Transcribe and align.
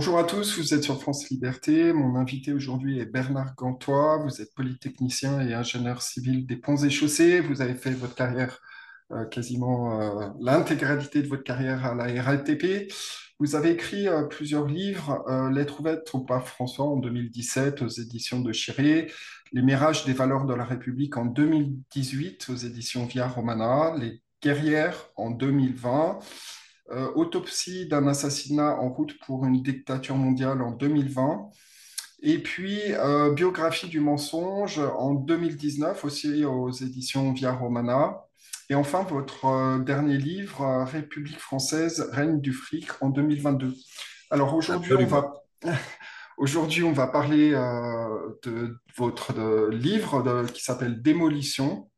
Bonjour 0.00 0.18
à 0.18 0.24
tous, 0.24 0.56
vous 0.56 0.72
êtes 0.72 0.82
sur 0.82 0.98
France 0.98 1.28
Liberté. 1.28 1.92
Mon 1.92 2.16
invité 2.16 2.54
aujourd'hui 2.54 3.00
est 3.00 3.04
Bernard 3.04 3.54
Gantois. 3.54 4.16
Vous 4.16 4.40
êtes 4.40 4.54
polytechnicien 4.54 5.46
et 5.46 5.52
ingénieur 5.52 6.00
civil 6.00 6.46
des 6.46 6.56
ponts 6.56 6.78
et 6.78 6.88
chaussées. 6.88 7.40
Vous 7.40 7.60
avez 7.60 7.74
fait 7.74 7.90
votre 7.90 8.14
carrière, 8.14 8.62
euh, 9.12 9.26
quasiment 9.26 10.00
euh, 10.00 10.28
l'intégralité 10.40 11.20
de 11.20 11.28
votre 11.28 11.42
carrière 11.42 11.84
à 11.84 11.94
la 11.94 12.22
RATP. 12.22 12.90
Vous 13.40 13.54
avez 13.56 13.72
écrit 13.72 14.08
euh, 14.08 14.22
plusieurs 14.22 14.66
livres, 14.66 15.22
Lettres 15.52 15.80
ouvertes 15.80 16.08
au 16.14 16.20
pape 16.20 16.46
François 16.46 16.86
en 16.86 16.96
2017 16.96 17.82
aux 17.82 17.88
éditions 17.88 18.40
de 18.40 18.54
Chiré, 18.54 19.12
Les 19.52 19.60
mirages 19.60 20.06
des 20.06 20.14
valeurs 20.14 20.46
de 20.46 20.54
la 20.54 20.64
République 20.64 21.18
en 21.18 21.26
2018 21.26 22.48
aux 22.48 22.56
éditions 22.56 23.04
Via 23.04 23.28
Romana, 23.28 23.94
Les 23.98 24.22
guerrières 24.42 25.10
en 25.16 25.30
2020. 25.30 26.20
Euh, 26.92 27.08
autopsie 27.14 27.86
d'un 27.86 28.08
assassinat 28.08 28.74
en 28.74 28.88
route 28.88 29.16
pour 29.20 29.46
une 29.46 29.62
dictature 29.62 30.16
mondiale 30.16 30.60
en 30.60 30.72
2020. 30.72 31.48
Et 32.22 32.38
puis, 32.38 32.80
euh, 32.94 33.32
Biographie 33.32 33.86
du 33.86 34.00
mensonge 34.00 34.80
en 34.80 35.14
2019, 35.14 36.04
aussi 36.04 36.44
aux 36.44 36.72
éditions 36.72 37.32
Via 37.32 37.52
Romana. 37.52 38.24
Et 38.70 38.74
enfin, 38.74 39.04
votre 39.04 39.44
euh, 39.44 39.78
dernier 39.78 40.18
livre, 40.18 40.84
République 40.84 41.38
française, 41.38 42.08
règne 42.10 42.40
du 42.40 42.52
fric, 42.52 42.88
en 43.00 43.08
2022. 43.08 43.72
Alors 44.30 44.52
aujourd'hui, 44.56 44.94
on 44.94 45.06
va, 45.06 45.32
aujourd'hui, 46.38 46.82
on 46.82 46.92
va 46.92 47.06
parler 47.06 47.52
de 48.42 48.76
votre 48.96 49.68
livre 49.70 50.44
qui 50.52 50.64
s'appelle 50.64 51.02
Démolition. 51.02 51.88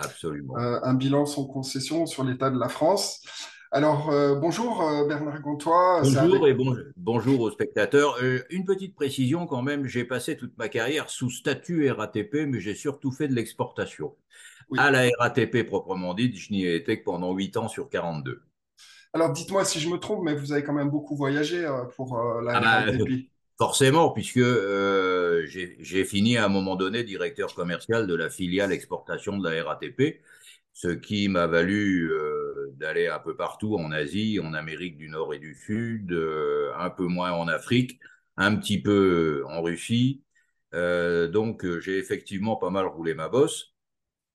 Absolument. 0.00 0.54
un 0.56 0.94
bilan 0.94 1.26
sans 1.26 1.46
concession 1.46 2.06
sur 2.06 2.24
l'état 2.24 2.50
de 2.50 2.58
la 2.58 2.68
France. 2.68 3.22
Alors, 3.70 4.08
euh, 4.10 4.34
bonjour 4.34 4.82
euh, 4.82 5.06
Bernard 5.06 5.42
Gantois. 5.42 6.00
Bonjour 6.02 6.48
et 6.48 6.56
bonjour 6.96 7.40
aux 7.42 7.50
spectateurs. 7.50 8.16
Euh, 8.22 8.40
une 8.48 8.64
petite 8.64 8.94
précision 8.94 9.46
quand 9.46 9.60
même, 9.60 9.86
j'ai 9.86 10.04
passé 10.04 10.38
toute 10.38 10.56
ma 10.56 10.70
carrière 10.70 11.10
sous 11.10 11.28
statut 11.28 11.90
RATP, 11.90 12.46
mais 12.46 12.60
j'ai 12.60 12.74
surtout 12.74 13.12
fait 13.12 13.28
de 13.28 13.34
l'exportation. 13.34 14.14
À 14.78 14.90
la 14.90 15.08
RATP 15.18 15.66
proprement 15.66 16.14
dite, 16.14 16.36
je 16.36 16.50
n'y 16.50 16.64
ai 16.64 16.76
été 16.76 16.98
que 16.98 17.04
pendant 17.04 17.34
8 17.34 17.58
ans 17.58 17.68
sur 17.68 17.90
42. 17.90 18.40
Alors, 19.12 19.32
dites-moi 19.32 19.66
si 19.66 19.80
je 19.80 19.90
me 19.90 19.98
trompe, 19.98 20.24
mais 20.24 20.34
vous 20.34 20.52
avez 20.52 20.62
quand 20.62 20.74
même 20.74 20.90
beaucoup 20.90 21.14
voyagé 21.14 21.70
pour 21.94 22.16
la 22.42 22.56
ah 22.56 22.60
bah, 22.60 22.90
RATP. 22.90 23.28
Forcément, 23.58 24.10
puisque 24.12 24.40
j'ai 25.44 26.04
fini 26.04 26.38
à 26.38 26.46
un 26.46 26.48
moment 26.48 26.76
donné 26.76 27.04
directeur 27.04 27.54
commercial 27.54 28.06
de 28.06 28.14
la 28.14 28.30
filiale 28.30 28.72
exportation 28.72 29.36
de 29.36 29.46
la 29.46 29.62
RATP 29.62 30.20
ce 30.78 30.86
qui 30.86 31.28
m'a 31.28 31.48
valu 31.48 32.08
d'aller 32.76 33.08
un 33.08 33.18
peu 33.18 33.36
partout 33.36 33.76
en 33.76 33.92
Asie, 33.92 34.40
en 34.40 34.54
Amérique 34.54 34.96
du 34.96 35.08
Nord 35.08 35.34
et 35.34 35.38
du 35.38 35.54
Sud, 35.54 36.12
euh, 36.12 36.72
un 36.76 36.90
peu 36.90 37.06
moins 37.06 37.32
en 37.32 37.48
Afrique, 37.48 37.98
un 38.36 38.56
petit 38.56 38.80
peu 38.80 39.44
en 39.48 39.62
Russie. 39.62 40.22
Euh, 40.74 41.28
donc 41.28 41.66
j'ai 41.80 41.98
effectivement 41.98 42.56
pas 42.56 42.70
mal 42.70 42.86
roulé 42.86 43.14
ma 43.14 43.28
bosse, 43.28 43.74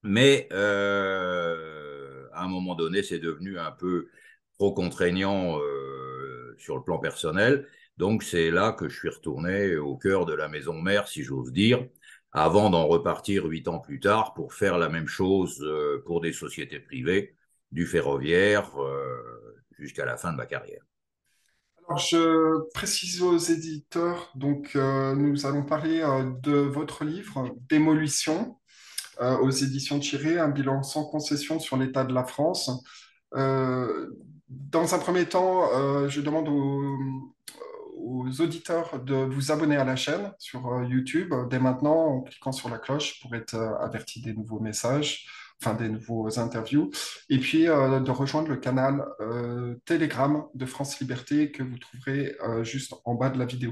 mais 0.03 0.47
à 0.51 2.43
un 2.43 2.47
moment 2.47 2.75
donné, 2.75 3.03
c'est 3.03 3.19
devenu 3.19 3.59
un 3.59 3.71
peu 3.71 4.09
trop 4.57 4.73
contraignant 4.73 5.59
sur 6.57 6.75
le 6.77 6.83
plan 6.83 6.99
personnel. 6.99 7.67
Donc 7.97 8.23
c'est 8.23 8.49
là 8.51 8.71
que 8.71 8.89
je 8.89 8.97
suis 8.97 9.09
retourné 9.09 9.75
au 9.77 9.97
cœur 9.97 10.25
de 10.25 10.33
la 10.33 10.47
maison 10.47 10.81
mère, 10.81 11.07
si 11.07 11.23
j'ose 11.23 11.51
dire, 11.51 11.85
avant 12.31 12.69
d'en 12.69 12.87
repartir 12.87 13.45
huit 13.45 13.67
ans 13.67 13.79
plus 13.79 13.99
tard 13.99 14.33
pour 14.33 14.53
faire 14.53 14.77
la 14.77 14.89
même 14.89 15.07
chose 15.07 15.61
euh, 15.61 16.01
pour 16.05 16.21
des 16.21 16.33
sociétés 16.33 16.79
privées, 16.79 17.35
du 17.73 17.85
ferroviaire, 17.85 18.79
euh, 18.79 19.57
jusqu'à 19.77 20.05
la 20.05 20.15
fin 20.15 20.31
de 20.31 20.37
ma 20.37 20.45
carrière. 20.45 20.81
Alors, 21.87 21.97
je 21.97 22.69
précise 22.73 23.21
aux 23.21 23.37
éditeurs, 23.37 24.31
donc 24.35 24.71
euh, 24.75 25.15
nous 25.15 25.45
allons 25.45 25.63
parler 25.63 25.99
de 26.41 26.53
votre 26.53 27.03
livre 27.03 27.53
Démolition 27.69 28.57
aux 29.19 29.51
éditions 29.51 29.99
Tiré, 29.99 30.39
un 30.39 30.49
bilan 30.49 30.81
sans 30.81 31.05
concession 31.05 31.59
sur 31.59 31.77
l'état 31.77 32.03
de 32.03 32.13
la 32.13 32.23
France. 32.23 32.71
dans 33.31 34.95
un 34.95 34.99
premier 34.99 35.27
temps, 35.27 35.69
je 36.07 36.19
demande 36.19 36.49
aux, 38.03 38.41
auditeurs 38.41 38.99
de 39.03 39.15
vous 39.15 39.51
abonner 39.51 39.77
à 39.77 39.83
la 39.83 39.95
chaîne 39.95 40.33
sur 40.37 40.67
euh, 40.67 40.85
YouTube 40.85 41.33
dès 41.49 41.59
maintenant 41.59 42.17
en 42.17 42.21
cliquant 42.21 42.51
sur 42.51 42.69
la 42.69 42.77
cloche 42.77 43.21
pour 43.21 43.35
être 43.35 43.55
euh, 43.55 43.77
averti 43.79 44.21
des 44.21 44.33
nouveaux 44.33 44.59
messages, 44.59 45.27
enfin 45.63 45.75
des 45.75 45.89
nouveaux 45.89 46.39
interviews, 46.39 46.91
et 47.29 47.39
puis 47.39 47.67
euh, 47.67 47.99
de 47.99 48.11
rejoindre 48.11 48.49
le 48.49 48.57
canal 48.57 49.05
Telegram 49.85 50.45
de 50.53 50.65
France 50.65 50.99
Liberté 50.99 51.51
que 51.51 51.63
vous 51.63 51.77
trouverez 51.77 52.35
juste 52.63 52.93
en 53.05 53.15
bas 53.15 53.29
de 53.29 53.39
la 53.39 53.45
vidéo. 53.45 53.71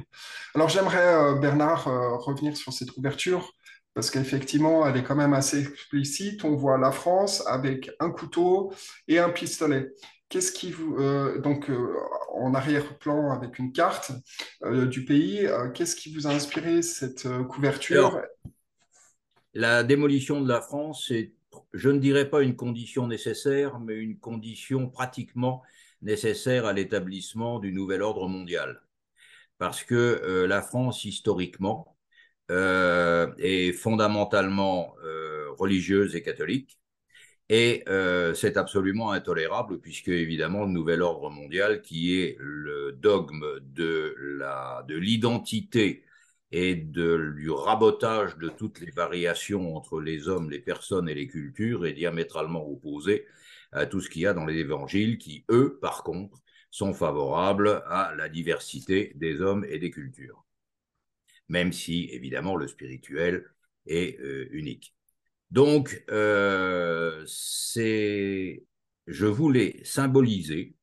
Alors 0.56 0.70
j'aimerais, 0.70 1.40
Bernard, 1.40 1.86
revenir 2.24 2.56
sur 2.56 2.74
cette 2.74 2.96
ouverture 2.98 3.54
parce 3.94 4.10
qu'effectivement, 4.10 4.88
elle 4.88 4.98
est 4.98 5.04
quand 5.04 5.16
même 5.16 5.34
assez 5.34 5.62
explicite. 5.62 6.46
On 6.46 6.56
voit 6.56 6.78
la 6.78 6.92
France 6.92 7.44
avec 7.48 7.92
un 8.00 8.10
couteau 8.10 8.74
et 9.08 9.20
un 9.20 9.30
pistolet. 9.30 9.92
Qu'est-ce 10.30 10.52
qui 10.52 10.72
vous 10.72 10.98
donc 11.40 11.70
en 12.34 12.54
arrière-plan 12.54 13.32
avec 13.32 13.60
une 13.60 13.72
carte 13.72 14.12
euh, 14.64 14.86
du 14.86 15.06
pays. 15.06 15.46
Euh, 15.46 15.70
qu'est-ce 15.70 15.96
qui 15.96 16.14
vous 16.14 16.28
a 16.28 16.32
inspiré 16.32 16.82
cette 16.82 17.26
euh, 17.26 17.44
couverture? 17.44 18.22
La 19.54 19.84
démolition 19.84 20.42
de 20.42 20.48
la 20.48 20.62
France 20.62 21.12
est, 21.12 21.34
je 21.74 21.90
ne 21.90 22.00
dirais 22.00 22.30
pas 22.30 22.42
une 22.42 22.56
condition 22.56 23.08
nécessaire, 23.08 23.80
mais 23.80 23.96
une 23.96 24.20
condition 24.20 24.90
pratiquement 24.90 25.64
nécessaire 26.02 26.66
à 26.66 26.74
l'établissement 26.74 27.60
du 27.60 27.72
nouvel 27.74 28.02
ordre 28.02 28.28
mondial. 28.28 28.82
Parce 29.58 29.84
que 29.84 30.46
la 30.48 30.62
France, 30.62 31.06
historiquement, 31.06 31.96
est 32.50 33.74
fondamentalement 33.74 34.96
religieuse 35.58 36.16
et 36.16 36.24
catholique. 36.24 36.80
Et 37.50 37.84
euh, 37.90 38.34
c'est 38.34 38.56
absolument 38.56 39.12
intolérable 39.12 39.82
puisque 39.82 40.08
évidemment 40.08 40.64
le 40.64 40.72
nouvel 40.72 41.02
ordre 41.02 41.30
mondial, 41.30 41.82
qui 41.82 42.18
est 42.18 42.38
le 42.40 42.94
dogme 42.94 43.60
de 43.60 44.16
l'identité 44.88 46.06
et 46.52 46.76
du 46.76 47.50
rabotage 47.50 48.38
de 48.38 48.50
toutes 48.50 48.80
les 48.82 48.92
variations 48.92 49.76
entre 49.76 50.02
les 50.02 50.28
hommes, 50.28 50.50
les 50.50 50.60
personnes 50.60 51.08
et 51.08 51.16
les 51.16 51.28
cultures, 51.28 51.86
est 51.86 51.94
diamétralement 51.94 52.68
opposé 52.68 53.26
à 53.72 53.86
tout 53.86 54.02
ce 54.02 54.10
qu'il 54.10 54.24
y 54.24 54.28
a 54.28 54.34
dans 54.34 54.46
les 54.46 54.58
évangiles, 54.58 55.18
qui 55.18 55.46
eux, 55.50 55.80
par 55.82 56.04
contre, 56.04 56.42
sont 56.70 56.94
favorables 56.94 57.84
à 57.88 58.14
la 58.16 58.30
diversité 58.30 59.14
des 59.16 59.42
hommes 59.42 59.66
et 59.70 59.80
des 59.80 59.92
cultures. 59.92 60.46
Même 61.48 61.72
si 61.74 62.10
évidemment 62.12 62.56
le 62.56 62.68
spirituel 62.68 63.46
est 63.86 64.20
euh, 64.20 64.48
unique. 64.52 64.94
Donc, 65.52 66.04
euh, 66.10 67.24
c'est, 67.28 68.64
je 69.08 69.26
voulais 69.26 69.82
symboliser 69.84 70.76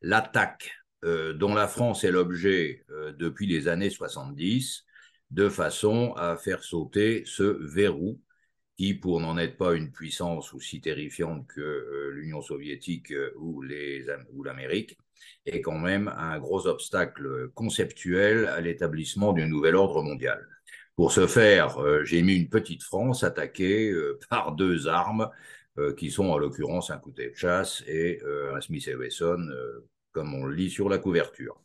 l'attaque 0.00 0.72
euh, 1.04 1.34
dont 1.34 1.54
la 1.54 1.68
France 1.68 2.04
est 2.04 2.10
l'objet 2.10 2.84
depuis 3.18 3.46
les 3.46 3.68
années 3.68 3.90
70, 3.90 4.84
de 5.30 5.48
façon 5.48 6.12
à 6.16 6.36
faire 6.36 6.62
sauter 6.64 7.24
ce 7.26 7.42
verrou 7.42 8.20
qui, 8.76 8.94
pour 8.94 9.20
n'en 9.20 9.38
être 9.38 9.56
pas 9.56 9.74
une 9.74 9.92
puissance 9.92 10.52
aussi 10.54 10.80
terrifiante 10.80 11.46
que 11.46 12.10
l'Union 12.14 12.42
soviétique 12.42 13.12
ou 13.36 13.62
l'Amérique, 13.62 14.98
est 15.46 15.60
quand 15.60 15.78
même 15.78 16.08
un 16.16 16.38
gros 16.38 16.66
obstacle 16.66 17.50
conceptuel 17.54 18.46
à 18.46 18.60
l'établissement 18.60 19.32
d'un 19.32 19.46
nouvel 19.46 19.76
ordre 19.76 20.02
mondial. 20.02 20.46
Pour 20.96 21.10
ce 21.12 21.26
faire, 21.26 21.78
euh, 21.78 22.04
j'ai 22.04 22.22
mis 22.22 22.36
une 22.36 22.48
petite 22.48 22.82
France 22.84 23.24
attaquée 23.24 23.90
euh, 23.90 24.18
par 24.30 24.52
deux 24.52 24.86
armes, 24.88 25.28
euh, 25.78 25.92
qui 25.94 26.10
sont 26.10 26.26
en 26.26 26.38
l'occurrence 26.38 26.90
un 26.90 26.98
couteau 26.98 27.22
de 27.22 27.34
chasse 27.34 27.82
et 27.88 28.20
un 28.54 28.60
Smith 28.60 28.88
Wesson, 28.96 29.48
comme 30.12 30.34
on 30.34 30.46
le 30.46 30.54
lit 30.54 30.70
sur 30.70 30.88
la 30.88 30.98
couverture. 30.98 31.63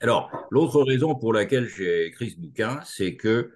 Alors, 0.00 0.30
l'autre 0.50 0.82
raison 0.82 1.14
pour 1.14 1.32
laquelle 1.32 1.68
j'ai 1.68 2.06
écrit 2.06 2.30
ce 2.30 2.36
bouquin, 2.36 2.80
c'est 2.84 3.16
que 3.16 3.52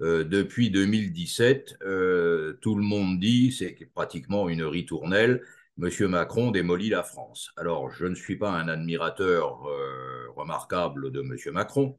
depuis 0.00 0.70
2017, 0.70 1.78
tout 1.80 2.74
le 2.74 2.82
monde 2.82 3.20
dit, 3.20 3.52
c'est 3.52 3.76
pratiquement 3.94 4.48
une 4.48 4.64
ritournelle, 4.64 5.42
Monsieur 5.78 6.06
Macron 6.06 6.50
démolit 6.50 6.90
la 6.90 7.02
France. 7.02 7.50
Alors, 7.56 7.90
je 7.90 8.04
ne 8.04 8.14
suis 8.14 8.36
pas 8.36 8.50
un 8.50 8.68
admirateur 8.68 9.66
euh, 9.66 10.30
remarquable 10.36 11.10
de 11.10 11.22
Monsieur 11.22 11.50
Macron, 11.50 11.96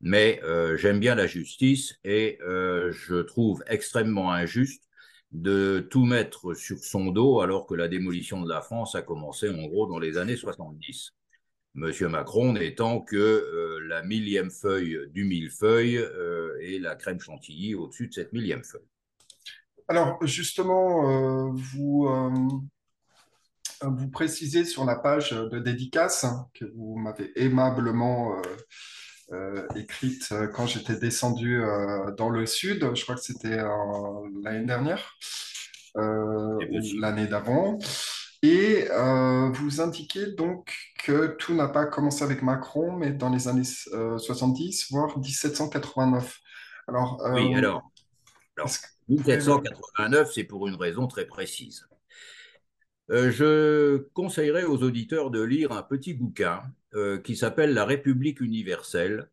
mais 0.00 0.40
euh, 0.42 0.76
j'aime 0.76 0.98
bien 0.98 1.14
la 1.14 1.28
justice 1.28 1.98
et 2.04 2.38
euh, 2.42 2.90
je 2.90 3.22
trouve 3.22 3.62
extrêmement 3.68 4.32
injuste 4.32 4.88
de 5.30 5.86
tout 5.88 6.04
mettre 6.04 6.54
sur 6.54 6.78
son 6.78 7.12
dos 7.12 7.40
alors 7.40 7.66
que 7.66 7.74
la 7.74 7.88
démolition 7.88 8.42
de 8.42 8.48
la 8.48 8.60
France 8.60 8.96
a 8.96 9.02
commencé 9.02 9.48
en 9.48 9.66
gros 9.68 9.86
dans 9.86 10.00
les 10.00 10.18
années 10.18 10.36
70. 10.36 11.14
Monsieur 11.74 12.08
Macron 12.08 12.52
n'étant 12.52 13.00
que 13.00 13.78
la 13.88 14.02
millième 14.02 14.50
feuille 14.50 14.98
du 15.10 15.24
millefeuille 15.24 16.04
et 16.60 16.78
la 16.78 16.96
crème 16.96 17.20
chantilly 17.20 17.74
au-dessus 17.74 18.08
de 18.08 18.14
cette 18.14 18.32
millième 18.32 18.64
feuille. 18.64 18.88
Alors 19.88 20.18
justement, 20.26 21.50
vous 21.52 22.08
Vous 23.84 24.08
précisez 24.10 24.64
sur 24.64 24.84
la 24.84 24.94
page 24.94 25.32
de 25.32 25.58
dédicace 25.58 26.22
hein, 26.22 26.46
que 26.54 26.64
vous 26.76 26.94
m'avez 26.96 27.32
aimablement 27.34 28.38
euh, 28.38 28.42
euh, 29.32 29.66
écrite 29.74 30.28
euh, 30.30 30.46
quand 30.46 30.66
j'étais 30.68 30.94
descendu 30.96 31.60
euh, 31.60 32.12
dans 32.12 32.30
le 32.30 32.46
sud. 32.46 32.94
Je 32.94 33.02
crois 33.02 33.16
que 33.16 33.22
c'était 33.22 33.58
euh, 33.58 33.66
l'année 34.42 34.66
dernière 34.66 35.16
euh, 35.96 36.58
l'année 37.00 37.26
d'avant. 37.26 37.78
Et 38.42 38.88
euh, 38.90 39.50
vous 39.50 39.80
indiquez 39.80 40.26
donc 40.32 40.74
que 41.04 41.36
tout 41.38 41.54
n'a 41.54 41.68
pas 41.68 41.86
commencé 41.86 42.24
avec 42.24 42.42
Macron, 42.42 42.96
mais 42.96 43.12
dans 43.12 43.30
les 43.30 43.46
années 43.46 43.62
euh, 43.92 44.18
70, 44.18 44.90
voire 44.90 45.16
1789. 45.16 46.40
Alors, 46.88 47.22
Oui, 47.32 47.54
euh, 47.54 47.58
alors, 47.58 47.92
alors 48.56 48.70
que 48.70 48.88
pouvez 49.06 49.36
me... 49.36 49.44
1789, 49.46 50.32
c'est 50.32 50.42
pour 50.42 50.66
une 50.66 50.74
raison 50.74 51.06
très 51.06 51.24
précise. 51.24 51.86
Euh, 53.10 53.30
je 53.30 53.98
conseillerais 54.12 54.64
aux 54.64 54.82
auditeurs 54.82 55.30
de 55.30 55.40
lire 55.40 55.70
un 55.70 55.82
petit 55.82 56.14
bouquin 56.14 56.62
qui 57.24 57.36
s'appelle 57.36 57.72
La 57.72 57.86
République 57.86 58.42
universelle, 58.42 59.30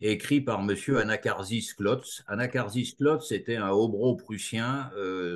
écrit 0.00 0.40
par 0.40 0.60
M. 0.60 0.76
Anacharsis 0.96 1.74
Klotz. 1.76 2.22
Anacharsis 2.28 2.94
Klotz 2.96 3.32
était 3.32 3.56
un 3.56 3.70
hobro 3.70 4.14
prussien 4.14 4.92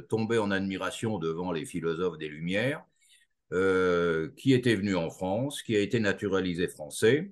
tombé 0.09 0.39
en 0.39 0.53
admiration 0.53 1.19
devant 1.19 1.51
les 1.51 1.65
philosophes 1.65 2.17
des 2.17 2.29
Lumières, 2.29 2.85
euh, 3.55 4.31
qui 4.37 4.53
était 4.53 4.75
venu 4.75 4.97
en 4.97 5.11
France, 5.11 5.63
qui 5.63 5.77
a 5.77 5.79
été 5.79 6.01
naturalisé 6.01 6.67
français, 6.67 7.31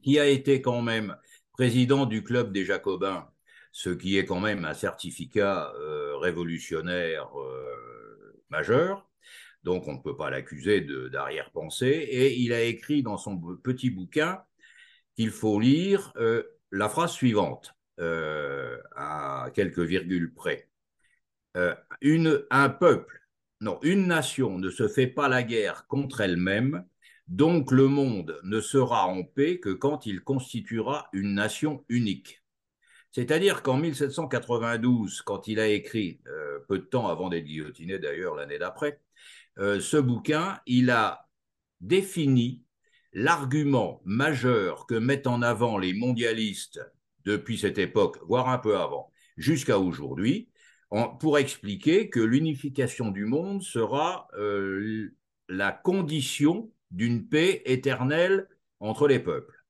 qui 0.00 0.20
a 0.20 0.26
été 0.28 0.62
quand 0.62 0.80
même 0.80 1.16
président 1.54 2.06
du 2.06 2.22
club 2.22 2.52
des 2.52 2.64
Jacobins, 2.64 3.28
ce 3.72 3.90
qui 3.90 4.16
est 4.16 4.24
quand 4.24 4.38
même 4.38 4.64
un 4.64 4.74
certificat 4.74 5.72
euh, 5.74 6.16
révolutionnaire 6.18 7.28
euh, 7.36 8.40
majeur. 8.48 9.10
Donc 9.64 9.88
on 9.88 9.94
ne 9.94 9.98
peut 9.98 10.16
pas 10.16 10.30
l'accuser 10.30 10.82
d'arrière-pensée. 10.82 12.06
Et 12.08 12.38
il 12.38 12.52
a 12.52 12.62
écrit 12.62 13.02
dans 13.02 13.18
son 13.18 13.36
petit 13.56 13.90
bouquin 13.90 14.44
qu'il 15.16 15.30
faut 15.30 15.58
lire 15.58 16.14
la 16.70 16.88
phrase 16.88 17.12
suivante, 17.12 17.74
à 17.98 19.50
quelques 19.52 19.80
virgules 19.80 20.32
près. 20.32 20.68
Un 21.54 22.68
peuple, 22.70 23.19
non, 23.60 23.78
une 23.82 24.06
nation 24.06 24.58
ne 24.58 24.70
se 24.70 24.88
fait 24.88 25.06
pas 25.06 25.28
la 25.28 25.42
guerre 25.42 25.86
contre 25.86 26.22
elle-même, 26.22 26.84
donc 27.28 27.70
le 27.70 27.88
monde 27.88 28.40
ne 28.42 28.60
sera 28.60 29.06
en 29.06 29.22
paix 29.22 29.60
que 29.60 29.70
quand 29.70 30.06
il 30.06 30.22
constituera 30.22 31.08
une 31.12 31.34
nation 31.34 31.84
unique. 31.88 32.42
C'est-à-dire 33.12 33.62
qu'en 33.62 33.76
1792, 33.76 35.22
quand 35.22 35.46
il 35.46 35.60
a 35.60 35.68
écrit, 35.68 36.20
euh, 36.26 36.60
peu 36.68 36.78
de 36.78 36.84
temps 36.84 37.08
avant 37.08 37.28
d'être 37.28 37.44
guillotiné 37.44 37.98
d'ailleurs 37.98 38.34
l'année 38.34 38.58
d'après, 38.58 39.00
euh, 39.58 39.80
ce 39.80 39.96
bouquin, 39.96 40.60
il 40.66 40.90
a 40.90 41.28
défini 41.80 42.64
l'argument 43.12 44.00
majeur 44.04 44.86
que 44.86 44.94
mettent 44.94 45.26
en 45.26 45.42
avant 45.42 45.76
les 45.76 45.92
mondialistes 45.92 46.80
depuis 47.24 47.58
cette 47.58 47.78
époque, 47.78 48.18
voire 48.26 48.48
un 48.48 48.58
peu 48.58 48.78
avant, 48.78 49.10
jusqu'à 49.36 49.78
aujourd'hui, 49.78 50.48
pour 51.20 51.38
expliquer 51.38 52.10
que 52.10 52.20
l'unification 52.20 53.10
du 53.10 53.24
monde 53.24 53.62
sera 53.62 54.28
euh, 54.34 55.14
la 55.48 55.72
condition 55.72 56.72
d'une 56.90 57.28
paix 57.28 57.62
éternelle 57.64 58.48
entre 58.80 59.06
les 59.06 59.20
peuples. 59.20 59.64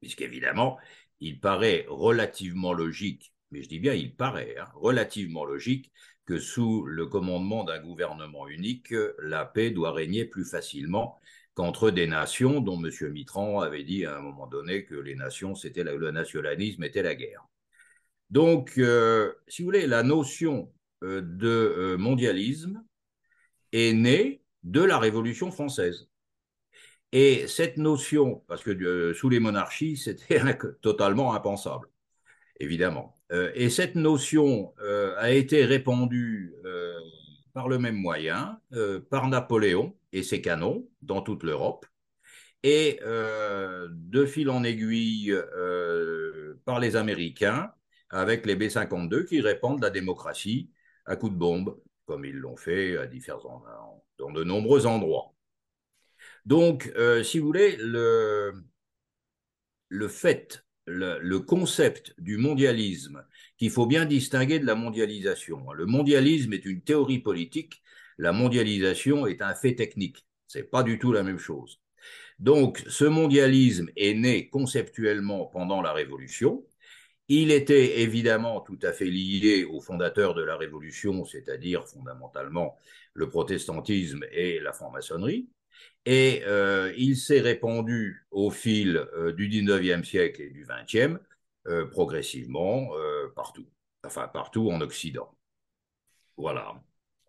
Puisqu'évidemment, 0.00 0.78
il 1.20 1.40
paraît 1.40 1.86
relativement 1.88 2.74
logique, 2.74 3.32
mais 3.50 3.62
je 3.62 3.68
dis 3.68 3.78
bien 3.78 3.94
il 3.94 4.14
paraît, 4.14 4.56
hein, 4.58 4.68
relativement 4.74 5.44
logique 5.44 5.90
que 6.26 6.38
sous 6.38 6.84
le 6.84 7.06
commandement 7.06 7.64
d'un 7.64 7.80
gouvernement 7.80 8.48
unique, 8.48 8.94
la 9.18 9.44
paix 9.44 9.70
doit 9.70 9.92
régner 9.92 10.24
plus 10.24 10.44
facilement 10.44 11.18
qu'entre 11.54 11.90
des 11.90 12.06
nations 12.06 12.60
dont 12.60 12.82
M. 12.82 12.90
Mitterrand 13.12 13.60
avait 13.60 13.84
dit 13.84 14.04
à 14.04 14.16
un 14.16 14.20
moment 14.20 14.46
donné 14.46 14.84
que 14.84 14.94
les 14.94 15.14
nations, 15.14 15.54
c'était 15.54 15.84
le 15.84 16.10
nationalisme 16.10 16.82
était 16.84 17.02
la 17.02 17.14
guerre. 17.14 17.46
Donc, 18.30 18.78
euh, 18.78 19.32
si 19.48 19.62
vous 19.62 19.66
voulez, 19.66 19.86
la 19.86 20.02
notion 20.02 20.72
euh, 21.02 21.20
de 21.22 21.48
euh, 21.48 21.96
mondialisme 21.96 22.82
est 23.72 23.92
née 23.92 24.42
de 24.62 24.82
la 24.82 24.98
Révolution 24.98 25.50
française. 25.50 26.08
Et 27.12 27.46
cette 27.46 27.76
notion, 27.76 28.42
parce 28.48 28.62
que 28.62 29.12
sous 29.12 29.28
les 29.28 29.40
monarchies, 29.40 29.96
c'était 29.96 30.40
totalement 30.82 31.34
impensable, 31.34 31.88
évidemment. 32.58 33.14
Et 33.54 33.70
cette 33.70 33.94
notion 33.94 34.74
a 35.18 35.30
été 35.30 35.64
répandue 35.64 36.54
par 37.52 37.68
le 37.68 37.78
même 37.78 37.94
moyen, 37.94 38.60
par 39.10 39.28
Napoléon 39.28 39.96
et 40.12 40.24
ses 40.24 40.40
canons 40.40 40.88
dans 41.02 41.22
toute 41.22 41.44
l'Europe, 41.44 41.86
et 42.64 42.98
de 43.00 44.26
fil 44.26 44.50
en 44.50 44.64
aiguille 44.64 45.36
par 46.64 46.80
les 46.80 46.96
Américains 46.96 47.72
avec 48.10 48.46
les 48.46 48.56
B-52 48.56 49.24
qui 49.24 49.40
répandent 49.40 49.82
la 49.82 49.90
démocratie 49.90 50.70
à 51.06 51.16
coups 51.16 51.32
de 51.32 51.38
bombe, 51.38 51.80
comme 52.06 52.24
ils 52.24 52.36
l'ont 52.36 52.56
fait 52.56 52.96
dans 54.18 54.30
de 54.32 54.44
nombreux 54.44 54.86
endroits. 54.86 55.34
Donc, 56.46 56.92
euh, 56.96 57.22
si 57.22 57.38
vous 57.38 57.46
voulez, 57.46 57.76
le, 57.78 58.52
fait, 60.08 60.64
le, 60.86 61.18
le, 61.20 61.40
concept 61.40 62.14
du 62.18 62.36
mondialisme, 62.36 63.24
qu'il 63.56 63.70
faut 63.70 63.86
bien 63.86 64.04
distinguer 64.04 64.58
de 64.58 64.66
la 64.66 64.74
mondialisation. 64.74 65.72
Le 65.72 65.86
mondialisme 65.86 66.52
est 66.52 66.64
une 66.64 66.82
théorie 66.82 67.20
politique, 67.20 67.82
la 68.18 68.32
mondialisation 68.32 69.26
est 69.26 69.42
un 69.42 69.54
fait 69.54 69.74
technique. 69.74 70.26
C'est 70.46 70.70
pas 70.70 70.82
du 70.82 70.98
tout 70.98 71.12
la 71.12 71.22
même 71.22 71.38
chose. 71.38 71.80
Donc, 72.38 72.82
ce 72.88 73.04
mondialisme 73.04 73.90
est 73.96 74.14
né 74.14 74.48
conceptuellement 74.48 75.46
pendant 75.46 75.80
la 75.82 75.92
Révolution. 75.92 76.64
Il 77.28 77.50
était 77.50 78.00
évidemment 78.00 78.60
tout 78.60 78.78
à 78.82 78.92
fait 78.92 79.06
lié 79.06 79.64
aux 79.64 79.80
fondateurs 79.80 80.34
de 80.34 80.42
la 80.42 80.56
Révolution, 80.56 81.24
c'est-à-dire 81.24 81.88
fondamentalement 81.88 82.78
le 83.14 83.28
protestantisme 83.28 84.24
et 84.30 84.60
la 84.60 84.72
franc-maçonnerie. 84.72 85.48
Et 86.06 86.42
euh, 86.46 86.92
il 86.96 87.16
s'est 87.16 87.40
répandu 87.40 88.26
au 88.30 88.50
fil 88.50 88.96
euh, 89.14 89.32
du 89.32 89.48
19e 89.48 90.04
siècle 90.04 90.42
et 90.42 90.50
du 90.50 90.66
20e, 90.66 91.18
euh, 91.66 91.86
progressivement, 91.86 92.90
partout. 93.34 93.66
Enfin, 94.04 94.28
partout 94.28 94.70
en 94.70 94.80
Occident. 94.82 95.34
Voilà. 96.36 96.74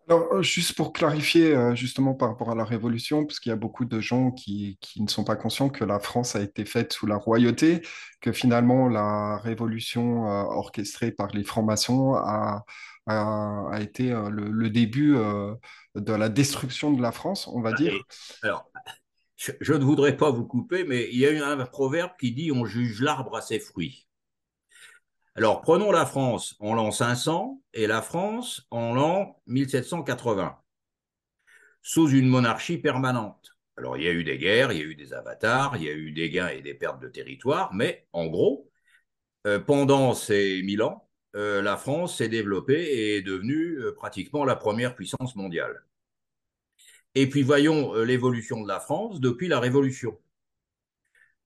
Alors, 0.08 0.42
juste 0.42 0.74
pour 0.74 0.92
clarifier, 0.92 1.56
justement 1.74 2.14
par 2.14 2.28
rapport 2.28 2.50
à 2.50 2.54
la 2.54 2.64
Révolution, 2.64 3.26
parce 3.26 3.40
qu'il 3.40 3.50
y 3.50 3.52
a 3.52 3.56
beaucoup 3.56 3.84
de 3.84 4.00
gens 4.00 4.30
qui, 4.30 4.78
ne 4.96 5.08
sont 5.08 5.24
pas 5.24 5.34
conscients 5.34 5.68
que 5.68 5.84
la 5.84 5.98
France 5.98 6.36
a 6.36 6.42
été 6.42 6.64
faite 6.64 6.92
sous 6.92 7.06
la 7.06 7.16
royauté, 7.16 7.82
que 8.20 8.30
finalement 8.30 8.88
la 8.88 9.38
Révolution 9.38 10.22
orchestrée 10.22 11.10
par 11.10 11.32
les 11.32 11.42
francs-maçons 11.42 12.14
a, 12.14 12.64
été 13.80 14.10
le, 14.30 14.70
début 14.70 15.16
de 15.96 16.12
la 16.12 16.28
destruction 16.28 16.92
de 16.92 17.02
la 17.02 17.10
France, 17.10 17.48
on 17.48 17.60
va 17.60 17.72
dire. 17.72 17.92
Alors, 18.42 18.70
je, 19.36 19.72
ne 19.72 19.84
voudrais 19.84 20.16
pas 20.16 20.30
vous 20.30 20.46
couper, 20.46 20.84
mais 20.84 21.08
il 21.12 21.18
y 21.18 21.26
a 21.26 21.48
un 21.48 21.66
proverbe 21.66 22.12
qui 22.18 22.32
dit 22.32 22.50
on 22.52 22.64
juge 22.64 23.00
l'arbre 23.00 23.36
à 23.36 23.42
ses 23.42 23.60
fruits. 23.60 24.05
Alors, 25.36 25.60
prenons 25.60 25.92
la 25.92 26.06
France 26.06 26.56
en 26.60 26.72
l'an 26.72 26.90
500 26.90 27.62
et 27.74 27.86
la 27.86 28.00
France 28.00 28.66
en 28.70 28.94
l'an 28.94 29.38
1780, 29.46 30.58
sous 31.82 32.08
une 32.08 32.26
monarchie 32.26 32.78
permanente. 32.78 33.50
Alors, 33.76 33.98
il 33.98 34.04
y 34.04 34.08
a 34.08 34.12
eu 34.12 34.24
des 34.24 34.38
guerres, 34.38 34.72
il 34.72 34.78
y 34.78 34.80
a 34.80 34.86
eu 34.86 34.94
des 34.94 35.12
avatars, 35.12 35.76
il 35.76 35.82
y 35.82 35.90
a 35.90 35.92
eu 35.92 36.10
des 36.12 36.30
gains 36.30 36.48
et 36.48 36.62
des 36.62 36.72
pertes 36.72 37.00
de 37.02 37.08
territoire, 37.08 37.74
mais 37.74 38.06
en 38.14 38.28
gros, 38.28 38.70
euh, 39.46 39.60
pendant 39.60 40.14
ces 40.14 40.62
mille 40.62 40.82
ans, 40.82 41.06
euh, 41.34 41.60
la 41.60 41.76
France 41.76 42.16
s'est 42.16 42.30
développée 42.30 42.82
et 42.84 43.16
est 43.18 43.22
devenue 43.22 43.78
euh, 43.78 43.92
pratiquement 43.94 44.46
la 44.46 44.56
première 44.56 44.94
puissance 44.96 45.36
mondiale. 45.36 45.84
Et 47.14 47.28
puis 47.28 47.42
voyons 47.42 47.94
l'évolution 48.04 48.62
de 48.62 48.68
la 48.68 48.80
France 48.80 49.20
depuis 49.20 49.48
la 49.48 49.60
Révolution. 49.60 50.18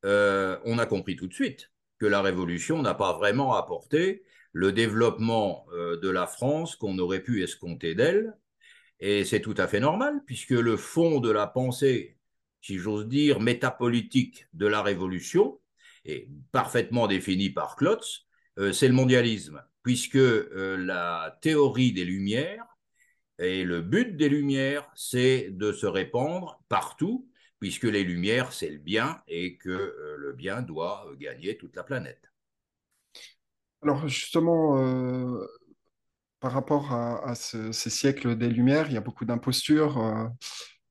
On 0.05 0.79
a 0.79 0.87
compris 0.87 1.17
tout 1.17 1.27
de 1.27 1.35
suite 1.35 1.71
que 2.01 2.07
la 2.07 2.23
Révolution 2.23 2.83
n'a 2.83 2.95
pas 2.95 3.13
vraiment 3.13 3.55
apporté 3.55 4.25
le 4.53 4.73
développement 4.73 5.67
euh, 5.73 6.01
de 6.01 6.09
la 6.09 6.27
France 6.27 6.75
qu'on 6.75 6.99
aurait 6.99 7.23
pu 7.23 7.43
escompter 7.43 7.95
d'elle. 7.95 8.37
Et 8.99 9.25
c'est 9.25 9.41
tout 9.41 9.55
à 9.57 9.69
fait 9.69 9.81
normal, 9.81 10.23
puisque 10.27 10.51
le 10.51 10.77
fond 10.77 11.21
de 11.21 11.31
la 11.31 11.47
pensée, 11.47 12.17
si 12.63 12.79
j'ose 12.79 13.07
dire, 13.07 13.41
métapolitique 13.41 14.47
de 14.55 14.67
la 14.67 14.83
Révolution, 14.83 15.61
est 16.05 16.29
parfaitement 16.53 17.07
défini 17.07 17.51
par 17.51 17.77
Klotz, 17.77 18.27
euh, 18.59 18.73
c'est 18.73 18.89
le 18.89 18.95
mondialisme, 18.95 19.63
puisque 19.83 20.17
euh, 20.17 20.77
la 20.77 21.39
théorie 21.43 21.93
des 21.93 22.05
Lumières 22.05 22.65
et 23.39 23.65
le 23.65 23.81
but 23.81 24.17
des 24.17 24.29
Lumières, 24.29 24.91
c'est 24.95 25.49
de 25.51 25.73
se 25.73 25.87
répandre 25.87 26.63
partout, 26.69 27.30
puisque 27.61 27.85
les 27.85 28.03
Lumières, 28.03 28.53
c'est 28.53 28.71
le 28.71 28.79
bien 28.79 29.23
et 29.29 29.57
que 29.57 29.69
euh, 29.69 30.17
le 30.19 30.33
bien 30.33 30.63
doit 30.63 31.07
gagner 31.19 31.57
toute 31.59 31.77
la 31.77 31.85
planète. 31.85 32.33
Alors 33.83 34.09
justement, 34.09 34.79
euh, 34.79 35.47
par 36.41 36.53
rapport 36.53 36.93
à, 36.93 37.29
à 37.29 37.35
ce, 37.35 37.71
ces 37.71 37.91
siècles 37.91 38.37
des 38.37 38.49
Lumières, 38.49 38.87
il 38.89 38.95
y 38.95 38.97
a 38.97 39.03
beaucoup 39.03 39.27
d'impostures. 39.27 40.31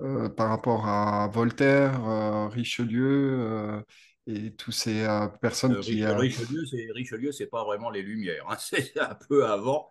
Euh, 0.01 0.29
par 0.29 0.47
rapport 0.47 0.87
à 0.87 1.27
Voltaire, 1.27 2.49
Richelieu 2.51 3.83
et 4.27 4.53
tous 4.53 4.71
ces 4.71 5.05
personnes 5.41 5.77
qui... 5.81 6.05
Richelieu, 6.05 6.65
c'est 6.65 6.87
Richelieu, 6.93 7.31
c'est 7.33 7.47
pas 7.47 7.65
vraiment 7.65 7.89
les 7.89 8.01
Lumières, 8.01 8.45
hein, 8.47 8.55
c'est 8.59 8.97
un 8.97 9.15
peu 9.27 9.45
avant. 9.45 9.89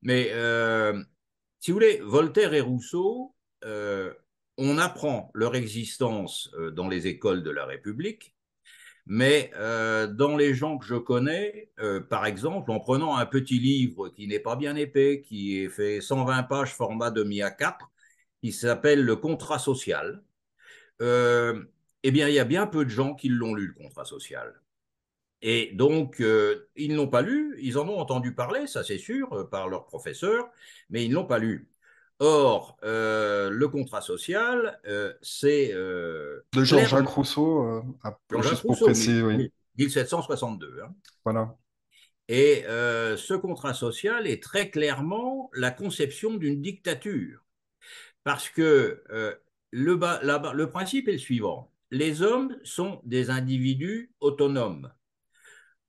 Mais 0.00 0.30
si 1.58 1.72
vous 1.72 1.74
voulez, 1.74 2.00
Voltaire 2.04 2.54
et 2.54 2.60
Rousseau, 2.60 3.34
on 4.58 4.76
apprend 4.78 5.30
leur 5.34 5.54
existence 5.56 6.50
dans 6.74 6.88
les 6.88 7.06
écoles 7.06 7.42
de 7.42 7.50
la 7.50 7.64
République 7.64 8.34
mais 9.08 9.50
euh, 9.56 10.06
dans 10.06 10.36
les 10.36 10.54
gens 10.54 10.76
que 10.78 10.84
je 10.84 10.94
connais, 10.94 11.70
euh, 11.80 11.98
par 12.00 12.26
exemple, 12.26 12.70
en 12.70 12.78
prenant 12.78 13.16
un 13.16 13.24
petit 13.24 13.58
livre 13.58 14.10
qui 14.10 14.28
n'est 14.28 14.38
pas 14.38 14.54
bien 14.54 14.76
épais, 14.76 15.22
qui 15.22 15.66
fait 15.70 16.02
120 16.02 16.42
pages 16.44 16.74
format 16.74 17.10
demi 17.10 17.40
à 17.40 17.50
4, 17.50 17.90
qui 18.42 18.52
s'appelle 18.52 19.02
Le 19.02 19.16
contrat 19.16 19.58
social, 19.58 20.22
euh, 21.02 21.64
eh 22.02 22.10
bien, 22.10 22.28
il 22.28 22.34
y 22.34 22.38
a 22.38 22.44
bien 22.44 22.66
peu 22.66 22.84
de 22.84 22.90
gens 22.90 23.14
qui 23.14 23.30
l'ont 23.30 23.54
lu, 23.54 23.68
le 23.68 23.82
contrat 23.82 24.04
social. 24.04 24.60
Et 25.40 25.70
donc, 25.74 26.18
ils 26.76 26.90
ne 26.90 26.96
l'ont 26.96 27.08
pas 27.08 27.22
lu, 27.22 27.56
ils 27.60 27.78
en 27.78 27.88
ont 27.88 27.98
entendu 27.98 28.34
parler, 28.34 28.66
ça 28.66 28.82
c'est 28.84 28.98
sûr, 28.98 29.48
par 29.50 29.68
leurs 29.68 29.86
professeurs, 29.86 30.48
mais 30.90 31.04
ils 31.04 31.10
ne 31.10 31.14
l'ont 31.14 31.26
pas 31.26 31.38
lu. 31.38 31.68
Or, 32.20 32.76
euh, 32.82 33.48
le 33.48 33.68
contrat 33.68 34.00
social, 34.00 34.80
euh, 34.86 35.12
c'est... 35.22 35.72
Euh, 35.72 36.44
de 36.52 36.64
Jean-Jacques 36.64 37.06
Rousseau, 37.06 37.84
Rousseau, 38.32 38.86
préciser, 38.86 39.22
oui. 39.22 39.52
1762. 39.76 40.80
Hein. 40.84 40.94
Voilà. 41.24 41.56
Et 42.28 42.64
ce 42.66 43.34
contrat 43.34 43.72
social 43.72 44.26
est 44.26 44.42
très 44.42 44.68
clairement 44.70 45.50
la 45.54 45.70
conception 45.70 46.34
d'une 46.34 46.60
dictature. 46.60 47.44
Parce 48.24 48.50
que 48.50 49.02
le, 49.70 50.52
le 50.52 50.66
principe 50.66 51.08
est 51.08 51.12
le 51.12 51.18
suivant. 51.18 51.72
Les 51.90 52.20
hommes 52.20 52.54
sont 52.64 53.00
des 53.04 53.30
individus 53.30 54.12
autonomes. 54.20 54.92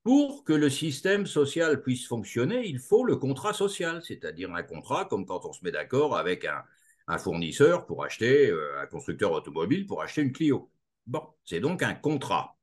Pour 0.03 0.43
que 0.43 0.53
le 0.53 0.69
système 0.69 1.25
social 1.25 1.81
puisse 1.81 2.07
fonctionner, 2.07 2.65
il 2.65 2.79
faut 2.79 3.03
le 3.03 3.17
contrat 3.17 3.53
social, 3.53 4.01
c'est-à-dire 4.03 4.53
un 4.53 4.63
contrat 4.63 5.05
comme 5.05 5.25
quand 5.25 5.45
on 5.45 5.53
se 5.53 5.63
met 5.63 5.71
d'accord 5.71 6.17
avec 6.17 6.45
un, 6.45 7.17
fournisseur 7.17 7.85
pour 7.85 8.03
acheter, 8.03 8.49
euh, 8.49 8.79
un 8.79 8.85
constructeur 8.85 9.31
automobile 9.31 9.87
pour 9.87 10.01
acheter 10.01 10.21
une 10.21 10.31
Clio. 10.31 10.69
Bon, 11.07 11.23
c'est 11.43 11.59
donc 11.59 11.81
un 11.81 11.95
contrat. 11.95 12.57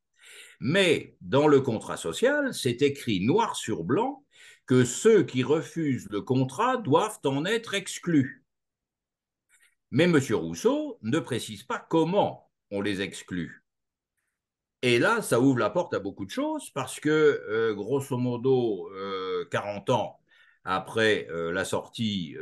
Mais 0.60 1.16
dans 1.20 1.48
le 1.48 1.60
contrat 1.60 1.96
social, 1.96 2.54
c'est 2.54 2.80
écrit 2.82 3.20
noir 3.20 3.56
sur 3.56 3.84
blanc 3.84 4.24
que 4.66 4.84
ceux 4.84 5.24
qui 5.24 5.42
refusent 5.42 6.08
le 6.10 6.22
contrat 6.22 6.76
doivent 6.76 7.18
en 7.24 7.44
être 7.44 7.74
exclus. 7.74 8.44
Mais 9.90 10.04
M. 10.04 10.16
Rousseau 10.32 10.98
ne 11.02 11.18
précise 11.18 11.62
pas 11.62 11.78
comment 11.78 12.50
on 12.70 12.80
les 12.80 13.00
exclut. 13.00 13.65
Et 14.82 14.98
là, 14.98 15.22
ça 15.22 15.40
ouvre 15.40 15.58
la 15.58 15.70
porte 15.70 15.94
à 15.94 15.98
beaucoup 15.98 16.24
de 16.24 16.30
choses 16.30 16.70
parce 16.70 17.00
que, 17.00 17.08
euh, 17.10 17.74
grosso 17.74 18.16
modo, 18.16 18.88
40 19.50 19.88
euh, 19.90 19.92
ans 19.92 20.20
après 20.64 21.26
euh, 21.30 21.52
la 21.52 21.64
sortie 21.64 22.36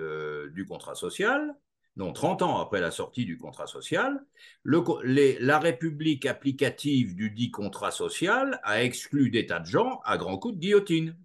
du 0.53 0.67
contrat 0.67 0.95
social, 0.95 1.55
non, 1.97 2.13
30 2.13 2.43
ans 2.43 2.59
après 2.59 2.81
la 2.81 2.91
sortie 2.91 3.25
du 3.25 3.39
contrat 3.39 3.67
social, 3.67 4.21
la 4.65 5.59
République 5.61 6.27
applicative 6.27 7.15
du 7.15 7.31
dit 7.31 7.51
contrat 7.53 7.93
social 7.93 8.61
a 8.65 8.83
exclu 8.83 9.31
des 9.31 9.47
tas 9.47 9.61
de 9.61 9.67
gens 9.67 10.01
à 10.05 10.17
grands 10.19 10.39
coups 10.39 10.55
de 10.57 10.61
guillotine. 10.61 11.17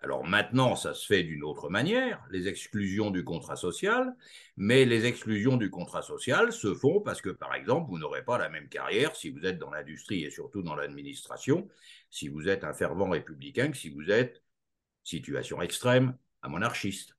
Alors 0.00 0.24
maintenant, 0.24 0.76
ça 0.76 0.94
se 0.94 1.04
fait 1.06 1.24
d'une 1.24 1.42
autre 1.42 1.68
manière, 1.68 2.24
les 2.30 2.46
exclusions 2.46 3.10
du 3.10 3.24
contrat 3.24 3.56
social, 3.56 4.14
mais 4.56 4.84
les 4.84 5.06
exclusions 5.06 5.56
du 5.56 5.70
contrat 5.70 6.02
social 6.02 6.52
se 6.52 6.72
font 6.72 7.00
parce 7.00 7.20
que, 7.20 7.30
par 7.30 7.54
exemple, 7.54 7.90
vous 7.90 7.98
n'aurez 7.98 8.24
pas 8.24 8.38
la 8.38 8.48
même 8.48 8.68
carrière 8.68 9.16
si 9.16 9.30
vous 9.30 9.44
êtes 9.44 9.58
dans 9.58 9.70
l'industrie 9.70 10.22
et 10.22 10.30
surtout 10.30 10.62
dans 10.62 10.76
l'administration, 10.76 11.68
si 12.10 12.28
vous 12.28 12.48
êtes 12.48 12.62
un 12.62 12.74
fervent 12.74 13.10
républicain 13.10 13.70
que 13.70 13.76
si 13.76 13.90
vous 13.90 14.10
êtes, 14.10 14.42
situation 15.02 15.60
extrême, 15.62 16.16
un 16.42 16.48
monarchiste. 16.48 17.17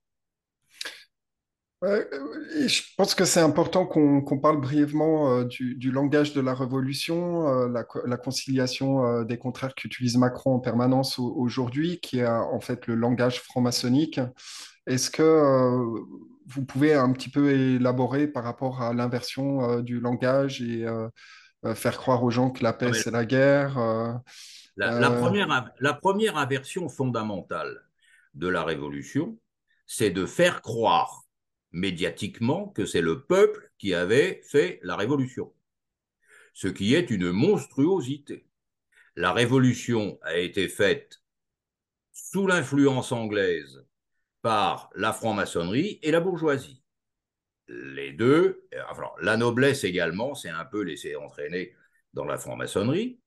Je 1.81 2.81
pense 2.97 3.15
que 3.15 3.23
c'est 3.23 3.39
important 3.39 3.85
qu'on 3.85 4.39
parle 4.39 4.59
brièvement 4.59 5.33
euh, 5.33 5.45
du, 5.45 5.91
langage 5.91 6.33
de 6.33 6.41
la 6.41 6.53
révolution, 6.53 7.47
euh, 7.47 7.83
la, 8.05 8.17
conciliation 8.17 9.05
euh, 9.05 9.23
des 9.23 9.37
contraires 9.37 9.73
qu'utilise 9.75 10.17
Macron 10.17 10.55
en 10.55 10.59
permanence 10.59 11.19
aujourd'hui, 11.19 11.99
qui 11.99 12.19
est 12.19 12.27
en 12.27 12.59
fait 12.59 12.87
le 12.87 12.95
langage 12.95 13.39
franc-maçonnique. 13.41 14.19
Est-ce 14.87 15.09
que 15.09 15.83
vous 16.47 16.65
pouvez 16.65 16.95
un 16.95 17.11
petit 17.13 17.29
peu 17.29 17.51
élaborer 17.51 18.27
par 18.27 18.43
rapport 18.43 18.81
à 18.81 18.93
l'inversion 18.93 19.81
du 19.81 19.99
langage 19.99 20.61
et 20.61 20.85
faire 21.75 21.97
croire 21.97 22.23
aux 22.23 22.31
gens 22.31 22.49
que 22.49 22.63
la 22.63 22.73
paix, 22.73 22.91
c'est 22.93 23.11
la 23.11 23.25
guerre 23.25 23.77
la, 24.77 25.11
première, 25.11 25.71
la 25.79 25.93
première 25.93 26.37
inversion 26.37 26.89
fondamentale 26.89 27.83
de 28.33 28.47
la 28.47 28.63
révolution, 28.63 29.37
c'est 29.85 30.09
de 30.09 30.25
faire 30.25 30.61
croire 30.61 31.28
médiatiquement 31.71 32.67
que 32.69 32.85
c'est 32.85 33.01
le 33.01 33.23
peuple 33.23 33.71
qui 33.77 33.93
avait 33.93 34.41
fait 34.43 34.79
la 34.83 34.95
révolution, 34.95 35.53
ce 36.53 36.67
qui 36.67 36.95
est 36.95 37.09
une 37.09 37.31
monstruosité. 37.31 38.47
La 39.15 39.33
révolution 39.33 40.19
a 40.21 40.37
été 40.37 40.67
faite 40.67 41.21
sous 42.11 42.47
l'influence 42.47 43.11
anglaise 43.11 43.85
par 44.41 44.89
la 44.95 45.13
franc-maçonnerie 45.13 45.99
et 46.01 46.11
la 46.11 46.21
bourgeoisie. 46.21 46.81
Les 47.67 48.11
deux, 48.13 48.67
la 49.21 49.37
noblesse 49.37 49.83
également 49.83 50.33
s'est 50.33 50.49
un 50.49 50.65
peu 50.65 50.81
laissée 50.81 51.15
entraîner 51.15 51.75
dans 52.13 52.25
la 52.25 52.37
franc-maçonnerie, 52.37 53.19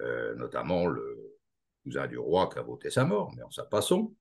euh, 0.00 0.34
notamment 0.36 0.86
le 0.86 1.36
cousin 1.82 2.06
du 2.06 2.16
roi 2.16 2.48
qui 2.50 2.58
a 2.58 2.62
voté 2.62 2.90
sa 2.90 3.04
mort, 3.04 3.32
mais 3.36 3.42
en 3.42 3.50
sa 3.50 3.64
passons. 3.64 4.14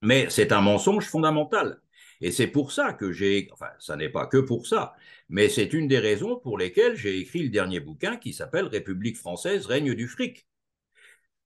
Mais 0.00 0.30
c'est 0.30 0.52
un 0.52 0.60
mensonge 0.60 1.06
fondamental. 1.06 1.80
Et 2.22 2.30
c'est 2.30 2.46
pour 2.46 2.72
ça 2.72 2.92
que 2.94 3.12
j'ai, 3.12 3.48
enfin, 3.52 3.68
ça 3.78 3.96
n'est 3.96 4.08
pas 4.08 4.26
que 4.26 4.38
pour 4.38 4.66
ça, 4.66 4.94
mais 5.28 5.48
c'est 5.48 5.72
une 5.72 5.88
des 5.88 5.98
raisons 5.98 6.36
pour 6.38 6.56
lesquelles 6.56 6.96
j'ai 6.96 7.18
écrit 7.18 7.42
le 7.42 7.50
dernier 7.50 7.80
bouquin 7.80 8.16
qui 8.16 8.32
s'appelle 8.32 8.66
République 8.66 9.18
française, 9.18 9.66
règne 9.66 9.94
du 9.94 10.08
fric. 10.08 10.46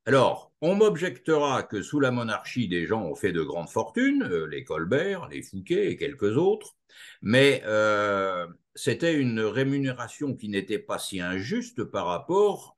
Alors, 0.05 0.53
on 0.61 0.77
m'objectera 0.77 1.63
que 1.65 1.83
sous 1.83 1.99
la 1.99 2.11
monarchie, 2.13 2.69
des 2.69 2.87
gens 2.87 3.03
ont 3.03 3.15
fait 3.17 3.33
de 3.33 3.43
grandes 3.43 3.71
fortunes, 3.71 4.23
euh, 4.23 4.47
les 4.47 4.63
Colbert, 4.65 5.29
les 5.29 5.43
Fouquet 5.43 5.91
et 5.91 5.97
quelques 5.97 6.37
autres, 6.37 6.77
mais 7.23 7.63
euh, 7.67 8.47
c'était 8.75 9.15
une 9.15 9.41
rémunération 9.41 10.37
qui 10.37 10.49
n'était 10.49 10.79
pas 10.79 10.99
si 10.99 11.21
injuste 11.21 11.85
par 11.85 12.07
rapport 12.07 12.77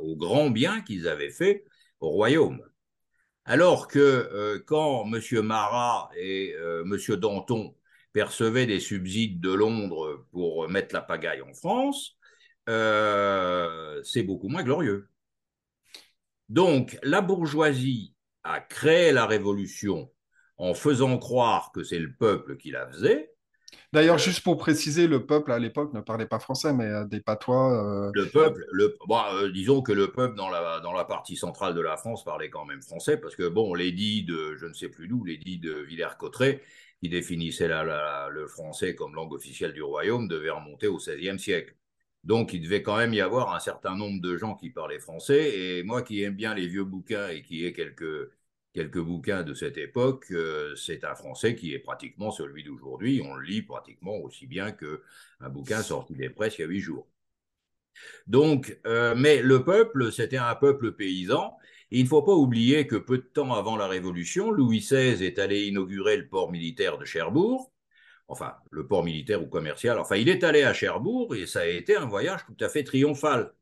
aux 0.00 0.16
grands 0.16 0.50
biens 0.50 0.82
qu'ils 0.82 1.08
avaient 1.08 1.30
faits 1.30 1.64
au 2.00 2.10
royaume. 2.10 2.62
Alors 3.50 3.88
que 3.88 3.98
euh, 3.98 4.62
quand 4.64 5.04
M. 5.12 5.42
Marat 5.42 6.08
et 6.16 6.54
euh, 6.54 6.84
M. 6.84 7.16
Danton 7.16 7.74
percevaient 8.12 8.66
des 8.66 8.78
subsides 8.78 9.40
de 9.40 9.52
Londres 9.52 10.24
pour 10.30 10.68
mettre 10.68 10.94
la 10.94 11.00
pagaille 11.00 11.42
en 11.42 11.52
France, 11.52 12.16
euh, 12.68 14.00
c'est 14.04 14.22
beaucoup 14.22 14.48
moins 14.48 14.62
glorieux. 14.62 15.08
Donc 16.48 16.96
la 17.02 17.22
bourgeoisie 17.22 18.14
a 18.44 18.60
créé 18.60 19.10
la 19.10 19.26
révolution 19.26 20.12
en 20.56 20.72
faisant 20.72 21.18
croire 21.18 21.72
que 21.72 21.82
c'est 21.82 21.98
le 21.98 22.14
peuple 22.14 22.56
qui 22.56 22.70
la 22.70 22.86
faisait, 22.86 23.32
D'ailleurs, 23.92 24.18
juste 24.18 24.44
pour 24.44 24.56
préciser, 24.56 25.08
le 25.08 25.26
peuple 25.26 25.50
à 25.50 25.58
l'époque 25.58 25.92
ne 25.92 26.00
parlait 26.00 26.26
pas 26.26 26.38
français, 26.38 26.72
mais 26.72 26.84
euh, 26.84 27.04
des 27.04 27.20
patois. 27.20 28.06
Euh, 28.06 28.10
le 28.14 28.28
peuple, 28.28 28.64
le, 28.70 28.96
euh, 29.10 29.50
disons 29.50 29.82
que 29.82 29.90
le 29.90 30.12
peuple 30.12 30.36
dans 30.36 30.48
la, 30.48 31.04
partie 31.04 31.34
centrale 31.34 31.74
de 31.74 31.80
la 31.80 31.96
France 31.96 32.22
parlait 32.22 32.50
quand 32.50 32.64
même 32.64 32.82
français, 32.82 33.16
parce 33.16 33.34
que 33.34 33.48
bon, 33.48 33.74
l'édit 33.74 34.22
de, 34.22 34.54
je 34.56 34.66
ne 34.66 34.74
sais 34.74 34.88
plus 34.88 35.08
d'où, 35.08 35.24
l'édit 35.24 35.58
de 35.58 35.72
Villers-Cotterêts, 35.72 36.62
qui 37.02 37.08
définissait 37.08 37.68
le 37.68 38.46
français 38.46 38.94
comme 38.94 39.14
langue 39.14 39.32
officielle 39.32 39.72
du 39.72 39.82
royaume, 39.82 40.28
devait 40.28 40.50
remonter 40.50 40.86
au 40.86 40.98
XVIe 40.98 41.38
siècle. 41.38 41.74
Donc, 42.22 42.52
il 42.52 42.62
devait 42.62 42.82
quand 42.82 42.96
même 42.96 43.14
y 43.14 43.20
avoir 43.20 43.54
un 43.54 43.60
certain 43.60 43.96
nombre 43.96 44.20
de 44.20 44.36
gens 44.36 44.54
qui 44.54 44.70
parlaient 44.70 45.00
français. 45.00 45.58
Et 45.58 45.82
moi 45.82 46.02
qui 46.02 46.22
aime 46.22 46.36
bien 46.36 46.54
les 46.54 46.66
vieux 46.68 46.84
bouquins 46.84 47.28
et 47.28 47.42
qui 47.42 47.64
ai 47.64 47.72
quelques 47.72 48.30
quelques 48.72 49.00
bouquins 49.00 49.42
de 49.42 49.54
cette 49.54 49.78
époque, 49.78 50.26
euh, 50.30 50.74
c'est 50.76 51.04
un 51.04 51.14
français 51.14 51.54
qui 51.54 51.74
est 51.74 51.78
pratiquement 51.78 52.30
celui 52.30 52.64
d'aujourd'hui. 52.64 53.22
On 53.24 53.34
le 53.34 53.46
lit 53.46 53.62
pratiquement 53.62 54.16
aussi 54.18 54.46
bien 54.46 54.72
qu'un 54.72 55.48
bouquin 55.50 55.82
sorti 55.82 56.14
des 56.14 56.30
presses 56.30 56.58
il 56.58 56.62
y 56.62 56.64
a 56.64 56.68
huit 56.68 56.80
jours. 56.80 57.08
Donc, 58.26 58.78
euh, 58.86 59.14
mais 59.16 59.42
le 59.42 59.64
peuple, 59.64 60.12
c'était 60.12 60.36
un 60.36 60.54
peuple 60.54 60.92
paysan. 60.92 61.56
il 61.90 62.04
ne 62.04 62.08
faut 62.08 62.22
pas 62.22 62.32
oublier 62.32 62.86
que 62.86 62.96
peu 62.96 63.18
de 63.18 63.22
temps 63.22 63.52
avant 63.54 63.76
la 63.76 63.88
Révolution, 63.88 64.50
Louis 64.50 64.78
XVI 64.80 65.24
est 65.24 65.38
allé 65.38 65.66
inaugurer 65.66 66.16
le 66.16 66.28
port 66.28 66.50
militaire 66.50 66.98
de 66.98 67.04
Cherbourg. 67.04 67.72
Enfin, 68.28 68.54
le 68.70 68.86
port 68.86 69.04
militaire 69.04 69.42
ou 69.42 69.48
commercial. 69.48 69.98
Enfin, 69.98 70.16
il 70.16 70.28
est 70.28 70.44
allé 70.44 70.62
à 70.62 70.72
Cherbourg 70.72 71.34
et 71.34 71.46
ça 71.46 71.60
a 71.62 71.66
été 71.66 71.96
un 71.96 72.06
voyage 72.06 72.46
tout 72.46 72.64
à 72.64 72.68
fait 72.68 72.84
triomphal. 72.84 73.54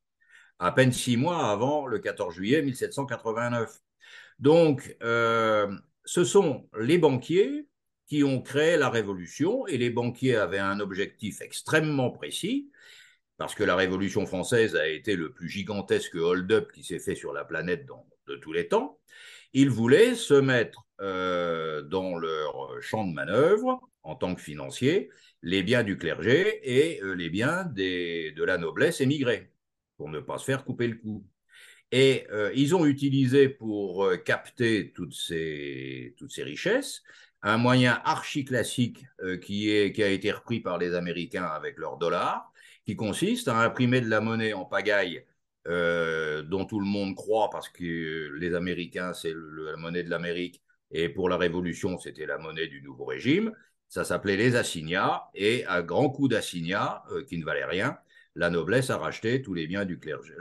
À 0.59 0.73
peine 0.73 0.93
six 0.93 1.17
mois 1.17 1.51
avant 1.51 1.87
le 1.87 1.99
14 2.01 2.35
juillet 2.35 2.63
1789. 2.63 3.81
Donc, 4.39 4.97
euh, 5.03 5.73
ce 6.05 6.25
sont 6.25 6.69
les 6.79 6.99
banquiers 6.99 7.67
qui 8.07 8.25
ont 8.25 8.41
créé 8.41 8.77
la 8.77 8.89
révolution 8.89 9.67
et 9.67 9.77
les 9.79 9.91
banquiers 9.91 10.37
avaient 10.37 10.59
un 10.59 10.81
objectif 10.81 11.41
extrêmement 11.43 12.11
précis 12.11 12.71
parce 13.39 13.55
que 13.55 13.65
la 13.65 13.77
Révolution 13.77 14.27
française 14.27 14.77
a 14.77 14.89
été 14.89 15.17
le 15.17 15.33
plus 15.33 15.49
gigantesque 15.49 16.17
hold-up 16.17 16.73
qui 16.73 16.83
s'est 16.83 16.99
fait 16.99 17.15
sur 17.15 17.33
la 17.33 17.45
planète 17.45 17.87
de 18.27 18.37
tous 18.37 18.53
les 18.53 18.69
temps, 18.69 18.99
ils 19.55 19.71
voulaient 19.71 20.15
se 20.15 20.35
mettre 20.35 20.85
euh, 21.01 21.83
dans 21.83 22.19
leur 22.19 22.83
champ 22.83 23.07
de 23.07 23.15
manœuvre 23.15 23.81
en 24.03 24.17
tant 24.17 24.35
que 24.35 24.41
financiers 24.41 25.09
les 25.43 25.63
biens 25.63 25.85
du 25.85 25.97
clergé 25.97 26.61
et 26.65 27.01
euh, 27.03 27.13
les 27.13 27.31
biens 27.31 27.65
de 27.65 28.43
la 28.43 28.59
noblesse 28.59 29.01
émigrée 29.01 29.53
pour 29.97 30.09
ne 30.09 30.21
pas 30.21 30.39
se 30.39 30.45
faire 30.45 30.65
couper 30.65 30.89
le 30.89 30.97
cou. 30.97 31.25
Et 31.91 32.27
euh, 32.33 32.53
ils 32.55 32.75
ont 32.75 32.85
utilisé 32.85 33.49
pour 33.49 34.05
euh, 34.05 34.17
capter 34.17 34.93
toutes 34.93 35.15
ces, 35.15 36.15
toutes 36.19 36.33
ces 36.33 36.43
richesses 36.43 37.03
un 37.43 37.57
moyen 37.57 38.01
archi 38.05 38.45
classique 38.45 39.07
euh, 39.23 39.39
qui, 39.39 39.93
qui 39.93 40.03
a 40.03 40.09
été 40.09 40.33
repris 40.33 40.61
par 40.61 40.77
les 40.77 40.95
Américains 40.95 41.45
avec 41.45 41.79
leur 41.79 41.97
dollar, 41.97 42.53
qui 42.85 42.97
consiste 42.97 43.49
à 43.49 43.59
imprimer 43.59 44.01
de 44.01 44.09
la 44.09 44.21
monnaie 44.21 44.53
en 44.53 44.65
pagaille 44.65 45.25
dont 45.67 46.65
tout 46.65 46.81
le 46.81 46.87
monde 46.87 47.15
croit 47.15 47.51
parce 47.51 47.69
que 47.69 48.33
les 48.39 48.55
Américains, 48.55 49.13
c'est 49.13 49.35
la 49.35 49.77
monnaie 49.77 50.03
de 50.03 50.09
l'Amérique, 50.09 50.63
et 50.91 51.11
pour 51.11 51.29
la 51.29 51.37
Révolution, 51.37 51.99
c'était 51.99 52.25
la 52.25 52.39
monnaie 52.39 52.69
du 52.69 52.81
nouveau 52.81 53.05
régime. 53.05 53.53
Ça 53.91 54.03
s'appelait 54.03 54.39
les 54.39 54.57
assignats, 54.57 55.25
et 55.35 55.67
à 55.67 55.83
grands 55.83 56.09
coups 56.09 56.31
d'assignats, 56.31 57.03
qui 57.29 57.37
ne 57.37 57.45
valaient 57.45 57.67
rien, 57.67 57.99
la 58.35 58.49
noblesse 58.49 58.89
a 58.89 58.97
racheté 58.97 59.43
tous 59.43 59.53
les 59.53 59.67
biens 59.67 59.85
du 59.85 59.99
clergé. 59.99 60.33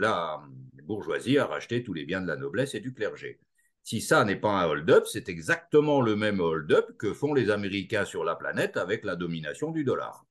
Bourgeoisie 0.87 1.37
a 1.37 1.45
racheté 1.45 1.83
tous 1.83 1.93
les 1.93 2.05
biens 2.05 2.21
de 2.21 2.27
la 2.27 2.37
noblesse 2.37 2.73
et 2.73 2.79
du 2.79 2.93
clergé. 2.93 3.39
Si 3.83 4.01
ça 4.01 4.25
n'est 4.25 4.35
pas 4.35 4.49
un 4.49 4.65
hold-up, 4.65 5.05
c'est 5.05 5.29
exactement 5.29 6.01
le 6.01 6.15
même 6.15 6.41
hold-up 6.41 6.97
que 6.97 7.13
font 7.13 7.33
les 7.33 7.49
Américains 7.49 8.03
sur 8.03 8.23
la 8.23 8.35
planète 8.35 8.75
avec 8.75 9.05
la 9.05 9.15
domination 9.15 9.71
du 9.71 9.83
dollar. 9.83 10.25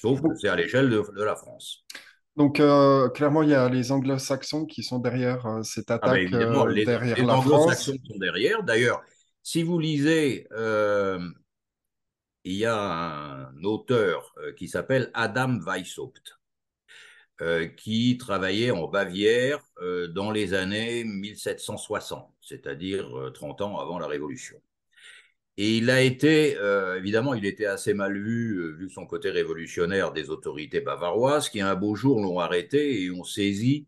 Sauf 0.00 0.22
que 0.22 0.34
c'est 0.36 0.48
à 0.48 0.56
l'échelle 0.56 0.88
de, 0.88 1.02
de, 1.14 1.22
la 1.22 1.36
France. 1.36 1.84
Donc, 2.36 2.60
euh, 2.60 3.08
clairement, 3.10 3.42
il 3.42 3.50
y 3.50 3.54
a 3.54 3.68
les 3.68 3.92
anglo-saxons 3.92 4.66
qui 4.66 4.82
sont 4.82 4.98
derrière 4.98 5.44
euh, 5.46 5.62
cette 5.62 5.90
attaque, 5.90 6.28
ah 6.28 6.30
ben 6.30 6.34
euh, 6.34 6.66
les, 6.68 6.84
derrière 6.84 7.16
les 7.16 7.24
la 7.24 7.34
France. 7.34 7.46
Les 7.46 7.52
anglo-saxons 7.52 7.98
sont 8.08 8.18
derrière. 8.18 8.62
D'ailleurs, 8.62 9.02
si 9.42 9.62
vous 9.62 9.78
lisez, 9.78 10.46
euh, 10.52 11.20
il 12.44 12.54
y 12.54 12.64
a 12.64 12.78
un 12.78 13.64
auteur 13.64 14.34
qui 14.56 14.68
s'appelle 14.68 15.10
Adam 15.14 15.58
Weishaupt, 15.60 16.38
qui 17.76 18.16
travaillait 18.18 18.70
en 18.70 18.86
Bavière 18.88 19.60
dans 20.10 20.30
les 20.30 20.54
années 20.54 21.04
1760, 21.04 22.32
c'est-à-dire 22.40 23.30
30 23.34 23.60
ans 23.60 23.78
avant 23.78 23.98
la 23.98 24.06
Révolution. 24.06 24.60
Et 25.56 25.76
il 25.76 25.90
a 25.90 26.00
été, 26.02 26.56
euh, 26.58 26.96
évidemment, 26.98 27.34
il 27.34 27.44
était 27.46 27.66
assez 27.66 27.94
mal 27.94 28.18
vu, 28.18 28.56
euh, 28.58 28.72
vu 28.72 28.90
son 28.90 29.06
côté 29.06 29.30
révolutionnaire 29.30 30.12
des 30.12 30.30
autorités 30.30 30.80
bavaroises, 30.80 31.48
qui 31.48 31.60
un 31.60 31.76
beau 31.76 31.94
jour 31.94 32.20
l'ont 32.20 32.40
arrêté 32.40 33.02
et 33.02 33.10
ont 33.10 33.24
saisi 33.24 33.86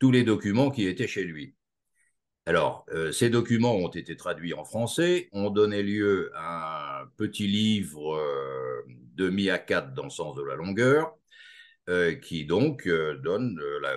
tous 0.00 0.10
les 0.10 0.24
documents 0.24 0.70
qui 0.70 0.86
étaient 0.88 1.06
chez 1.06 1.24
lui. 1.24 1.54
Alors, 2.46 2.84
euh, 2.90 3.12
ces 3.12 3.30
documents 3.30 3.74
ont 3.74 3.88
été 3.88 4.16
traduits 4.16 4.54
en 4.54 4.64
français, 4.64 5.28
ont 5.32 5.50
donné 5.50 5.82
lieu 5.82 6.30
à 6.34 7.02
un 7.02 7.06
petit 7.16 7.46
livre 7.46 8.14
euh, 8.16 8.82
demi 9.14 9.48
à 9.50 9.58
quatre 9.58 9.94
dans 9.94 10.04
le 10.04 10.10
sens 10.10 10.34
de 10.36 10.42
la 10.42 10.54
longueur, 10.56 11.06
euh, 11.06 11.23
qui 12.22 12.44
donc 12.44 12.86
euh, 12.86 13.16
donne 13.22 13.60
la, 13.82 13.94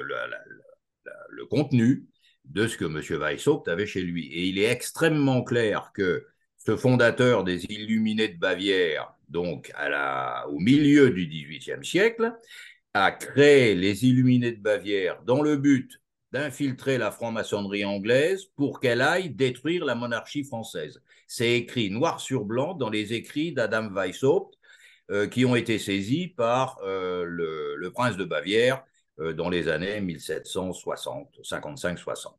le 1.29 1.45
contenu 1.45 2.05
de 2.45 2.67
ce 2.67 2.77
que 2.77 2.85
M. 2.85 3.01
Weishaupt 3.21 3.67
avait 3.67 3.85
chez 3.85 4.01
lui. 4.01 4.27
Et 4.27 4.45
il 4.45 4.59
est 4.59 4.71
extrêmement 4.71 5.43
clair 5.43 5.91
que 5.93 6.25
ce 6.57 6.75
fondateur 6.75 7.43
des 7.43 7.65
Illuminés 7.65 8.29
de 8.29 8.39
Bavière, 8.39 9.13
donc 9.29 9.71
au 10.49 10.59
milieu 10.59 11.11
du 11.11 11.27
XVIIIe 11.27 11.83
siècle, 11.83 12.33
a 12.93 13.11
créé 13.11 13.75
les 13.75 14.05
Illuminés 14.05 14.53
de 14.53 14.61
Bavière 14.61 15.21
dans 15.23 15.41
le 15.41 15.57
but 15.57 16.01
d'infiltrer 16.31 16.97
la 16.97 17.11
franc-maçonnerie 17.11 17.85
anglaise 17.85 18.45
pour 18.55 18.79
qu'elle 18.79 19.01
aille 19.01 19.29
détruire 19.29 19.85
la 19.85 19.95
monarchie 19.95 20.43
française. 20.43 21.01
C'est 21.25 21.53
écrit 21.53 21.89
noir 21.89 22.19
sur 22.19 22.43
blanc 22.43 22.73
dans 22.73 22.89
les 22.89 23.13
écrits 23.13 23.53
d'Adam 23.53 23.89
Weishaupt 23.89 24.53
euh, 24.53 24.56
qui 25.31 25.45
ont 25.45 25.55
été 25.55 25.79
saisis 25.79 26.27
par 26.27 26.79
euh, 26.83 27.23
le, 27.25 27.91
prince 27.91 28.17
de 28.17 28.25
Bavière 28.25 28.83
euh, 29.19 29.33
dans 29.33 29.49
les 29.49 29.67
années 29.69 30.01
1760, 30.01 31.39
55-60. 31.43 32.33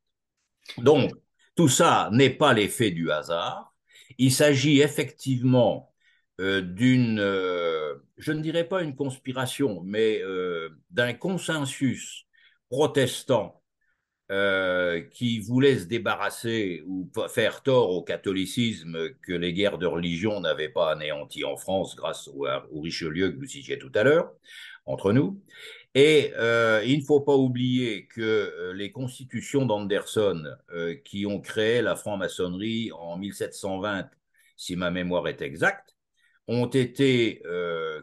Donc, 0.78 1.12
tout 1.54 1.68
ça 1.68 2.10
n'est 2.12 2.30
pas 2.30 2.52
l'effet 2.52 2.90
du 2.90 3.10
hasard, 3.10 3.74
il 4.18 4.32
s'agit 4.32 4.80
effectivement 4.80 5.92
euh, 6.40 6.60
d'une, 6.60 7.18
euh, 7.18 7.94
je 8.16 8.32
ne 8.32 8.40
dirais 8.40 8.68
pas 8.68 8.82
une 8.82 8.94
conspiration, 8.94 9.82
mais 9.84 10.20
euh, 10.22 10.70
d'un 10.90 11.14
consensus 11.14 12.26
protestant 12.70 13.60
euh, 14.30 15.00
qui 15.00 15.40
voulait 15.40 15.78
se 15.78 15.86
débarrasser 15.86 16.82
ou 16.86 17.10
faire 17.30 17.62
tort 17.62 17.88
au 17.88 18.02
catholicisme 18.02 19.14
que 19.22 19.32
les 19.32 19.54
guerres 19.54 19.78
de 19.78 19.86
religion 19.86 20.40
n'avaient 20.40 20.68
pas 20.68 20.92
anéanti 20.92 21.44
en 21.44 21.56
France 21.56 21.96
grâce 21.96 22.28
au, 22.28 22.46
au 22.46 22.80
Richelieu 22.82 23.30
que 23.30 23.38
vous 23.38 23.46
citiez 23.46 23.78
tout 23.78 23.90
à 23.94 24.02
l'heure, 24.02 24.30
entre 24.84 25.14
nous. 25.14 25.42
Et 25.94 26.34
euh, 26.36 26.82
il 26.84 26.98
ne 26.98 27.04
faut 27.04 27.22
pas 27.22 27.36
oublier 27.36 28.06
que 28.06 28.20
euh, 28.20 28.74
les 28.74 28.92
constitutions 28.92 29.64
d'Anderson 29.64 30.44
qui 31.04 31.24
ont 31.24 31.40
créé 31.40 31.80
la 31.80 31.96
franc-maçonnerie 31.96 32.92
en 32.92 33.16
1720, 33.16 34.10
si 34.58 34.76
ma 34.76 34.90
mémoire 34.90 35.26
est 35.28 35.40
exacte, 35.40 35.96
ont 36.48 36.66
été 36.66 37.42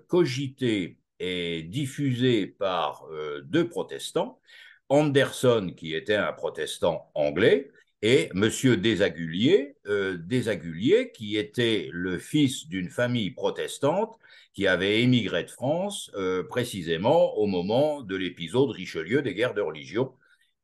cogitées 0.08 0.98
et 1.20 1.62
diffusées 1.62 2.48
par 2.48 3.08
deux 3.44 3.68
protestants, 3.68 4.40
Anderson 4.89 5.74
qui 5.76 5.93
était 5.93 6.15
un 6.15 6.34
protestant 6.34 7.10
anglais 7.15 7.71
et 8.02 8.30
Desaguliers, 8.34 9.78
euh, 9.88 10.17
Desaguliers 10.17 11.12
qui 11.12 11.38
était 11.38 11.89
le 11.91 12.19
fils 12.19 12.67
d'une 12.67 12.89
famille 12.89 13.32
protestante 13.32 14.15
qui 14.54 14.67
avait 14.67 15.02
émigré 15.02 15.43
de 15.43 15.50
France 15.50 16.12
euh, 16.15 16.43
précisément 16.43 17.36
au 17.36 17.48
moment 17.48 18.02
de 18.02 18.15
l'épisode 18.15 18.69
Richelieu 18.69 19.21
des 19.21 19.34
guerres 19.34 19.54
de 19.56 19.62
religion, 19.62 20.13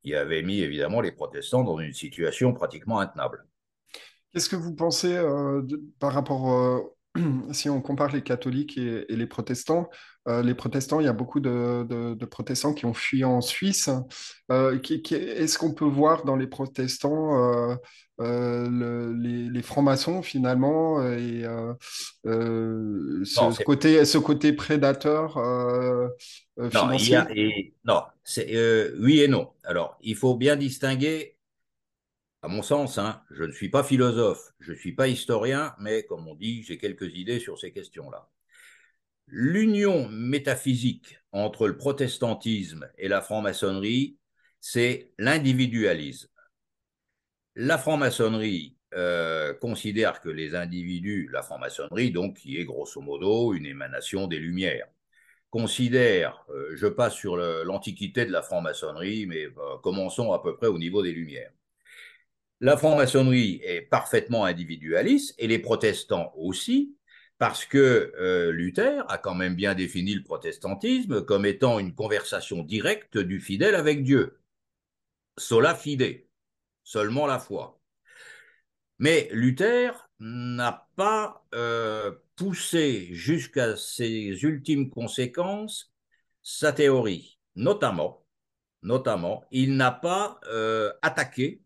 qui 0.03 0.13
avait 0.13 0.43
mis 0.43 0.59
évidemment 0.59 1.01
les 1.01 1.11
protestants 1.11 1.63
dans 1.63 1.79
une 1.79 1.93
situation 1.93 2.53
pratiquement 2.53 2.99
intenable. 2.99 3.45
Qu'est-ce 4.31 4.47
que 4.47 4.55
vous 4.55 4.75
pensez 4.75 5.17
euh, 5.17 5.61
par 5.99 6.13
rapport, 6.13 6.95
si 7.51 7.69
on 7.69 7.81
compare 7.81 8.13
les 8.13 8.21
catholiques 8.21 8.77
et 8.77 9.05
les 9.09 9.27
protestants, 9.27 9.89
euh, 10.27 10.43
les 10.43 10.53
protestants, 10.53 10.99
il 10.99 11.05
y 11.05 11.09
a 11.09 11.13
beaucoup 11.13 11.39
de, 11.39 11.85
de, 11.89 12.13
de 12.13 12.25
protestants 12.25 12.73
qui 12.73 12.85
ont 12.85 12.93
fui 12.93 13.23
en 13.23 13.41
Suisse. 13.41 13.89
Euh, 14.51 14.79
Est-ce 14.81 15.57
qu'on 15.57 15.73
peut 15.73 15.85
voir 15.85 16.25
dans 16.25 16.35
les 16.35 16.47
protestants 16.47 17.71
euh, 17.71 17.75
le, 18.19 19.13
les, 19.13 19.49
les 19.49 19.61
francs-maçons 19.63 20.21
finalement 20.21 21.01
et 21.03 21.43
ce, 22.23 23.41
non, 23.41 23.51
côté, 23.65 24.05
ce 24.05 24.19
côté 24.19 24.53
prédateur 24.53 25.37
et, 27.35 27.73
non, 27.83 28.03
oui 28.99 29.21
et 29.21 29.27
non. 29.27 29.49
Alors, 29.63 29.97
il 30.01 30.15
faut 30.15 30.35
bien 30.35 30.55
distinguer 30.55 31.35
à 32.43 32.47
mon 32.47 32.63
sens, 32.63 32.97
hein, 32.97 33.21
je 33.29 33.43
ne 33.43 33.51
suis 33.51 33.69
pas 33.69 33.83
philosophe, 33.83 34.53
je 34.59 34.71
ne 34.71 34.77
suis 34.77 34.93
pas 34.93 35.07
historien, 35.07 35.75
mais 35.79 36.03
comme 36.03 36.27
on 36.27 36.35
dit, 36.35 36.63
j'ai 36.63 36.77
quelques 36.77 37.13
idées 37.15 37.39
sur 37.39 37.59
ces 37.59 37.71
questions-là. 37.71 38.27
L'union 39.27 40.09
métaphysique 40.09 41.19
entre 41.31 41.67
le 41.67 41.77
protestantisme 41.77 42.89
et 42.97 43.07
la 43.07 43.21
franc-maçonnerie, 43.21 44.17
c'est 44.59 45.11
l'individualisme. 45.17 46.29
La 47.55 47.77
franc-maçonnerie 47.77 48.77
euh, 48.93 49.53
considère 49.53 50.19
que 50.19 50.29
les 50.29 50.55
individus, 50.55 51.29
la 51.31 51.43
franc-maçonnerie, 51.43 52.11
donc 52.11 52.37
qui 52.37 52.57
est 52.57 52.65
grosso 52.65 52.99
modo 53.01 53.53
une 53.53 53.65
émanation 53.65 54.27
des 54.27 54.39
Lumières, 54.39 54.87
considère, 55.49 56.45
euh, 56.49 56.75
je 56.75 56.87
passe 56.87 57.13
sur 57.15 57.37
l'antiquité 57.37 58.25
de 58.25 58.31
la 58.31 58.41
franc-maçonnerie, 58.41 59.25
mais 59.27 59.45
euh, 59.45 59.77
commençons 59.81 60.33
à 60.33 60.41
peu 60.41 60.55
près 60.55 60.67
au 60.67 60.77
niveau 60.77 61.01
des 61.01 61.11
Lumières. 61.13 61.51
La 62.59 62.77
franc-maçonnerie 62.77 63.61
est 63.63 63.81
parfaitement 63.81 64.45
individualiste 64.45 65.35
et 65.37 65.47
les 65.47 65.59
protestants 65.59 66.31
aussi, 66.35 66.95
parce 67.41 67.65
que 67.65 68.13
euh, 68.19 68.51
Luther 68.51 69.03
a 69.09 69.17
quand 69.17 69.33
même 69.33 69.55
bien 69.55 69.73
défini 69.73 70.13
le 70.13 70.21
protestantisme 70.21 71.25
comme 71.25 71.47
étant 71.47 71.79
une 71.79 71.95
conversation 71.95 72.61
directe 72.61 73.17
du 73.17 73.39
fidèle 73.39 73.73
avec 73.73 74.03
Dieu. 74.03 74.39
Sola 75.37 75.73
fide, 75.73 76.23
seulement 76.83 77.25
la 77.25 77.39
foi. 77.39 77.81
Mais 78.99 79.27
Luther 79.31 80.07
n'a 80.19 80.87
pas 80.95 81.43
euh, 81.55 82.11
poussé 82.35 83.09
jusqu'à 83.11 83.75
ses 83.75 84.43
ultimes 84.43 84.91
conséquences 84.91 85.91
sa 86.43 86.71
théorie. 86.71 87.39
Notamment, 87.55 88.23
notamment, 88.83 89.45
il 89.49 89.77
n'a 89.77 89.89
pas 89.89 90.39
euh, 90.45 90.93
attaqué 91.01 91.63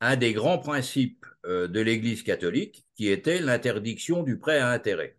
un 0.00 0.16
des 0.16 0.32
grands 0.32 0.58
principes 0.58 1.26
de 1.44 1.80
l'Église 1.80 2.22
catholique, 2.22 2.86
qui 2.94 3.08
était 3.08 3.40
l'interdiction 3.40 4.22
du 4.22 4.38
prêt 4.38 4.58
à 4.58 4.70
intérêt. 4.70 5.17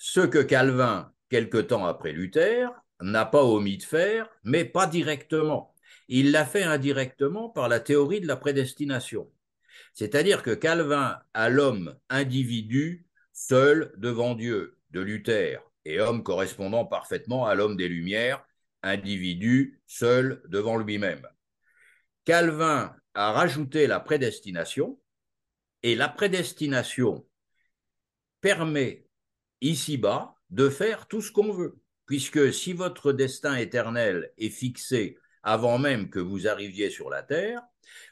Ce 0.00 0.20
que 0.20 0.38
Calvin, 0.38 1.12
quelque 1.28 1.58
temps 1.58 1.84
après 1.84 2.12
Luther, 2.12 2.70
n'a 3.00 3.26
pas 3.26 3.42
omis 3.42 3.78
de 3.78 3.82
faire, 3.82 4.30
mais 4.44 4.64
pas 4.64 4.86
directement. 4.86 5.74
Il 6.06 6.30
l'a 6.30 6.46
fait 6.46 6.62
indirectement 6.62 7.48
par 7.48 7.68
la 7.68 7.80
théorie 7.80 8.20
de 8.20 8.28
la 8.28 8.36
prédestination. 8.36 9.28
C'est-à-dire 9.94 10.44
que 10.44 10.54
Calvin 10.54 11.18
a 11.34 11.48
l'homme 11.48 11.96
individu 12.10 13.06
seul 13.32 13.92
devant 13.96 14.36
Dieu, 14.36 14.78
de 14.90 15.00
Luther, 15.00 15.60
et 15.84 16.00
homme 16.00 16.22
correspondant 16.22 16.84
parfaitement 16.84 17.46
à 17.46 17.56
l'homme 17.56 17.76
des 17.76 17.88
Lumières, 17.88 18.44
individu 18.84 19.80
seul 19.88 20.42
devant 20.46 20.76
lui-même. 20.76 21.26
Calvin 22.24 22.94
a 23.14 23.32
rajouté 23.32 23.88
la 23.88 23.98
prédestination, 23.98 25.00
et 25.82 25.96
la 25.96 26.08
prédestination 26.08 27.26
permet 28.40 29.07
ici-bas 29.60 30.34
de 30.50 30.68
faire 30.68 31.06
tout 31.08 31.20
ce 31.20 31.32
qu'on 31.32 31.52
veut, 31.52 31.78
puisque 32.06 32.52
si 32.52 32.72
votre 32.72 33.12
destin 33.12 33.56
éternel 33.56 34.32
est 34.38 34.50
fixé 34.50 35.18
avant 35.42 35.78
même 35.78 36.10
que 36.10 36.18
vous 36.18 36.48
arriviez 36.48 36.90
sur 36.90 37.10
la 37.10 37.22
terre, 37.22 37.62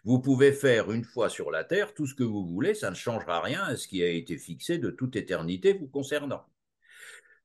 vous 0.04 0.20
pouvez 0.20 0.52
faire 0.52 0.90
une 0.90 1.04
fois 1.04 1.28
sur 1.28 1.50
la 1.50 1.64
terre 1.64 1.94
tout 1.94 2.06
ce 2.06 2.14
que 2.14 2.24
vous 2.24 2.46
voulez, 2.46 2.74
ça 2.74 2.90
ne 2.90 2.94
changera 2.94 3.40
rien 3.40 3.62
à 3.62 3.76
ce 3.76 3.88
qui 3.88 4.02
a 4.02 4.08
été 4.08 4.38
fixé 4.38 4.78
de 4.78 4.90
toute 4.90 5.16
éternité 5.16 5.74
vous 5.74 5.88
concernant. 5.88 6.44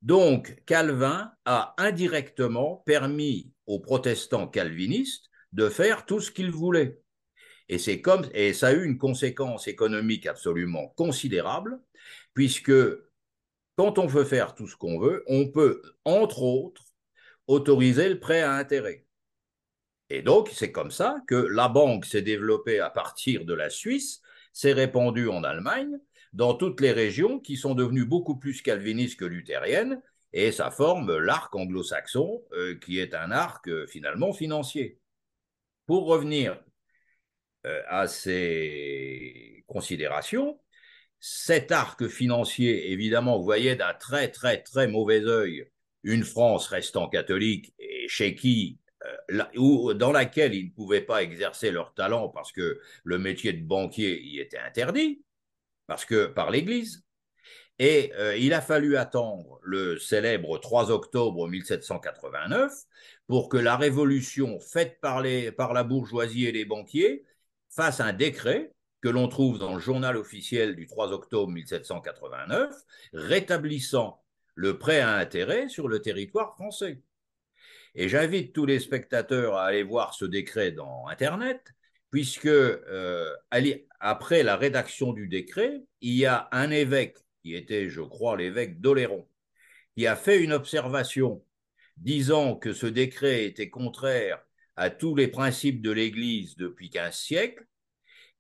Donc, 0.02 0.64
Calvin 0.66 1.32
a 1.46 1.76
indirectement 1.78 2.84
permis 2.86 3.52
aux 3.68 3.80
protestants 3.80 4.48
calvinistes 4.48 5.30
de 5.54 5.70
faire 5.70 6.06
tout 6.06 6.20
ce 6.20 6.32
qu'ils 6.32 6.52
voulaient. 6.52 7.02
Et 7.70 7.78
c'est 7.78 8.02
comme, 8.02 8.26
et 8.34 8.54
ça 8.54 8.68
a 8.68 8.74
eu 8.74 8.84
une 8.84 8.98
conséquence 8.98 9.68
économique 9.68 10.26
absolument 10.26 10.90
considérable, 10.90 11.80
puisque 12.34 12.72
quand 13.82 13.98
on 13.98 14.06
veut 14.06 14.26
faire 14.26 14.54
tout 14.54 14.68
ce 14.68 14.76
qu'on 14.76 15.00
veut, 15.00 15.24
on 15.26 15.48
peut, 15.48 15.82
entre 16.06 16.44
autres, 16.44 16.84
autoriser 17.48 18.10
le 18.10 18.20
prêt 18.20 18.44
à 18.44 18.54
intérêt. 18.54 19.08
Et 20.12 20.22
donc, 20.22 20.50
c'est 20.54 20.72
comme 20.72 20.92
ça 20.92 21.18
que 21.28 21.34
la 21.34 21.68
banque 21.68 22.06
s'est 22.06 22.22
développée 22.22 22.80
à 22.80 22.92
partir 22.92 23.44
de 23.44 23.56
la 23.56 23.72
Suisse, 23.72 24.22
s'est 24.54 24.74
répandue 24.74 25.30
en 25.30 25.44
Allemagne, 25.44 25.98
dans 26.32 26.54
toutes 26.54 26.80
les 26.80 26.92
régions 26.92 27.40
qui 27.40 27.58
sont 27.58 27.74
devenues 27.74 28.06
beaucoup 28.06 28.38
plus 28.38 28.62
calvinistes 28.62 29.20
que 29.20 29.26
luthériennes, 29.26 30.00
et 30.32 30.52
ça 30.52 30.70
forme 30.70 31.18
l'arc 31.18 31.56
anglo-saxon, 31.56 32.44
euh, 32.52 32.78
qui 32.78 33.00
est 33.00 33.16
un 33.16 33.32
arc 33.32 33.68
euh, 33.68 33.88
finalement 33.88 34.32
financier. 34.32 35.00
Pour 35.88 36.06
revenir 36.06 36.64
euh, 37.66 37.82
à 37.88 38.08
ces 38.08 39.64
considérations, 39.66 40.60
cet 41.22 41.72
arc 41.72 42.08
financier, 42.08 42.92
évidemment, 42.92 43.40
voyez 43.40 43.76
d'un 43.76 43.94
très 43.94 44.30
très 44.30 44.62
très 44.62 44.88
mauvais 44.88 45.22
œil 45.26 45.68
une 46.04 46.24
France 46.24 46.68
restant 46.68 47.08
catholique 47.08 47.74
et 47.80 48.08
chez 48.10 48.36
qui 48.36 48.82
ou 49.58 49.94
dans 49.94 50.12
laquelle 50.12 50.54
ils 50.54 50.68
ne 50.68 50.72
pouvaient 50.72 51.02
pas 51.02 51.24
exercer 51.24 51.72
leur 51.72 51.94
talent 51.94 52.30
parce 52.30 52.52
que 52.52 52.80
le 53.04 53.20
métier 53.20 53.54
de 53.54 53.66
banquier 53.66 54.22
y 54.22 54.40
était 54.40 54.58
interdit, 54.58 55.24
parce 55.88 56.06
que 56.06 56.26
par 56.26 56.52
l'Église. 56.52 57.04
Et 57.80 58.12
euh, 58.16 58.38
il 58.38 58.54
a 58.54 58.62
fallu 58.62 58.96
attendre 58.96 59.60
le 59.64 59.98
célèbre 59.98 60.60
3 60.60 60.92
octobre 60.92 61.48
1789 61.48 62.72
pour 63.28 63.50
que 63.50 63.58
la 63.58 63.76
révolution 63.76 64.60
faite 64.60 65.00
par, 65.02 65.22
les, 65.22 65.52
par 65.52 65.74
la 65.74 65.84
bourgeoisie 65.84 66.46
et 66.46 66.52
les 66.52 66.66
banquiers 66.66 67.26
fasse 67.70 68.00
un 68.00 68.14
décret 68.14 68.72
que 69.02 69.10
l'on 69.10 69.28
trouve 69.28 69.58
dans 69.58 69.74
le 69.74 69.80
journal 69.80 70.16
officiel 70.16 70.76
du 70.76 70.88
3 70.88 71.12
octobre 71.12 71.52
1789, 71.52 72.74
rétablissant 73.14 74.24
le 74.56 74.78
prêt 74.78 75.00
à 75.00 75.16
intérêt 75.16 75.70
sur 75.70 75.88
le 75.88 76.02
territoire 76.02 76.54
français. 76.56 77.02
Et 77.96 78.08
j'invite 78.08 78.54
tous 78.54 78.66
les 78.66 78.80
spectateurs 78.80 79.56
à 79.56 79.66
aller 79.66 79.84
voir 79.84 80.14
ce 80.14 80.26
décret 80.26 80.72
dans 80.72 81.08
Internet, 81.08 81.74
puisque 82.10 82.46
euh, 82.46 83.34
après 84.00 84.44
la 84.44 84.56
rédaction 84.56 85.14
du 85.14 85.28
décret, 85.28 85.84
il 86.02 86.14
y 86.14 86.26
a 86.26 86.48
un 86.52 86.70
évêque, 86.70 87.18
qui 87.42 87.56
était, 87.56 87.90
je 87.90 88.02
crois, 88.02 88.38
l'évêque 88.38 88.80
d'Oléron, 88.80 89.28
qui 89.98 90.08
a 90.08 90.16
fait 90.16 90.42
une 90.42 90.54
observation 90.54 91.44
disant 91.98 92.56
que 92.56 92.74
ce 92.74 92.86
décret 92.86 93.46
était 93.46 93.70
contraire 93.70 94.42
à 94.76 94.90
tous 94.90 95.16
les 95.16 95.28
principes 95.28 95.82
de 95.82 95.92
l'Église 95.92 96.56
depuis 96.56 96.90
15 96.90 97.16
siècles, 97.16 97.66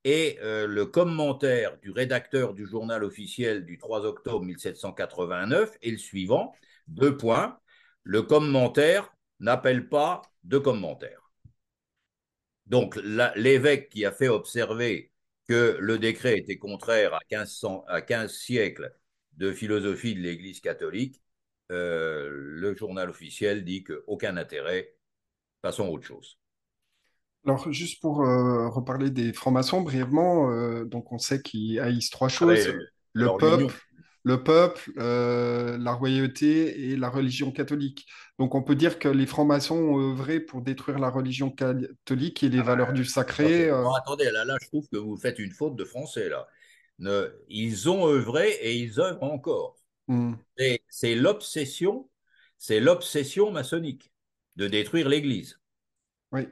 et 0.03 0.39
euh, 0.41 0.67
le 0.67 0.85
commentaire 0.85 1.77
du 1.79 1.91
rédacteur 1.91 2.53
du 2.53 2.65
journal 2.65 3.03
officiel 3.03 3.65
du 3.65 3.77
3 3.77 4.05
octobre 4.05 4.45
1789 4.45 5.77
est 5.81 5.91
le 5.91 5.97
suivant, 5.97 6.53
deux 6.87 7.17
points, 7.17 7.59
le 8.03 8.23
commentaire 8.23 9.13
n'appelle 9.39 9.89
pas 9.89 10.21
de 10.43 10.57
commentaires. 10.57 11.31
Donc 12.65 12.95
l'évêque 13.35 13.89
qui 13.89 14.05
a 14.05 14.11
fait 14.11 14.29
observer 14.29 15.11
que 15.47 15.77
le 15.79 15.99
décret 15.99 16.37
était 16.37 16.57
contraire 16.57 17.13
à 17.13 17.19
15, 17.27 17.65
à 17.87 18.01
15 18.01 18.33
siècles 18.33 18.95
de 19.37 19.51
philosophie 19.51 20.15
de 20.15 20.21
l'Église 20.21 20.61
catholique, 20.61 21.21
euh, 21.71 22.29
le 22.31 22.75
journal 22.75 23.09
officiel 23.09 23.63
dit 23.63 23.83
qu'aucun 23.83 24.37
intérêt, 24.37 24.95
passons 25.61 25.85
à 25.85 25.89
autre 25.89 26.05
chose. 26.05 26.40
Alors, 27.45 27.71
juste 27.71 28.01
pour 28.01 28.21
euh, 28.21 28.69
reparler 28.69 29.09
des 29.09 29.33
francs-maçons 29.33 29.81
brièvement, 29.81 30.51
euh, 30.51 30.85
donc 30.85 31.11
on 31.11 31.17
sait 31.17 31.41
qu'ils 31.41 31.79
haïssent 31.79 32.11
trois 32.11 32.27
ah 32.27 32.29
choses. 32.29 32.73
le 33.13 33.37
peuple, 33.37 33.73
le 34.23 34.43
peuple, 34.43 34.91
euh, 34.97 35.77
la 35.79 35.93
royauté 35.93 36.91
et 36.91 36.95
la 36.95 37.09
religion 37.09 37.51
catholique. 37.51 38.07
Donc 38.37 38.53
on 38.53 38.61
peut 38.61 38.75
dire 38.75 38.99
que 38.99 39.07
les 39.07 39.25
francs-maçons 39.25 39.75
ont 39.75 40.11
œuvré 40.11 40.39
pour 40.39 40.61
détruire 40.61 40.99
la 40.99 41.09
religion 41.09 41.49
catholique 41.49 42.43
et 42.43 42.49
les 42.49 42.59
ah, 42.59 42.63
valeurs 42.63 42.93
du 42.93 43.05
sacré. 43.05 43.69
Euh. 43.69 43.89
attendez, 43.93 44.29
là, 44.31 44.45
là, 44.45 44.57
je 44.61 44.67
trouve 44.67 44.87
que 44.89 44.97
vous 44.97 45.17
faites 45.17 45.39
une 45.39 45.51
faute 45.51 45.75
de 45.75 45.85
français. 45.85 46.29
là. 46.29 46.47
ils 47.49 47.89
ont 47.89 48.07
œuvré 48.07 48.51
et 48.61 48.75
ils 48.75 48.99
œuvrent 48.99 49.23
encore. 49.23 49.77
Hmm. 50.07 50.33
C'est 50.89 51.15
l'obsession, 51.15 52.07
c'est 52.57 52.79
l'obsession 52.79 53.51
maçonnique 53.51 54.11
de 54.57 54.67
détruire 54.67 55.09
l'Église. 55.09 55.59
Oui. 56.31 56.47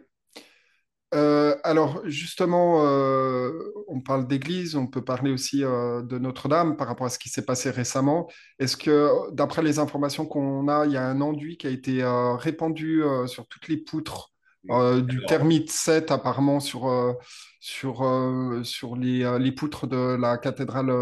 Euh, 1.15 1.55
alors 1.63 2.01
justement, 2.05 2.85
euh, 2.85 3.51
on 3.87 3.99
parle 3.99 4.27
d'église, 4.27 4.75
on 4.75 4.85
peut 4.85 5.03
parler 5.03 5.31
aussi 5.31 5.63
euh, 5.63 6.03
de 6.03 6.19
Notre-Dame 6.19 6.77
par 6.77 6.87
rapport 6.87 7.07
à 7.07 7.09
ce 7.09 7.17
qui 7.17 7.29
s'est 7.29 7.45
passé 7.45 7.71
récemment. 7.71 8.29
Est-ce 8.59 8.77
que, 8.77 9.31
d'après 9.31 9.63
les 9.63 9.79
informations 9.79 10.25
qu'on 10.25 10.67
a, 10.67 10.85
il 10.85 10.91
y 10.91 10.97
a 10.97 11.05
un 11.05 11.21
enduit 11.21 11.57
qui 11.57 11.67
a 11.67 11.71
été 11.71 12.03
répandu 12.39 13.03
sur 13.25 13.47
toutes 13.47 13.67
les 13.67 13.77
poutres 13.77 14.31
du 14.63 15.23
thermite 15.25 15.71
7 15.71 16.11
apparemment 16.11 16.59
sur, 16.59 17.15
sur, 17.59 18.59
sur 18.63 18.95
les, 18.95 19.39
les, 19.39 19.51
poutres 19.51 19.87
de 19.87 20.15
la 20.19 20.37
cathédrale 20.37 20.93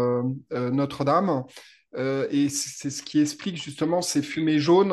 Notre-Dame? 0.50 1.44
Et 1.96 2.48
c'est 2.48 2.90
ce 2.90 3.02
qui 3.02 3.20
explique 3.20 3.62
justement 3.62 4.00
ces 4.00 4.22
fumées 4.22 4.58
jaunes 4.58 4.90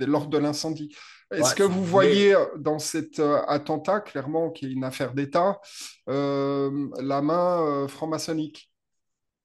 lors 0.00 0.26
de 0.26 0.38
l'incendie. 0.38 0.94
Est-ce 1.30 1.54
que 1.54 1.62
vous 1.62 1.84
voyez 1.84 2.34
dans 2.56 2.78
cet 2.78 3.20
euh, 3.20 3.40
attentat, 3.46 4.00
clairement, 4.00 4.50
qui 4.50 4.66
est 4.66 4.72
une 4.72 4.84
affaire 4.84 5.14
d'État, 5.14 5.60
euh, 6.08 6.88
la 7.00 7.22
main 7.22 7.62
euh, 7.84 7.88
franc-maçonnique? 7.88 8.72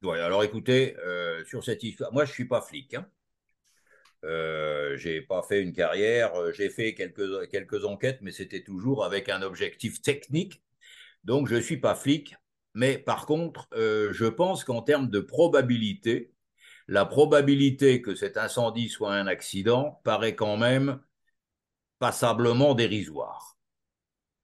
Oui, 0.01 0.19
alors 0.19 0.43
écoutez, 0.43 0.95
sur 1.47 1.63
cette 1.63 1.83
histoire, 1.83 2.13
moi 2.13 2.25
je 2.25 2.31
ne 2.31 2.33
suis 2.33 2.47
pas 2.47 2.61
flic. 2.61 2.93
Hein. 2.93 3.07
je 4.23 5.09
n'ai 5.09 5.21
pas 5.21 5.41
fait 5.41 5.61
une 5.61 5.73
carrière, 5.73 6.33
j'ai 6.53 6.69
fait 6.69 6.93
quelques, 6.93 7.49
quelques 7.49 7.85
enquêtes, 7.85 8.19
mais 8.21 8.31
c'était 8.31 8.63
toujours 8.63 9.03
avec 9.03 9.29
un 9.29 9.41
objectif 9.41 10.01
technique. 10.01 10.63
Donc 11.23 11.47
je 11.47 11.55
ne 11.55 11.61
suis 11.61 11.77
pas 11.77 11.95
flic, 11.95 12.35
mais 12.75 12.99
par 12.99 13.25
contre, 13.25 13.67
je 13.73 14.25
pense 14.25 14.63
qu'en 14.63 14.83
termes 14.83 15.09
de 15.09 15.19
probabilité, 15.19 16.33
la 16.87 17.05
probabilité 17.05 18.03
que 18.03 18.13
cet 18.13 18.37
incendie 18.37 18.89
soit 18.89 19.13
un 19.13 19.25
accident 19.25 20.01
paraît 20.03 20.35
quand 20.35 20.57
même 20.57 20.99
passablement 21.99 22.75
dérisoire. 22.75 23.57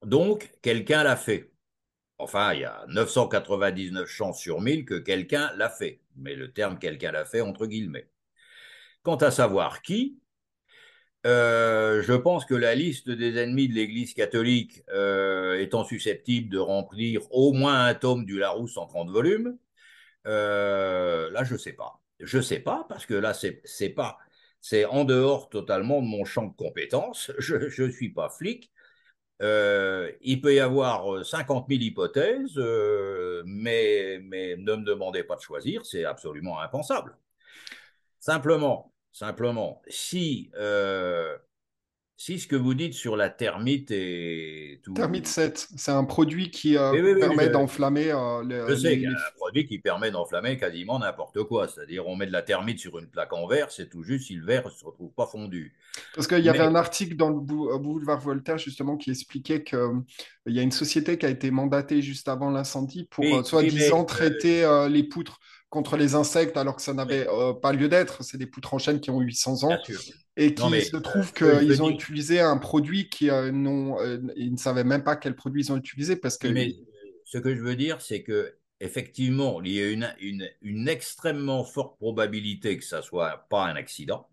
Donc, 0.04 0.52
quelqu'un 0.62 1.04
l'a 1.04 1.16
fait. 1.16 1.52
Enfin, 2.18 2.54
il 2.54 2.62
y 2.62 2.66
a 2.66 2.86
999 2.88 4.08
chances 4.08 4.40
sur 4.40 4.62
1000 4.62 4.86
que 4.86 4.96
quelqu'un 4.96 5.52
l'a 5.56 5.70
fait. 5.70 6.02
Mais 6.16 6.36
le 6.36 6.52
terme 6.52 6.80
quelqu'un 6.80 7.12
l'a 7.12 7.26
fait 7.26 7.42
entre 7.42 7.66
guillemets. 7.66 8.10
Quant 9.04 9.16
à 9.16 9.32
savoir 9.32 9.82
qui, 9.82 10.20
euh, 11.26 12.02
je 12.02 12.14
pense 12.14 12.46
que 12.46 12.56
la 12.56 12.74
liste 12.76 13.10
des 13.10 13.38
ennemis 13.38 13.68
de 13.68 13.74
l'Église 13.74 14.14
catholique 14.14 14.84
euh, 14.90 15.60
étant 15.60 15.84
susceptible 15.84 16.50
de 16.50 16.58
remplir 16.58 17.22
au 17.32 17.54
moins 17.54 17.86
un 17.86 17.94
tome 17.94 18.26
du 18.26 18.40
Larousse 18.40 18.78
en 18.78 18.88
30 18.88 19.10
volumes, 19.12 19.58
euh, 20.28 21.30
là, 21.32 21.44
je 21.44 21.54
ne 21.54 21.60
sais 21.60 21.74
pas. 21.74 22.02
Je 22.20 22.38
ne 22.38 22.44
sais 22.44 22.60
pas, 22.60 22.86
parce 22.90 23.06
que 23.06 23.14
là, 23.16 23.34
c'est 23.34 23.90
pas 23.90 24.18
c'est 24.62 24.86
en 24.86 25.04
dehors 25.06 25.50
totalement 25.50 26.02
de 26.02 26.08
mon 26.08 26.26
champ 26.26 26.46
de 26.46 26.56
compétences. 26.56 27.32
Je 27.40 27.84
ne 27.84 27.92
suis 27.92 28.10
pas 28.14 28.30
flic. 28.30 28.72
Euh, 29.42 30.12
il 30.22 30.40
peut 30.42 30.54
y 30.54 30.60
avoir 30.60 31.26
50 31.26 31.68
000 31.68 31.82
hypothèses, 31.82 32.58
euh, 32.58 33.42
mais, 33.46 34.20
mais 34.24 34.56
ne 34.56 34.76
me 34.76 34.86
demandez 34.86 35.24
pas 35.24 35.36
de 35.36 35.42
choisir, 35.42 35.84
c'est 35.86 36.06
absolument 36.06 36.60
impensable. 36.62 37.18
Simplement, 38.20 38.94
simplement, 39.12 39.82
si 39.88 40.52
euh, 40.56 41.38
si 42.24 42.38
ce 42.38 42.46
que 42.46 42.56
vous 42.56 42.76
dites 42.76 42.94
sur 42.94 43.18
la 43.18 43.32
thermite 43.32 43.90
est 43.90 44.80
tout. 44.84 44.94
Thermite 44.94 45.26
7, 45.26 45.70
c'est 45.76 45.92
un 45.92 46.04
produit 46.04 46.52
qui 46.52 46.78
euh, 46.78 46.92
oui, 46.92 47.02
oui, 47.02 47.20
permet 47.20 47.50
d'enflammer 47.50 48.12
euh, 48.12 48.44
les. 48.44 48.64
Je 48.70 48.76
sais 48.76 49.06
un 49.08 49.36
produit 49.38 49.66
qui 49.66 49.80
permet 49.80 50.12
d'enflammer 50.12 50.56
quasiment 50.56 51.00
n'importe 51.00 51.42
quoi. 51.46 51.68
C'est-à-dire, 51.68 52.08
on 52.08 52.16
met 52.16 52.28
de 52.28 52.32
la 52.32 52.44
thermite 52.44 52.78
sur 52.78 53.00
une 53.00 53.08
plaque 53.08 53.34
en 53.34 53.48
verre, 53.48 53.72
c'est 53.72 53.90
tout 53.90 54.04
juste 54.04 54.28
si 54.28 54.36
le 54.36 54.46
verre 54.46 54.68
ne 54.68 54.70
se 54.70 54.86
retrouve 54.86 55.12
pas 55.14 55.26
fondu. 55.26 55.74
Parce 56.14 56.28
qu'il 56.28 56.46
y 56.46 56.50
avait 56.50 56.60
un 56.60 56.76
article 56.76 57.16
dans 57.16 57.30
le 57.30 57.40
boulevard 57.40 58.20
Voltaire, 58.20 58.60
justement, 58.60 58.98
qui 58.98 59.10
expliquait 59.10 59.64
qu'il 59.64 59.80
euh, 59.80 60.00
y 60.46 60.60
a 60.60 60.62
une 60.62 60.72
société 60.72 61.18
qui 61.18 61.26
a 61.26 61.30
été 61.30 61.50
mandatée 61.50 62.04
juste 62.04 62.30
avant 62.30 62.52
l'incendie 62.52 63.08
pour, 63.10 63.48
soi-disant, 63.48 64.06
traiter 64.06 64.88
les 64.92 65.02
poutres 65.02 65.40
contre 65.72 65.98
les 65.98 66.14
insectes 66.14 66.58
alors 66.58 66.76
que 66.76 66.82
ça 66.84 66.94
n'avait 66.94 67.26
pas 67.62 67.74
lieu 67.74 67.90
d'être. 67.90 68.24
C'est 68.24 68.38
des 68.38 68.46
poutres 68.46 68.76
en 68.76 68.78
chaîne 68.78 69.00
qui 69.00 69.10
ont 69.10 69.20
800 69.20 69.64
ans 69.64 69.78
et 70.38 70.54
qui 70.54 70.82
se 70.82 70.98
trouve 70.98 71.32
euh, 71.42 71.60
qu'ils 71.60 71.82
ont 71.82 71.90
utilisé 71.90 72.40
un 72.40 72.58
produit 72.58 73.10
qui 73.10 73.30
euh, 73.30 73.52
euh, 73.52 74.20
ils 74.36 74.52
ne 74.52 74.58
savaient 74.58 74.84
même 74.84 75.04
pas 75.04 75.16
quel 75.16 75.36
produit 75.36 75.64
ils 75.64 75.72
ont 75.72 75.78
utilisé 75.78 76.16
parce 76.16 76.38
que. 76.38 76.48
Mais 76.48 76.76
ce 77.26 77.38
que 77.38 77.56
je 77.56 77.62
veux 77.62 77.76
dire, 77.76 78.02
c'est 78.02 78.22
que 78.22 78.54
effectivement, 78.82 79.62
il 79.62 79.72
y 79.72 79.82
a 79.82 79.90
une, 79.90 80.14
une, 80.20 80.50
une, 80.62 80.90
extrêmement 80.90 81.64
forte 81.64 81.98
probabilité 81.98 82.78
que 82.78 82.84
ça 82.84 83.02
soit 83.02 83.46
pas 83.50 83.66
un 83.66 83.76
accident. 83.76 84.28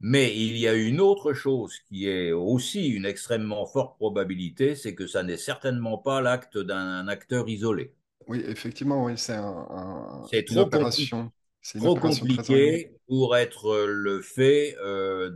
Mais 0.00 0.36
il 0.36 0.56
y 0.58 0.68
a 0.68 0.74
une 0.74 1.00
autre 1.00 1.32
chose 1.32 1.78
qui 1.88 2.08
est 2.08 2.30
aussi 2.30 2.88
une 2.88 3.06
extrêmement 3.06 3.64
forte 3.66 3.96
probabilité, 3.96 4.76
c'est 4.76 4.94
que 4.94 5.06
ça 5.06 5.22
n'est 5.22 5.38
certainement 5.38 5.98
pas 5.98 6.20
l'acte 6.20 6.58
d'un 6.58 7.08
acteur 7.08 7.48
isolé. 7.48 7.94
Oui, 8.26 8.42
effectivement, 8.46 9.04
oui, 9.04 9.14
c'est 9.16 9.34
un, 9.34 10.22
c'est 10.30 10.44
trop 10.44 10.60
opération. 10.60 11.30
C'est 11.64 11.78
trop 11.78 11.94
compliqué 11.94 12.90
pour 13.08 13.36
être 13.38 13.86
le 13.86 14.20
fait 14.20 14.76
euh, 14.80 15.30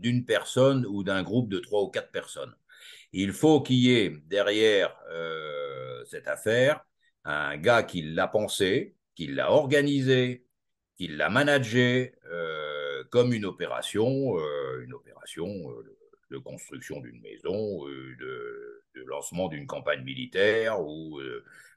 d'une 0.00 0.24
personne 0.24 0.86
ou 0.86 1.04
d'un 1.04 1.22
groupe 1.22 1.50
de 1.50 1.58
trois 1.58 1.82
ou 1.82 1.88
quatre 1.88 2.10
personnes. 2.10 2.54
Il 3.12 3.32
faut 3.32 3.60
qu'il 3.60 3.76
y 3.76 3.94
ait 3.94 4.16
derrière 4.28 4.96
euh, 5.10 6.02
cette 6.06 6.26
affaire 6.26 6.82
un 7.24 7.58
gars 7.58 7.82
qui 7.82 8.00
l'a 8.00 8.28
pensé, 8.28 8.96
qui 9.14 9.26
l'a 9.26 9.52
organisé, 9.52 10.46
qui 10.96 11.06
l'a 11.06 11.28
managé 11.28 12.14
euh, 12.30 13.04
comme 13.10 13.34
une 13.34 13.44
opération, 13.44 14.34
une 14.82 14.94
opération 14.94 15.46
de 16.30 16.38
construction 16.38 17.00
d'une 17.00 17.20
maison, 17.20 17.84
de, 17.86 18.81
de, 18.94 19.02
lancement 19.06 19.48
d'une 19.48 19.66
campagne 19.66 20.02
militaire 20.02 20.80
ou 20.80 21.20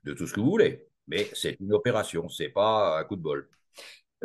de 0.04 0.14
tout 0.14 0.28
ce 0.28 0.34
que 0.34 0.40
vous 0.40 0.50
voulez. 0.50 0.88
Mais 1.08 1.30
c'est 1.34 1.58
une 1.60 1.74
opération, 1.74 2.30
c'est 2.30 2.50
pas 2.50 3.00
un 3.00 3.04
coup 3.04 3.16
de 3.16 3.22
bol. 3.22 3.48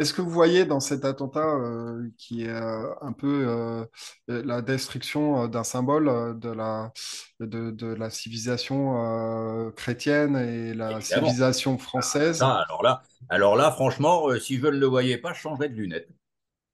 Est-ce 0.01 0.15
que 0.15 0.23
vous 0.23 0.31
voyez 0.31 0.65
dans 0.65 0.81
cet 0.81 1.05
attentat 1.05 1.57
euh, 1.57 2.09
qui 2.17 2.45
est 2.45 2.49
euh, 2.49 2.95
un 3.03 3.13
peu 3.13 3.45
euh, 3.47 3.85
la 4.29 4.63
destruction 4.63 5.47
d'un 5.49 5.65
symbole 5.65 6.39
de 6.39 6.49
la, 6.49 6.93
de, 7.41 7.87
la 7.87 8.09
civilisation 8.09 9.71
chrétienne 9.77 10.37
et 10.37 10.73
la 10.75 11.01
civilisation 11.01 11.77
française? 11.77 12.41
Alors, 12.41 12.83
là, 12.83 13.03
alors 13.29 13.57
là, 13.57 13.71
franchement, 13.73 14.27
si 14.39 14.59
je 14.59 14.67
ne 14.67 14.71
le 14.71 14.87
voyais 14.87 15.19
pas, 15.19 15.33
je 15.33 15.41
changerais 15.41 15.69
de 15.69 15.75
lunettes. 15.75 16.09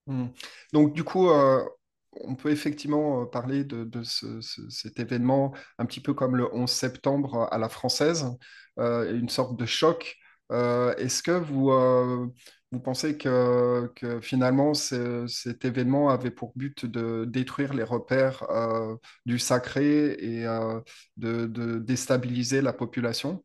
Hmm. 0.07 0.27
Donc 0.73 0.93
du 0.93 1.03
coup, 1.03 1.29
on 2.23 2.35
peut 2.35 2.51
effectivement 2.51 3.27
parler 3.27 3.65
de, 3.65 4.03
cet 4.03 4.99
événement 4.99 5.55
un 5.79 5.87
petit 5.87 6.01
peu 6.01 6.15
comme 6.15 6.37
le 6.37 6.53
11 6.55 6.71
septembre 6.71 7.49
à 7.51 7.59
la 7.59 7.69
française, 7.69 8.27
une 8.79 9.29
sorte 9.29 9.59
de 9.59 9.67
choc. 9.67 10.17
Est-ce 10.51 11.23
que 11.23 11.33
vous 11.33 11.71
pensez 12.81 13.17
que, 13.17 13.91
finalement 14.21 14.75
cet 14.75 15.65
événement 15.65 16.11
avait 16.11 16.31
pour 16.31 16.53
but 16.57 16.87
de 16.87 17.25
détruire 17.25 17.75
les 17.75 17.83
repères 17.83 18.45
euh, 18.51 18.97
du 19.25 19.39
sacré 19.39 20.13
et 20.13 20.47
euh, 20.47 20.81
de, 21.17 21.79
déstabiliser 21.79 22.61
la 22.61 22.73
population? 22.73 23.45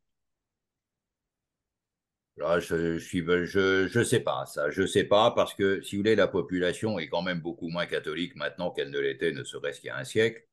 Là, 2.42 2.60
je 2.60 2.98
je, 2.98 4.04
sais 4.04 4.20
pas 4.20 4.46
ça, 4.48 4.70
je 4.72 4.86
sais 4.86 5.04
pas 5.04 5.32
parce 5.32 5.54
que 5.54 5.82
si 5.82 5.96
vous 5.96 6.02
voulez, 6.02 6.16
la 6.16 6.28
population 6.28 6.98
est 7.00 7.08
quand 7.08 7.22
même 7.22 7.40
beaucoup 7.42 7.70
moins 7.70 7.86
catholique 7.86 8.36
maintenant 8.36 8.72
qu'elle 8.72 8.90
ne 8.90 9.00
l'était, 9.00 9.32
ne 9.32 9.44
serait-ce 9.44 9.80
qu'il 9.80 9.88
y 9.88 9.92
a 9.92 9.98
un 9.98 10.04
siècle, 10.04 10.44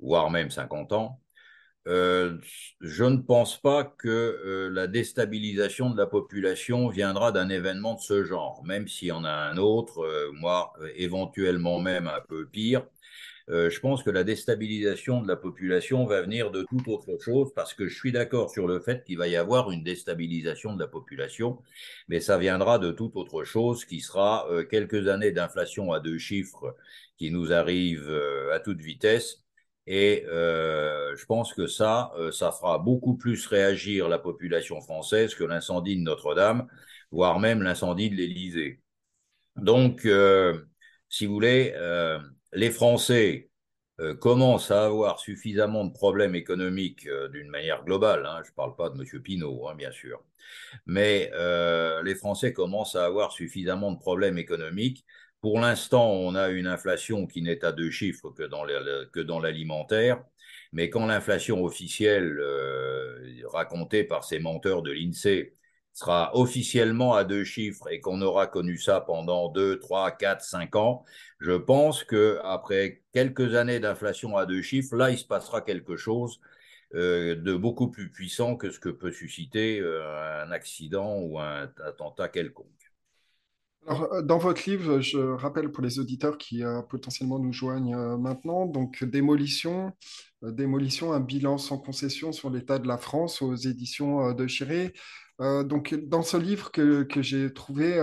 voire 0.00 0.30
même 0.30 0.50
50 0.50 0.92
ans. 0.92 1.20
Euh, 1.88 2.38
je 2.80 3.04
ne 3.04 3.16
pense 3.16 3.60
pas 3.60 3.84
que 3.84 4.08
euh, 4.08 4.68
la 4.70 4.86
déstabilisation 4.86 5.90
de 5.90 5.96
la 5.98 6.06
population 6.06 6.88
viendra 6.88 7.32
d'un 7.32 7.48
événement 7.48 7.94
de 7.94 8.00
ce 8.00 8.24
genre, 8.24 8.62
même 8.64 8.86
s'il 8.86 9.08
y 9.08 9.12
en 9.12 9.24
a 9.24 9.30
un 9.32 9.56
autre, 9.56 10.00
euh, 10.04 10.30
moi 10.32 10.72
éventuellement 10.96 11.80
même 11.80 12.06
un 12.06 12.20
peu 12.28 12.46
pire. 12.46 12.86
Je 13.48 13.80
pense 13.80 14.02
que 14.02 14.10
la 14.10 14.24
déstabilisation 14.24 15.22
de 15.22 15.28
la 15.28 15.36
population 15.36 16.06
va 16.06 16.22
venir 16.22 16.50
de 16.50 16.64
toute 16.68 16.88
autre 16.88 17.18
chose, 17.20 17.52
parce 17.54 17.74
que 17.74 17.88
je 17.88 17.94
suis 17.94 18.12
d'accord 18.12 18.50
sur 18.50 18.66
le 18.66 18.80
fait 18.80 19.04
qu'il 19.04 19.18
va 19.18 19.28
y 19.28 19.36
avoir 19.36 19.70
une 19.70 19.82
déstabilisation 19.82 20.74
de 20.74 20.80
la 20.80 20.88
population, 20.88 21.58
mais 22.08 22.20
ça 22.20 22.38
viendra 22.38 22.78
de 22.78 22.92
toute 22.92 23.16
autre 23.16 23.44
chose, 23.44 23.84
qui 23.84 24.00
sera 24.00 24.48
quelques 24.70 25.08
années 25.08 25.32
d'inflation 25.32 25.92
à 25.92 26.00
deux 26.00 26.18
chiffres 26.18 26.76
qui 27.18 27.30
nous 27.30 27.52
arrivent 27.52 28.10
à 28.52 28.60
toute 28.60 28.80
vitesse 28.80 29.42
et 29.86 30.24
euh, 30.28 31.16
je 31.16 31.26
pense 31.26 31.54
que 31.54 31.66
ça, 31.66 32.12
euh, 32.16 32.30
ça 32.30 32.52
fera 32.52 32.78
beaucoup 32.78 33.16
plus 33.16 33.46
réagir 33.46 34.08
la 34.08 34.18
population 34.18 34.80
française 34.80 35.34
que 35.34 35.44
l'incendie 35.44 35.96
de 35.96 36.02
Notre-Dame, 36.02 36.68
voire 37.10 37.40
même 37.40 37.62
l'incendie 37.62 38.10
de 38.10 38.16
l'Élysée. 38.16 38.80
Donc, 39.56 40.06
euh, 40.06 40.64
si 41.08 41.26
vous 41.26 41.34
voulez, 41.34 41.74
les 42.52 42.70
Français 42.70 43.50
commencent 44.20 44.70
à 44.70 44.84
avoir 44.86 45.20
suffisamment 45.20 45.84
de 45.84 45.92
problèmes 45.92 46.34
économiques 46.34 47.08
d'une 47.32 47.48
manière 47.48 47.84
globale. 47.84 48.26
Hein, 48.26 48.40
je 48.44 48.50
ne 48.50 48.54
parle 48.54 48.74
pas 48.74 48.90
de 48.90 49.00
M. 49.00 49.22
Pinault, 49.22 49.68
hein, 49.68 49.74
bien 49.76 49.92
sûr. 49.92 50.22
Mais 50.86 51.30
les 52.02 52.14
Français 52.14 52.52
commencent 52.52 52.96
à 52.96 53.04
avoir 53.04 53.32
suffisamment 53.32 53.92
de 53.92 53.98
problèmes 53.98 54.38
économiques 54.38 55.04
pour 55.42 55.58
l'instant, 55.58 56.08
on 56.12 56.36
a 56.36 56.50
une 56.50 56.68
inflation 56.68 57.26
qui 57.26 57.42
n'est 57.42 57.64
à 57.64 57.72
deux 57.72 57.90
chiffres 57.90 58.30
que 58.30 58.44
dans 59.22 59.40
l'alimentaire, 59.40 60.24
mais 60.72 60.88
quand 60.88 61.04
l'inflation 61.06 61.64
officielle 61.64 62.38
euh, 62.38 63.42
racontée 63.52 64.04
par 64.04 64.22
ces 64.22 64.38
menteurs 64.38 64.82
de 64.82 64.92
l'INSEE 64.92 65.56
sera 65.92 66.34
officiellement 66.34 67.14
à 67.14 67.24
deux 67.24 67.44
chiffres 67.44 67.88
et 67.90 68.00
qu'on 68.00 68.22
aura 68.22 68.46
connu 68.46 68.78
ça 68.78 69.00
pendant 69.00 69.50
deux, 69.50 69.78
trois, 69.78 70.10
quatre, 70.10 70.42
cinq 70.42 70.76
ans, 70.76 71.04
je 71.38 71.52
pense 71.52 72.04
que 72.04 72.38
après 72.44 73.02
quelques 73.12 73.54
années 73.54 73.80
d'inflation 73.80 74.36
à 74.36 74.46
deux 74.46 74.62
chiffres, 74.62 74.96
là, 74.96 75.10
il 75.10 75.18
se 75.18 75.26
passera 75.26 75.60
quelque 75.60 75.96
chose 75.96 76.40
euh, 76.94 77.36
de 77.36 77.56
beaucoup 77.56 77.88
plus 77.88 78.10
puissant 78.10 78.56
que 78.56 78.70
ce 78.70 78.78
que 78.78 78.90
peut 78.90 79.12
susciter 79.12 79.80
euh, 79.80 80.44
un 80.44 80.50
accident 80.50 81.20
ou 81.20 81.38
un 81.38 81.70
attentat 81.86 82.28
quelconque. 82.28 82.66
Euh, 83.88 84.20
dans 84.20 84.36
votre 84.36 84.68
livre, 84.68 85.00
je 85.00 85.18
rappelle 85.18 85.72
pour 85.72 85.82
les 85.82 85.98
auditeurs 85.98 86.36
qui 86.36 86.62
potentiellement 86.90 87.38
nous 87.38 87.52
joignent 87.52 88.16
maintenant, 88.18 88.66
donc 88.66 89.02
Démolition, 89.04 89.92
Démolition, 90.42 91.14
un 91.14 91.20
bilan 91.20 91.56
sans 91.56 91.78
concession 91.78 92.30
sur 92.30 92.50
l'état 92.50 92.78
de 92.78 92.86
la 92.86 92.98
France 92.98 93.40
aux 93.40 93.54
éditions 93.54 94.32
de 94.34 94.46
Chiré. 94.46 94.92
Donc, 95.40 95.94
dans 95.94 96.22
ce 96.22 96.36
livre 96.36 96.70
que, 96.70 97.02
que 97.02 97.20
j'ai 97.20 97.52
trouvé 97.52 97.98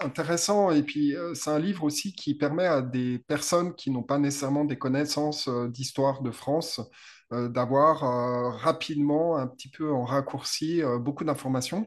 intéressant, 0.00 0.72
et 0.72 0.82
puis 0.82 1.14
c'est 1.34 1.50
un 1.50 1.60
livre 1.60 1.84
aussi 1.84 2.12
qui 2.12 2.34
permet 2.34 2.66
à 2.66 2.82
des 2.82 3.20
personnes 3.20 3.74
qui 3.74 3.90
n'ont 3.90 4.02
pas 4.02 4.18
nécessairement 4.18 4.64
des 4.64 4.76
connaissances 4.76 5.48
d'histoire 5.68 6.22
de 6.22 6.32
France 6.32 6.80
d'avoir 7.30 8.00
rapidement, 8.58 9.36
un 9.36 9.46
petit 9.46 9.68
peu 9.68 9.92
en 9.92 10.04
raccourci, 10.04 10.82
beaucoup 10.98 11.24
d'informations. 11.24 11.86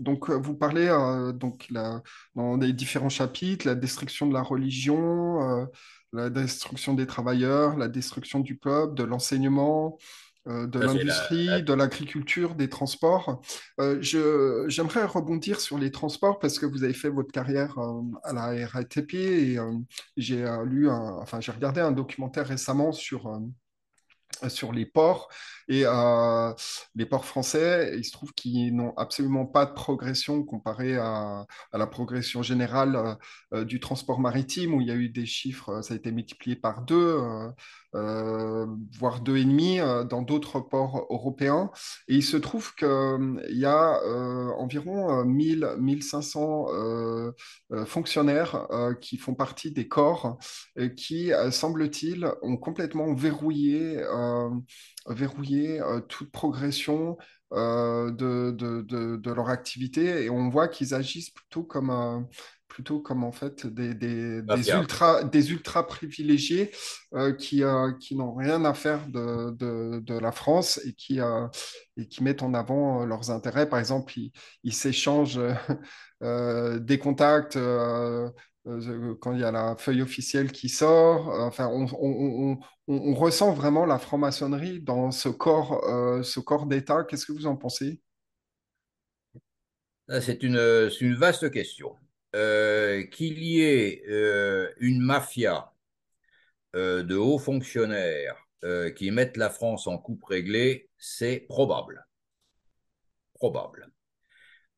Donc, 0.00 0.30
euh, 0.30 0.34
vous 0.36 0.56
parlez 0.56 0.88
euh, 0.88 1.32
donc 1.32 1.68
dans 2.34 2.56
les 2.56 2.72
différents 2.72 3.10
chapitres, 3.10 3.66
la 3.66 3.74
destruction 3.74 4.26
de 4.26 4.32
la 4.32 4.42
religion, 4.42 5.42
euh, 5.60 5.66
la 6.12 6.30
destruction 6.30 6.94
des 6.94 7.06
travailleurs, 7.06 7.76
la 7.76 7.88
destruction 7.88 8.40
du 8.40 8.56
peuple, 8.56 8.94
de 8.94 9.04
l'enseignement, 9.04 9.98
de 10.46 10.78
l'industrie, 10.78 11.62
de 11.62 11.72
l'agriculture, 11.72 12.54
des 12.54 12.68
transports. 12.68 13.42
J'aimerais 14.00 15.04
rebondir 15.04 15.60
sur 15.60 15.78
les 15.78 15.90
transports 15.90 16.38
parce 16.38 16.58
que 16.58 16.66
vous 16.66 16.84
avez 16.84 16.94
fait 16.94 17.10
votre 17.10 17.32
carrière 17.32 17.76
à 18.24 18.32
la 18.32 18.66
RATP 18.66 19.14
et 19.14 19.58
j'ai 20.16 20.44
lu, 20.66 20.88
enfin 20.90 21.40
j'ai 21.40 21.52
regardé 21.52 21.80
un 21.80 21.92
documentaire 21.92 22.46
récemment 22.46 22.92
sur 22.92 23.40
sur 24.48 24.72
les 24.72 24.86
ports. 24.86 25.28
Et 25.70 25.84
euh, 25.86 26.52
les 26.96 27.06
ports 27.06 27.24
français, 27.24 27.92
il 27.96 28.04
se 28.04 28.10
trouve 28.10 28.32
qu'ils 28.34 28.74
n'ont 28.74 28.92
absolument 28.96 29.46
pas 29.46 29.66
de 29.66 29.72
progression 29.72 30.42
comparé 30.42 30.96
à, 30.96 31.46
la 31.72 31.86
progression 31.86 32.42
générale 32.42 32.96
euh, 32.96 33.14
euh, 33.54 33.64
du 33.64 33.78
transport 33.78 34.18
maritime, 34.18 34.74
où 34.74 34.80
il 34.80 34.88
y 34.88 34.90
a 34.90 34.96
eu 34.96 35.08
des 35.08 35.26
chiffres, 35.26 35.80
ça 35.82 35.94
a 35.94 35.96
été 35.96 36.10
multiplié 36.10 36.56
par 36.56 36.82
deux, 36.82 37.20
euh, 37.94 38.66
voire 38.98 39.20
deux 39.20 39.36
et 39.36 39.44
demi 39.44 39.78
dans 40.08 40.22
d'autres 40.22 40.58
ports 40.58 41.06
européens. 41.08 41.70
Et 42.08 42.16
il 42.16 42.24
se 42.24 42.36
trouve 42.36 42.74
qu'il 42.74 43.40
y 43.50 43.64
a 43.64 44.00
environ 44.58 45.24
1000, 45.24 45.76
1500 45.78 46.66
fonctionnaires 47.86 48.66
qui 49.00 49.16
font 49.18 49.34
partie 49.34 49.70
des 49.70 49.86
corps 49.86 50.38
qui, 50.96 51.30
semble-t-il, 51.50 52.28
ont 52.42 52.56
complètement 52.56 53.14
verrouillé 53.14 54.02
verrouiller 55.06 55.80
euh, 55.80 56.00
toute 56.00 56.30
progression 56.30 57.16
euh, 57.52 58.10
de, 58.10 58.52
de, 58.52 58.82
de, 58.82 59.16
de, 59.16 59.32
leur 59.32 59.48
activité 59.48 60.24
et 60.24 60.30
on 60.30 60.48
voit 60.48 60.68
qu'ils 60.68 60.94
agissent 60.94 61.30
plutôt 61.30 61.64
comme, 61.64 61.90
euh, 61.90 62.20
plutôt 62.68 63.00
comme 63.00 63.24
en 63.24 63.32
fait 63.32 63.66
des, 63.66 63.94
des, 63.94 64.42
des 64.42 64.70
ultra, 64.70 65.24
des 65.24 65.50
ultra 65.50 65.84
privilégiés 65.86 66.70
qui, 67.38 67.64
qui 67.98 68.14
n'ont 68.14 68.34
rien 68.34 68.64
à 68.64 68.72
faire 68.72 69.08
de, 69.08 69.50
de, 69.98 70.18
la 70.18 70.30
France 70.30 70.80
et 70.84 70.92
qui, 70.92 71.18
et 71.96 72.06
qui 72.06 72.22
mettent 72.22 72.44
en 72.44 72.54
avant 72.54 73.04
leurs 73.04 73.32
intérêts. 73.32 73.68
Par 73.68 73.80
exemple, 73.80 74.14
ils, 74.62 74.72
s'échangent 74.72 75.40
des 76.20 76.98
contacts 77.00 77.56
euh, 77.56 78.30
quand 78.64 79.32
il 79.32 79.40
y 79.40 79.44
a 79.44 79.50
la 79.50 79.76
feuille 79.76 80.02
officielle 80.02 80.52
qui 80.52 80.68
sort. 80.68 81.30
Euh, 81.30 81.46
enfin, 81.46 81.68
on, 81.68 82.58
ressent 83.14 83.52
vraiment 83.52 83.86
la 83.86 83.98
franc-maçonnerie 83.98 84.80
dans 84.80 85.10
ce 85.12 85.28
corps, 85.28 85.84
euh, 85.88 86.22
corps 86.44 86.66
d'État. 86.66 87.04
Qu'est-ce 87.04 87.26
que 87.26 87.32
vous 87.32 87.46
en 87.46 87.56
pensez? 87.56 88.00
C'est 90.20 90.42
une, 90.42 91.14
vaste 91.14 91.50
question. 91.52 91.96
Euh, 92.34 93.04
Qu'il 93.04 93.42
y 93.42 93.62
ait 93.62 94.02
euh, 94.08 94.72
une 94.78 95.00
mafia 95.00 95.72
euh, 96.74 97.02
de 97.02 97.16
hauts 97.16 97.38
fonctionnaires 97.38 98.36
qui 98.94 99.10
mettent 99.10 99.38
la 99.38 99.48
France 99.48 99.86
en 99.86 99.96
coupe 99.96 100.22
réglée, 100.24 100.90
c'est 100.98 101.40
probable. 101.48 102.06
Probable. 103.32 103.90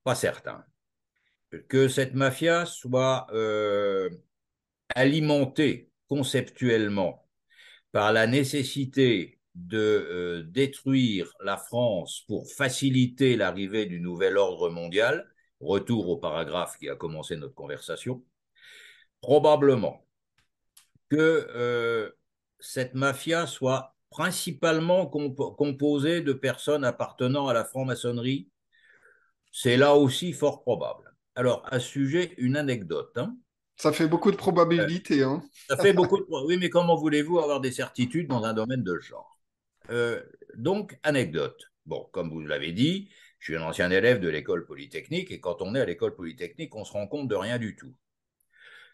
Pas 0.04 0.14
certain 0.14 0.64
que 1.68 1.88
cette 1.88 2.14
mafia 2.14 2.66
soit 2.66 3.26
euh, 3.32 4.10
alimentée 4.94 5.90
conceptuellement 6.08 7.28
par 7.92 8.12
la 8.12 8.26
nécessité 8.26 9.40
de 9.54 9.78
euh, 9.78 10.42
détruire 10.44 11.32
la 11.40 11.58
France 11.58 12.24
pour 12.26 12.50
faciliter 12.50 13.36
l'arrivée 13.36 13.86
du 13.86 14.00
nouvel 14.00 14.38
ordre 14.38 14.70
mondial, 14.70 15.30
retour 15.60 16.08
au 16.08 16.16
paragraphe 16.16 16.78
qui 16.78 16.88
a 16.88 16.96
commencé 16.96 17.36
notre 17.36 17.54
conversation, 17.54 18.24
probablement 19.20 20.06
que 21.10 21.46
euh, 21.54 22.10
cette 22.58 22.94
mafia 22.94 23.46
soit 23.46 23.94
principalement 24.10 25.06
comp 25.06 25.36
composée 25.56 26.20
de 26.22 26.32
personnes 26.32 26.84
appartenant 26.84 27.48
à 27.48 27.54
la 27.54 27.64
franc-maçonnerie, 27.64 28.50
c'est 29.52 29.76
là 29.76 29.94
aussi 29.94 30.32
fort 30.32 30.62
probable. 30.62 31.11
Alors, 31.34 31.62
à 31.70 31.80
ce 31.80 31.88
sujet, 31.88 32.34
une 32.36 32.56
anecdote. 32.56 33.12
Hein. 33.16 33.36
Ça 33.76 33.92
fait 33.92 34.06
beaucoup 34.06 34.30
de 34.30 34.36
probabilités. 34.36 35.22
Hein. 35.22 35.42
Ça 35.68 35.76
fait 35.76 35.92
beaucoup 35.92 36.18
de 36.18 36.26
Oui, 36.28 36.56
mais 36.58 36.70
comment 36.70 36.96
voulez-vous 36.96 37.38
avoir 37.38 37.60
des 37.60 37.72
certitudes 37.72 38.28
dans 38.28 38.44
un 38.44 38.52
domaine 38.52 38.82
de 38.82 38.98
genre? 38.98 39.38
Euh, 39.90 40.22
Donc, 40.54 40.98
anecdote. 41.02 41.70
Bon, 41.86 42.08
comme 42.12 42.30
vous 42.30 42.40
l'avez 42.40 42.72
dit, 42.72 43.08
je 43.38 43.46
suis 43.52 43.56
un 43.56 43.62
ancien 43.62 43.90
élève 43.90 44.20
de 44.20 44.28
l'école 44.28 44.64
polytechnique 44.66 45.30
et 45.30 45.40
quand 45.40 45.62
on 45.62 45.74
est 45.74 45.80
à 45.80 45.84
l'école 45.84 46.14
polytechnique, 46.14 46.74
on 46.76 46.84
se 46.84 46.92
rend 46.92 47.06
compte 47.08 47.28
de 47.28 47.34
rien 47.34 47.58
du 47.58 47.74
tout. 47.74 47.92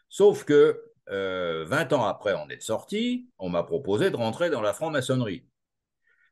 Sauf 0.09 0.45
que 0.45 0.83
euh, 1.11 1.65
20 1.67 1.93
ans 1.93 2.05
après 2.07 2.35
en 2.35 2.49
être 2.51 2.63
sorti, 2.63 3.29
on 3.39 3.49
m'a 3.49 3.63
proposé 3.63 4.11
de 4.11 4.17
rentrer 4.17 4.51
dans 4.51 4.63
la 4.63 4.73
franc-maçonnerie. 4.73 5.47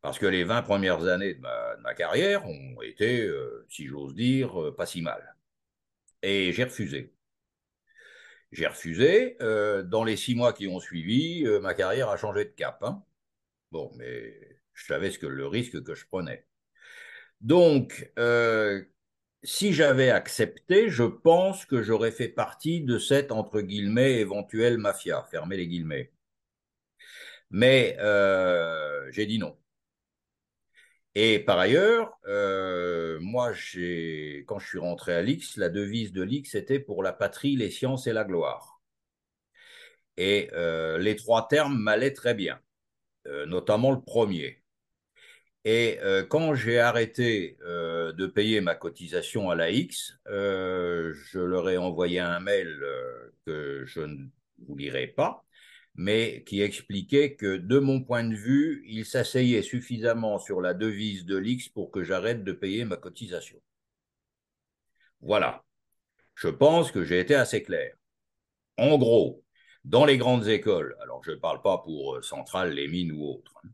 Parce 0.03 0.19
que 0.19 0.27
les 0.27 0.45
20 0.45 0.63
premières 0.63 1.07
années 1.07 1.35
de 1.35 1.41
ma, 1.41 1.77
de 1.77 1.83
ma 1.83 1.95
carrière 1.95 2.47
ont 2.47 2.83
été, 2.83 3.23
euh, 3.23 3.67
si 3.71 3.87
j'ose 3.87 4.15
dire, 4.15 4.61
euh, 4.63 4.75
pas 4.77 4.87
si 4.87 5.03
mal. 5.03 5.36
Et 6.27 6.53
j'ai 6.53 6.65
refusé. 6.65 7.15
J'ai 8.53 8.67
refusé. 8.67 9.37
Euh, 9.43 9.83
dans 9.85 10.03
les 10.05 10.17
six 10.17 10.35
mois 10.35 10.53
qui 10.53 10.67
ont 10.69 10.81
suivi, 10.81 11.45
euh, 11.47 11.61
ma 11.61 11.75
carrière 11.75 12.09
a 12.11 12.17
changé 12.17 12.45
de 12.45 12.51
cap. 12.51 12.83
Hein. 12.83 13.05
Bon, 13.73 13.93
mais 13.97 14.59
je 14.75 14.87
savais 14.87 15.11
ce 15.13 15.19
que 15.21 15.27
le 15.27 15.47
risque 15.47 15.83
que 15.85 15.95
je 15.95 16.07
prenais. 16.07 16.47
Donc, 17.41 18.13
euh, 18.19 18.85
si 19.45 19.73
j'avais 19.73 20.11
accepté, 20.11 20.91
je 20.91 21.05
pense 21.05 21.67
que 21.67 21.83
j'aurais 21.83 22.13
fait 22.13 22.29
partie 22.29 22.83
de 22.83 22.99
cette, 22.99 23.33
entre 23.33 23.61
guillemets, 23.61 24.15
éventuelle 24.21 24.79
mafia, 24.79 25.25
fermez 25.31 25.57
les 25.57 25.69
guillemets. 25.69 26.13
Mais 27.51 27.97
j'ai 29.13 29.27
dit 29.27 29.39
non. 29.39 29.57
Et 31.19 31.39
par 31.39 31.59
ailleurs, 31.59 32.13
euh, 32.29 33.19
moi, 33.21 33.49
quand 33.49 34.59
je 34.59 34.67
suis 34.67 34.79
rentré 34.79 35.15
à 35.15 35.23
l'X, 35.23 35.57
la 35.57 35.71
devise 35.71 36.13
de 36.13 36.21
l'X 36.21 36.55
était 36.55 36.79
pour 36.79 37.03
la 37.03 37.15
patrie, 37.15 37.57
les 37.57 37.71
sciences 37.71 38.07
et 38.07 38.13
la 38.13 38.25
gloire. 38.25 38.83
Et 40.19 40.51
euh, 40.53 40.99
les 40.99 41.17
trois 41.17 41.49
termes 41.49 41.79
m'allaient 41.79 42.13
très 42.13 42.35
bien, 42.35 42.61
euh, 43.29 43.47
notamment 43.47 43.93
le 43.93 44.03
premier. 44.03 44.63
Et 45.65 45.99
quand 46.29 46.55
j'ai 46.55 46.79
arrêté 46.79 47.57
de 47.61 48.27
payer 48.27 48.61
ma 48.61 48.77
cotisation 48.77 49.51
à 49.51 49.57
la 49.57 49.71
X, 49.71 50.17
je 50.27 51.39
leur 51.41 51.69
ai 51.71 51.77
envoyé 51.77 52.21
un 52.21 52.39
mail 52.39 52.79
que 53.47 53.83
je 53.85 54.03
ne 54.03 54.27
vous 54.59 54.77
lirai 54.77 55.09
pas, 55.09 55.46
mais 55.97 56.45
qui 56.45 56.61
expliquait 56.61 57.35
que, 57.37 57.57
de 57.57 57.79
mon 57.79 58.03
point 58.03 58.25
de 58.25 58.35
vue, 58.35 58.85
il 58.87 59.07
s'asseyait 59.07 59.63
suffisamment 59.63 60.39
sur 60.39 60.61
la 60.61 60.75
devise 60.75 61.25
de 61.25 61.37
l'X 61.37 61.69
pour 61.71 61.91
que 61.91 62.03
j'arrête 62.05 62.45
de 62.45 62.53
payer 62.53 62.85
ma 62.85 62.97
cotisation. 62.97 63.61
Voilà. 65.21 65.65
Je 66.35 66.49
pense 66.49 66.93
que 66.93 67.03
j'ai 67.03 67.19
été 67.19 67.35
assez 67.35 67.63
clair. 67.63 67.95
En 68.77 68.99
gros, 68.99 69.43
dans 69.85 70.05
les 70.05 70.19
grandes 70.19 70.49
écoles, 70.49 70.97
alors 71.01 71.25
je 71.25 71.31
ne 71.31 71.37
parle 71.37 71.63
pas 71.63 71.79
pour 71.79 72.17
euh, 72.17 72.23
Centrale, 72.23 72.73
les 72.75 72.89
mines 72.89 73.13
ou 73.13 73.25
autres, 73.25 73.55
hein, 73.65 73.69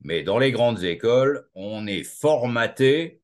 mais 0.00 0.22
dans 0.22 0.38
les 0.38 0.52
grandes 0.52 0.82
écoles, 0.84 1.46
on 1.54 1.86
est 1.86 2.04
formaté, 2.04 3.20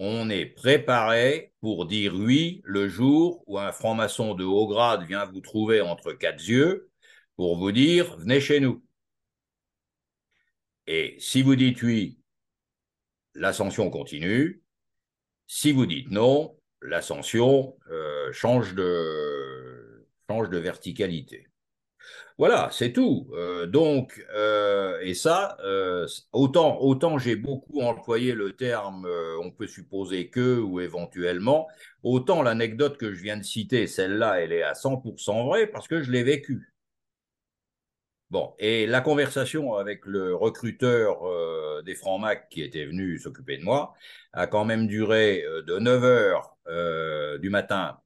on 0.00 0.28
est 0.28 0.46
préparé 0.46 1.52
pour 1.60 1.86
dire 1.86 2.14
oui 2.14 2.62
le 2.64 2.88
jour 2.88 3.44
où 3.46 3.58
un 3.58 3.72
franc-maçon 3.72 4.34
de 4.34 4.44
haut 4.44 4.66
grade 4.66 5.06
vient 5.06 5.24
vous 5.26 5.40
trouver 5.40 5.80
entre 5.80 6.12
quatre 6.12 6.44
yeux 6.48 6.90
pour 7.36 7.56
vous 7.56 7.72
dire 7.72 8.16
venez 8.18 8.40
chez 8.40 8.60
nous. 8.60 8.82
Et 10.86 11.16
si 11.18 11.42
vous 11.42 11.56
dites 11.56 11.82
oui, 11.82 12.18
l'ascension 13.34 13.90
continue. 13.90 14.62
Si 15.46 15.72
vous 15.72 15.86
dites 15.86 16.10
non, 16.10 16.56
l'ascension 16.82 17.76
euh, 17.90 18.32
change, 18.32 18.74
de, 18.74 20.06
verticalité. 20.28 21.48
Voilà, 22.38 22.68
c'est 22.72 22.92
tout. 22.92 23.28
Euh, 23.32 23.66
donc, 23.66 24.24
euh, 24.34 24.98
et 25.00 25.14
ça, 25.14 25.56
autant, 26.32 26.80
autant 26.80 27.18
j'ai 27.18 27.36
beaucoup 27.36 27.80
employé 27.80 28.32
le 28.32 28.54
terme 28.54 29.08
on 29.40 29.50
peut 29.50 29.66
supposer 29.66 30.28
que 30.28 30.58
ou 30.60 30.80
éventuellement, 30.80 31.68
autant 32.02 32.42
l'anecdote 32.42 32.98
que 32.98 33.12
je 33.12 33.22
viens 33.22 33.36
de 33.36 33.44
citer, 33.44 33.86
celle-là, 33.86 34.40
elle 34.40 34.52
est 34.52 34.62
à 34.62 34.74
100% 34.74 35.46
vraie 35.46 35.66
parce 35.66 35.88
que 35.88 36.02
je 36.02 36.10
l'ai 36.10 36.24
vécue. 36.24 36.75
Bon, 38.30 38.54
et 38.58 38.86
la 38.86 39.00
conversation 39.00 39.74
avec 39.74 40.04
le 40.04 40.34
recruteur 40.34 41.24
euh, 41.26 41.82
des 41.82 41.94
Francs-Mac 41.94 42.48
qui 42.48 42.60
était 42.62 42.84
venu 42.84 43.18
s'occuper 43.18 43.56
de 43.56 43.62
moi 43.62 43.94
a 44.32 44.48
quand 44.48 44.64
même 44.64 44.88
duré 44.88 45.44
euh, 45.44 45.62
de 45.62 45.78
9 45.78 46.02
heures 46.04 46.56
euh, 46.66 47.38
du 47.38 47.50
matin 47.50 48.00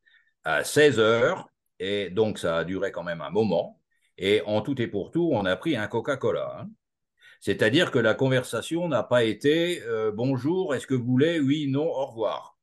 à 0.44 0.62
16 0.64 0.98
heures, 0.98 1.48
et 1.78 2.10
donc 2.10 2.38
ça 2.38 2.58
a 2.58 2.64
duré 2.64 2.92
quand 2.92 3.02
même 3.02 3.22
un 3.22 3.30
moment. 3.30 3.80
Et 4.18 4.42
en 4.42 4.60
tout 4.60 4.80
et 4.82 4.86
pour 4.88 5.10
tout, 5.10 5.30
on 5.32 5.46
a 5.46 5.56
pris 5.56 5.76
un 5.76 5.86
Coca-Cola. 5.88 6.60
Hein. 6.60 6.70
C'est-à-dire 7.40 7.90
que 7.90 7.98
la 7.98 8.14
conversation 8.14 8.88
n'a 8.88 9.02
pas 9.02 9.24
été 9.24 9.82
euh, 9.84 10.12
bonjour, 10.12 10.74
est-ce 10.74 10.86
que 10.86 10.94
vous 10.94 11.04
voulez? 11.06 11.40
Oui, 11.40 11.66
non, 11.68 11.86
au 11.88 12.06
revoir. 12.06 12.58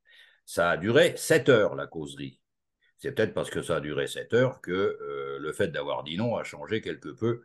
Ça 0.45 0.72
a 0.72 0.78
duré 0.78 1.14
7 1.18 1.49
heures, 1.49 1.76
la 1.76 1.88
causerie. 1.88 2.39
C'est 3.00 3.12
peut-être 3.12 3.34
parce 3.34 3.50
que 3.50 3.62
ça 3.62 3.78
a 3.78 3.80
duré 3.80 4.08
7 4.08 4.34
heures 4.34 4.62
que 4.62 4.72
euh, 4.72 5.38
le 5.39 5.54
fait 5.54 5.68
d'avoir 5.70 6.04
dit 6.04 6.18
non 6.18 6.36
a 6.36 6.43
changé 6.43 6.82
quelque 6.82 7.10
peu 7.10 7.41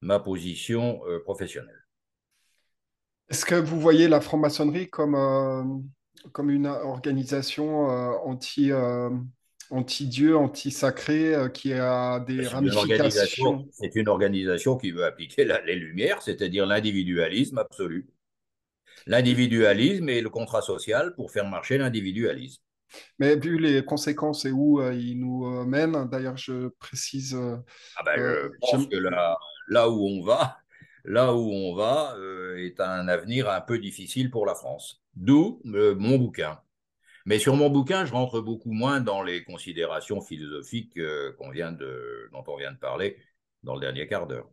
ma 0.00 0.18
position 0.18 1.00
euh, 1.06 1.20
professionnelle. 1.20 1.86
Est-ce 3.28 3.44
que 3.44 3.54
vous 3.54 3.80
voyez 3.80 4.08
la 4.08 4.20
franc-maçonnerie 4.20 4.90
comme, 4.90 5.14
euh, 5.14 5.62
comme 6.32 6.50
une 6.50 6.66
organisation 6.66 7.90
euh, 7.90 8.12
anti, 8.24 8.70
anti-dieu, 9.70 10.36
anti-sacré, 10.36 11.34
qui 11.54 11.72
a 11.72 12.20
des 12.20 12.44
C'est 12.44 12.52
une 12.60 12.70
organisation, 12.70 13.44
ramifications. 13.46 13.68
c'est 13.70 13.94
une 13.96 14.08
organisation 14.08 14.76
qui 14.76 14.90
veut 14.90 15.04
appliquer 15.04 15.44
la- 15.44 15.62
les 15.64 15.76
Lumières, 15.76 16.20
c'est-à-dire 16.22 16.66
l'individualisme 16.66 17.58
absolu. 17.58 18.06
L'individualisme 19.06 20.08
et 20.08 20.20
le 20.20 20.28
contrat 20.28 20.60
social 20.60 21.14
pour 21.14 21.30
faire 21.30 21.48
marcher 21.48 21.78
l'individualisme. 21.78 22.60
Mais 23.18 23.36
vu 23.36 23.58
les 23.58 23.84
conséquences 23.84 24.44
et 24.44 24.50
où 24.50 24.80
euh, 24.80 24.94
il 24.94 25.20
nous 25.20 25.46
euh, 25.46 25.64
mène, 25.64 26.08
d'ailleurs, 26.08 26.36
je 26.36 26.68
précise, 26.78 27.34
euh, 27.34 27.56
Ah 27.96 28.02
ben, 28.04 28.18
euh, 28.18 28.50
je 28.52 28.58
pense 28.58 28.86
que 28.86 28.96
là, 28.96 29.36
là 29.68 29.90
où 29.90 30.06
on 30.06 30.22
va, 30.22 30.58
là 31.04 31.34
où 31.34 31.50
on 31.50 31.74
va 31.74 32.14
euh, 32.18 32.56
est 32.56 32.80
un 32.80 33.08
avenir 33.08 33.48
un 33.48 33.60
peu 33.60 33.78
difficile 33.78 34.30
pour 34.30 34.46
la 34.46 34.54
France. 34.54 35.02
D'où 35.14 35.60
mon 35.64 36.16
bouquin. 36.16 36.60
Mais 37.26 37.38
sur 37.38 37.54
mon 37.54 37.70
bouquin, 37.70 38.06
je 38.06 38.12
rentre 38.12 38.40
beaucoup 38.40 38.72
moins 38.72 39.00
dans 39.00 39.22
les 39.22 39.44
considérations 39.44 40.20
philosophiques 40.20 40.98
qu'on 41.38 41.50
vient 41.50 41.70
de, 41.70 42.28
dont 42.32 42.42
on 42.46 42.56
vient 42.56 42.72
de 42.72 42.78
parler 42.78 43.18
dans 43.62 43.74
le 43.74 43.80
dernier 43.80 44.06
quart 44.06 44.26
d'heure. 44.26 44.48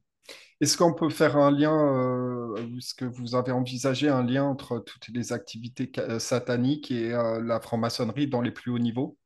Est-ce 0.61 0.77
qu'on 0.77 0.93
peut 0.93 1.09
faire 1.09 1.37
un 1.37 1.51
lien, 1.51 1.73
euh, 1.73 2.77
est-ce 2.77 2.93
que 2.93 3.05
vous 3.05 3.35
avez 3.35 3.51
envisagé 3.51 4.09
un 4.09 4.23
lien 4.23 4.43
entre 4.43 4.79
toutes 4.79 5.07
les 5.09 5.31
activités 5.31 5.89
euh, 5.99 6.19
sataniques 6.19 6.91
et 6.91 7.13
euh, 7.13 7.41
la 7.41 7.61
franc-maçonnerie 7.61 8.27
dans 8.27 8.41
les 8.41 8.51
plus 8.51 8.71
hauts 8.71 8.79
niveaux? 8.79 9.17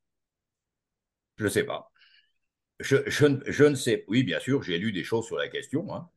Je 1.37 1.45
ne 1.45 1.49
sais 1.49 1.63
pas. 1.63 1.91
Je, 2.79 3.65
ne- 3.65 3.75
sais. 3.75 4.03
Oui, 4.07 4.23
bien 4.23 4.39
sûr, 4.39 4.61
j'ai 4.61 4.77
lu 4.77 4.91
des 4.91 5.03
choses 5.03 5.25
sur 5.25 5.37
la 5.37 5.47
question. 5.47 5.93
hein. 5.93 6.09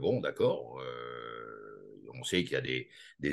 Bon, 0.00 0.20
d'accord. 0.20 0.80
On 2.14 2.24
sait 2.24 2.42
qu'il 2.42 2.52
y 2.52 2.56
a 2.56 2.60
des, 2.60 2.88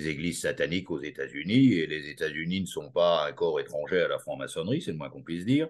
églises 0.10 0.42
sataniques 0.42 0.92
aux 0.92 1.02
États-Unis 1.02 1.74
et 1.74 1.88
les 1.88 2.10
États-Unis 2.10 2.62
ne 2.62 2.66
sont 2.66 2.92
pas 2.92 3.28
un 3.28 3.32
corps 3.32 3.60
étranger 3.60 4.02
à 4.02 4.08
la 4.08 4.20
franc-maçonnerie, 4.20 4.82
c'est 4.82 4.92
le 4.92 4.98
moins 4.98 5.10
qu'on 5.10 5.24
puisse 5.24 5.46
dire. 5.46 5.70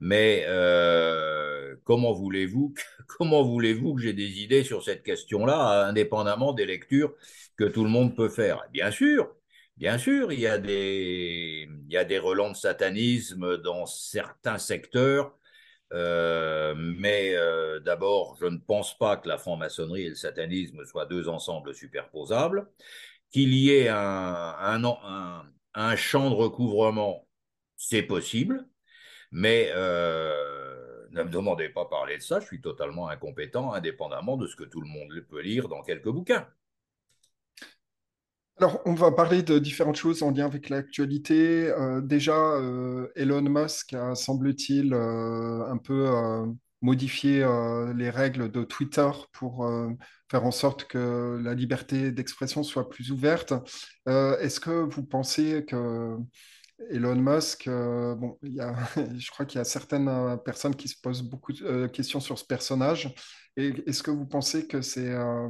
Mais 0.00 0.44
euh, 0.48 1.76
comment 1.84 2.12
voulez-vous 2.12 2.74
comment 3.18 3.42
voulez-vous 3.42 3.94
que 3.94 4.02
j'ai 4.02 4.12
des 4.12 4.40
idées 4.42 4.64
sur 4.64 4.82
cette 4.84 5.02
question-là, 5.02 5.86
indépendamment 5.88 6.52
des 6.52 6.66
lectures 6.66 7.14
que 7.56 7.64
tout 7.64 7.84
le 7.84 7.90
monde 7.90 8.14
peut 8.16 8.28
faire? 8.28 8.62
Bien 8.72 8.90
sûr, 8.90 9.34
bien 9.76 9.98
sûr, 9.98 10.32
il 10.32 10.40
y 10.40 10.46
a 10.46 10.58
des, 10.58 11.68
il 11.88 11.92
y 11.92 11.96
a 11.96 12.04
des 12.04 12.18
relents 12.18 12.50
de 12.50 12.56
satanisme 12.56 13.58
dans 13.58 13.86
certains 13.86 14.58
secteurs. 14.58 15.34
Euh, 15.92 16.74
mais 16.76 17.34
euh, 17.36 17.78
d'abord, 17.80 18.36
je 18.40 18.46
ne 18.46 18.58
pense 18.58 18.96
pas 18.98 19.16
que 19.16 19.28
la 19.28 19.38
franc-maçonnerie 19.38 20.02
et 20.04 20.08
le 20.10 20.14
satanisme 20.16 20.84
soient 20.84 21.06
deux 21.06 21.28
ensembles 21.28 21.74
superposables. 21.74 22.66
Qu'il 23.30 23.54
y 23.54 23.70
ait 23.70 23.88
un, 23.88 23.96
un, 23.98 25.44
un 25.74 25.96
champ 25.96 26.30
de 26.30 26.34
recouvrement, 26.34 27.26
c'est 27.76 28.02
possible. 28.02 28.66
Mais 29.34 29.68
euh, 29.74 31.06
ne 31.10 31.24
me 31.24 31.28
demandez 31.28 31.68
pas 31.68 31.86
parler 31.86 32.18
de 32.18 32.22
ça, 32.22 32.38
je 32.38 32.46
suis 32.46 32.60
totalement 32.60 33.08
incompétent, 33.08 33.72
indépendamment 33.72 34.36
de 34.36 34.46
ce 34.46 34.54
que 34.54 34.62
tout 34.62 34.80
le 34.80 34.86
monde 34.86 35.12
peut 35.28 35.40
lire 35.40 35.68
dans 35.68 35.82
quelques 35.82 36.08
bouquins. 36.08 36.46
Alors, 38.58 38.80
on 38.84 38.94
va 38.94 39.10
parler 39.10 39.42
de 39.42 39.58
différentes 39.58 39.96
choses 39.96 40.22
en 40.22 40.30
lien 40.30 40.46
avec 40.46 40.68
l'actualité. 40.68 41.68
Euh, 41.68 42.00
déjà, 42.00 42.36
euh, 42.36 43.08
Elon 43.16 43.42
Musk 43.42 43.94
a, 43.94 44.14
semble-t-il, 44.14 44.94
un 44.94 45.78
peu 45.78 46.08
modifié 46.80 47.44
les 47.96 48.10
règles 48.10 48.52
de 48.52 48.62
Twitter 48.62 49.10
pour 49.32 49.68
faire 50.30 50.44
en 50.44 50.52
sorte 50.52 50.84
que 50.84 51.40
la 51.42 51.54
liberté 51.54 52.12
d'expression 52.12 52.62
soit 52.62 52.88
plus 52.88 53.10
ouverte. 53.10 53.52
Est-ce 54.06 54.60
que 54.60 54.70
vous 54.70 55.02
pensez 55.02 55.64
que 55.64 56.16
Elon 56.90 57.16
Musk, 57.16 57.68
euh, 57.68 58.14
bon, 58.14 58.38
y 58.42 58.60
a, 58.60 58.74
je 59.18 59.30
crois 59.30 59.46
qu'il 59.46 59.58
y 59.58 59.60
a 59.60 59.64
certaines 59.64 60.08
euh, 60.08 60.36
personnes 60.36 60.74
qui 60.74 60.88
se 60.88 61.00
posent 61.00 61.22
beaucoup 61.22 61.52
de 61.52 61.64
euh, 61.64 61.88
questions 61.88 62.20
sur 62.20 62.38
ce 62.38 62.44
personnage. 62.44 63.14
Est-ce 63.56 64.02
que 64.02 64.10
vous 64.10 64.26
pensez 64.26 64.66
que 64.66 64.80
c'est 64.82 65.10
euh, 65.10 65.48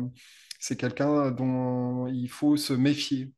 quelqu'un 0.78 1.30
dont 1.30 2.06
il 2.06 2.28
faut 2.28 2.56
se 2.56 2.74
méfier? 2.74 3.32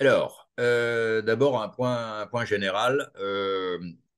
Alors, 0.00 0.48
d'abord 0.58 1.62
un 1.62 1.68
point, 1.68 2.20
un 2.20 2.26
point 2.26 2.44
général. 2.44 3.10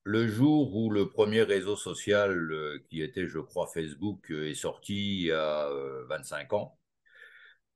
Le 0.09 0.29
jour 0.29 0.77
où 0.77 0.91
le 0.91 1.09
premier 1.09 1.43
réseau 1.43 1.75
social 1.75 2.49
qui 2.89 3.03
était, 3.03 3.27
je 3.27 3.41
crois, 3.41 3.67
Facebook 3.67 4.31
est 4.31 4.55
sorti 4.55 4.95
il 4.95 5.27
y 5.27 5.33
a 5.33 5.67
euh, 5.69 6.05
25 6.09 6.53
ans, 6.53 6.79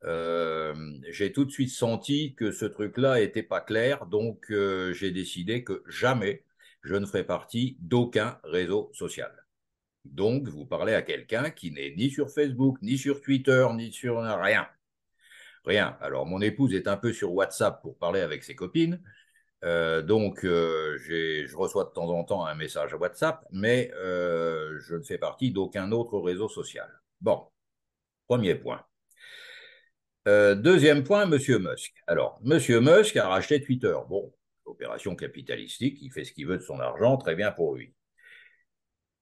euh, 0.04 0.74
j'ai 1.08 1.32
tout 1.32 1.44
de 1.44 1.50
suite 1.50 1.70
senti 1.70 2.34
que 2.34 2.52
ce 2.52 2.64
truc-là 2.64 3.20
était 3.20 3.42
pas 3.42 3.60
clair, 3.60 4.06
donc 4.06 4.50
euh, 4.50 4.92
j'ai 4.92 5.10
décidé 5.10 5.64
que 5.64 5.82
jamais 5.86 6.44
je 6.82 6.94
ne 6.96 7.06
ferai 7.06 7.24
partie 7.24 7.76
d'aucun 7.80 8.38
réseau 8.44 8.90
social. 8.94 9.32
Donc, 10.04 10.48
vous 10.48 10.64
parlez 10.64 10.94
à 10.94 11.02
quelqu'un 11.02 11.50
qui 11.50 11.70
n'est 11.70 11.94
ni 11.96 12.10
sur 12.10 12.30
Facebook, 12.30 12.78
ni 12.82 12.96
sur 12.96 13.20
Twitter, 13.20 13.66
ni 13.74 13.92
sur 13.92 14.18
rien. 14.22 14.66
Rien. 15.64 15.96
Alors, 16.00 16.26
mon 16.26 16.40
épouse 16.40 16.74
est 16.74 16.88
un 16.88 16.96
peu 16.96 17.12
sur 17.12 17.32
WhatsApp 17.34 17.82
pour 17.82 17.98
parler 17.98 18.20
avec 18.20 18.44
ses 18.44 18.54
copines. 18.54 19.02
Euh, 19.64 20.02
donc, 20.02 20.44
euh, 20.44 20.96
je 20.98 21.54
reçois 21.56 21.84
de 21.84 21.90
temps 21.90 22.08
en 22.08 22.24
temps 22.24 22.46
un 22.46 22.54
message 22.54 22.94
à 22.94 22.96
WhatsApp, 22.96 23.44
mais 23.52 23.92
euh, 23.94 24.78
je 24.80 24.96
ne 24.96 25.02
fais 25.02 25.18
partie 25.18 25.52
d'aucun 25.52 25.92
autre 25.92 26.18
réseau 26.18 26.48
social. 26.48 26.88
Bon, 27.20 27.46
premier 28.26 28.54
point. 28.54 28.84
Euh, 30.28 30.54
deuxième 30.54 31.02
point, 31.02 31.26
Monsieur 31.26 31.58
Musk. 31.58 31.94
Alors, 32.06 32.38
Monsieur 32.44 32.80
Musk 32.80 33.16
a 33.16 33.28
racheté 33.28 33.60
Twitter. 33.60 33.94
Bon, 34.08 34.32
opération 34.66 35.16
capitalistique, 35.16 35.98
il 36.02 36.12
fait 36.12 36.24
ce 36.24 36.32
qu'il 36.32 36.46
veut 36.46 36.58
de 36.58 36.62
son 36.62 36.78
argent, 36.78 37.16
très 37.16 37.34
bien 37.34 37.52
pour 37.52 37.74
lui. 37.74 37.94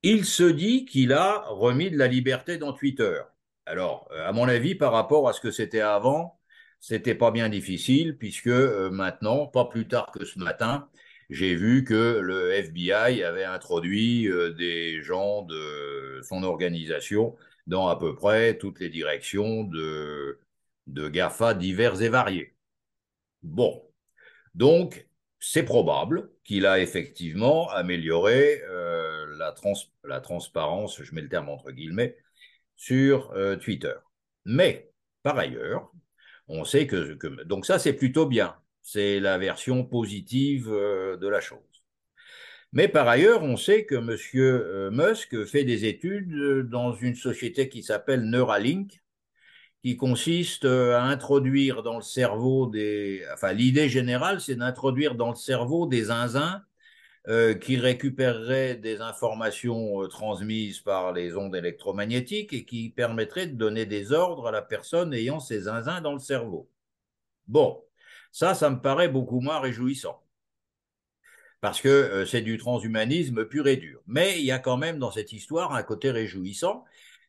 Il 0.03 0.25
se 0.25 0.45
dit 0.45 0.85
qu'il 0.85 1.13
a 1.13 1.45
remis 1.49 1.91
de 1.91 1.97
la 1.99 2.09
liberté 2.09 2.59
dans 2.59 2.73
Twitter. 2.73 3.21
Alors, 3.67 4.09
euh, 4.13 4.27
à 4.27 4.33
mon 4.33 4.49
avis, 4.49 4.75
par 4.75 4.93
rapport 4.93 5.29
à 5.29 5.33
ce 5.33 5.41
que 5.41 5.51
c'était 5.51 5.81
avant, 5.81 6.41
c'était 6.81 7.15
pas 7.15 7.31
bien 7.31 7.49
difficile, 7.49 8.17
puisque 8.19 8.49
euh, 8.49 8.91
maintenant, 8.91 9.47
pas 9.47 9.67
plus 9.67 9.87
tard 9.89 10.11
que 10.13 10.25
ce 10.25 10.39
matin, 10.39 10.89
j'ai 11.31 11.55
vu 11.55 11.85
que 11.85 12.19
le 12.21 12.53
FBI 12.53 13.23
avait 13.23 13.45
introduit 13.45 14.29
des 14.57 15.03
gens 15.03 15.43
de 15.43 16.21
son 16.23 16.43
organisation 16.43 17.37
dans 17.67 17.89
à 17.89 17.99
peu 17.99 18.15
près 18.15 18.57
toutes 18.57 18.81
les 18.81 18.89
directions 18.89 19.65
de, 19.65 20.41
de 20.89 21.09
GAFA 21.09 21.55
divers 21.55 22.03
et 22.03 22.09
variés. 22.09 22.57
Bon, 23.43 23.83
donc 24.55 25.09
c'est 25.41 25.63
probable 25.63 26.31
qu'il 26.45 26.67
a 26.67 26.81
effectivement 26.81 27.71
amélioré 27.71 28.63
euh, 28.69 29.27
la, 29.37 29.53
trans 29.53 29.75
la, 30.05 30.21
transparence, 30.21 31.03
je 31.03 31.15
mets 31.15 31.23
le 31.23 31.29
terme 31.29 31.49
entre 31.49 31.71
guillemets, 31.71 32.17
sur 32.77 33.33
euh, 33.33 33.57
Twitter. 33.57 33.95
Mais 34.45 34.91
par 35.23 35.39
ailleurs, 35.39 35.93
on 36.49 36.65
sait 36.65 36.87
que, 36.87 37.17
donc 37.45 37.67
ça 37.67 37.79
c'est 37.79 37.93
plutôt 37.93 38.27
bien, 38.27 38.57
c'est 38.83 39.21
la 39.21 39.39
version 39.39 39.85
positive 39.85 40.69
euh, 40.73 41.17
de 41.17 41.29
la 41.29 41.41
chose. 41.41 41.59
Mais 42.73 42.89
par 42.89 43.09
ailleurs, 43.09 43.43
on 43.43 43.57
sait 43.57 43.87
que 43.87 43.95
M. 43.95 44.91
Musk 44.93 45.45
fait 45.47 45.65
des 45.65 45.87
études 45.87 46.69
dans 46.69 46.93
une 46.95 47.15
société 47.15 47.69
qui 47.69 47.83
s'appelle 47.83 48.25
Neuralink, 48.25 49.03
qui 49.83 49.97
consiste 49.97 50.65
à 50.65 51.03
introduire 51.03 51.83
dans 51.83 51.97
le 51.97 52.03
cerveau 52.03 52.67
des... 52.67 53.25
Enfin, 53.33 53.53
l'idée 53.53 53.89
générale, 53.89 54.41
c'est 54.41 54.57
d'introduire 54.57 55.15
dans 55.15 55.31
le 55.31 55.37
cerveau 55.37 55.87
des 55.87 56.05
zinzins 56.05 56.63
euh, 57.29 57.53
qui 57.55 57.77
récupéreraient 57.77 58.77
des 58.77 59.03
informations 59.03 60.03
euh, 60.03 60.09
transmises 60.09 60.81
par 60.81 61.13
les 61.13 61.37
ondes 61.37 61.55
électromagnétiques 61.55 62.55
et 62.55 62.65
qui 62.65 62.89
permettraient 62.89 63.47
de 63.47 63.55
donner 63.55 63.85
des 63.85 64.13
ordres 64.13 64.47
à 64.47 64.51
la 64.51 64.63
personne 64.63 65.13
ayant 65.13 65.39
ces 65.39 65.63
zinzins 65.63 66.01
dans 66.01 66.15
le 66.15 66.21
cerveau. 66.21 66.71
Bon, 67.47 67.85
ça, 68.33 68.55
ça 68.55 68.71
me 68.71 68.81
paraît 68.81 69.09
beaucoup 69.09 69.41
moins 69.41 69.61
réjouissant. 69.61 70.23
Parce 71.61 71.81
que 71.81 71.89
euh, 71.89 72.25
c'est 72.25 72.41
du 72.41 72.57
transhumanisme 72.57 73.45
pur 73.45 73.67
et 73.67 73.77
dur. 73.77 74.01
Mais 74.07 74.39
il 74.39 74.47
y 74.47 74.53
a 74.53 74.59
quand 74.59 74.79
même 74.79 74.99
dans 74.99 75.11
cette 75.11 75.33
histoire 75.33 75.75
un 75.75 75.83
côté 75.83 76.11
réjouissant, 76.11 76.85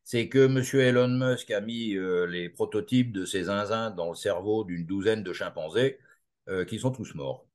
c'est 0.10 0.28
que 0.28 0.39
M. 0.47 0.64
Elon 0.82 1.07
Musk 1.07 1.51
a 1.51 1.62
mis 1.62 1.95
euh, 1.95 2.26
les 2.26 2.49
prototypes 2.49 3.12
de 3.12 3.26
ces 3.26 3.43
zinzins 3.43 3.91
dans 3.91 4.10
le 4.10 4.16
cerveau 4.16 4.64
d'une 4.64 4.86
douzaine 4.88 5.22
de 5.24 5.34
chimpanzés 5.34 5.99
euh, 6.49 6.66
qui 6.66 6.80
sont 6.80 6.91
tous 6.91 7.14
morts. 7.14 7.45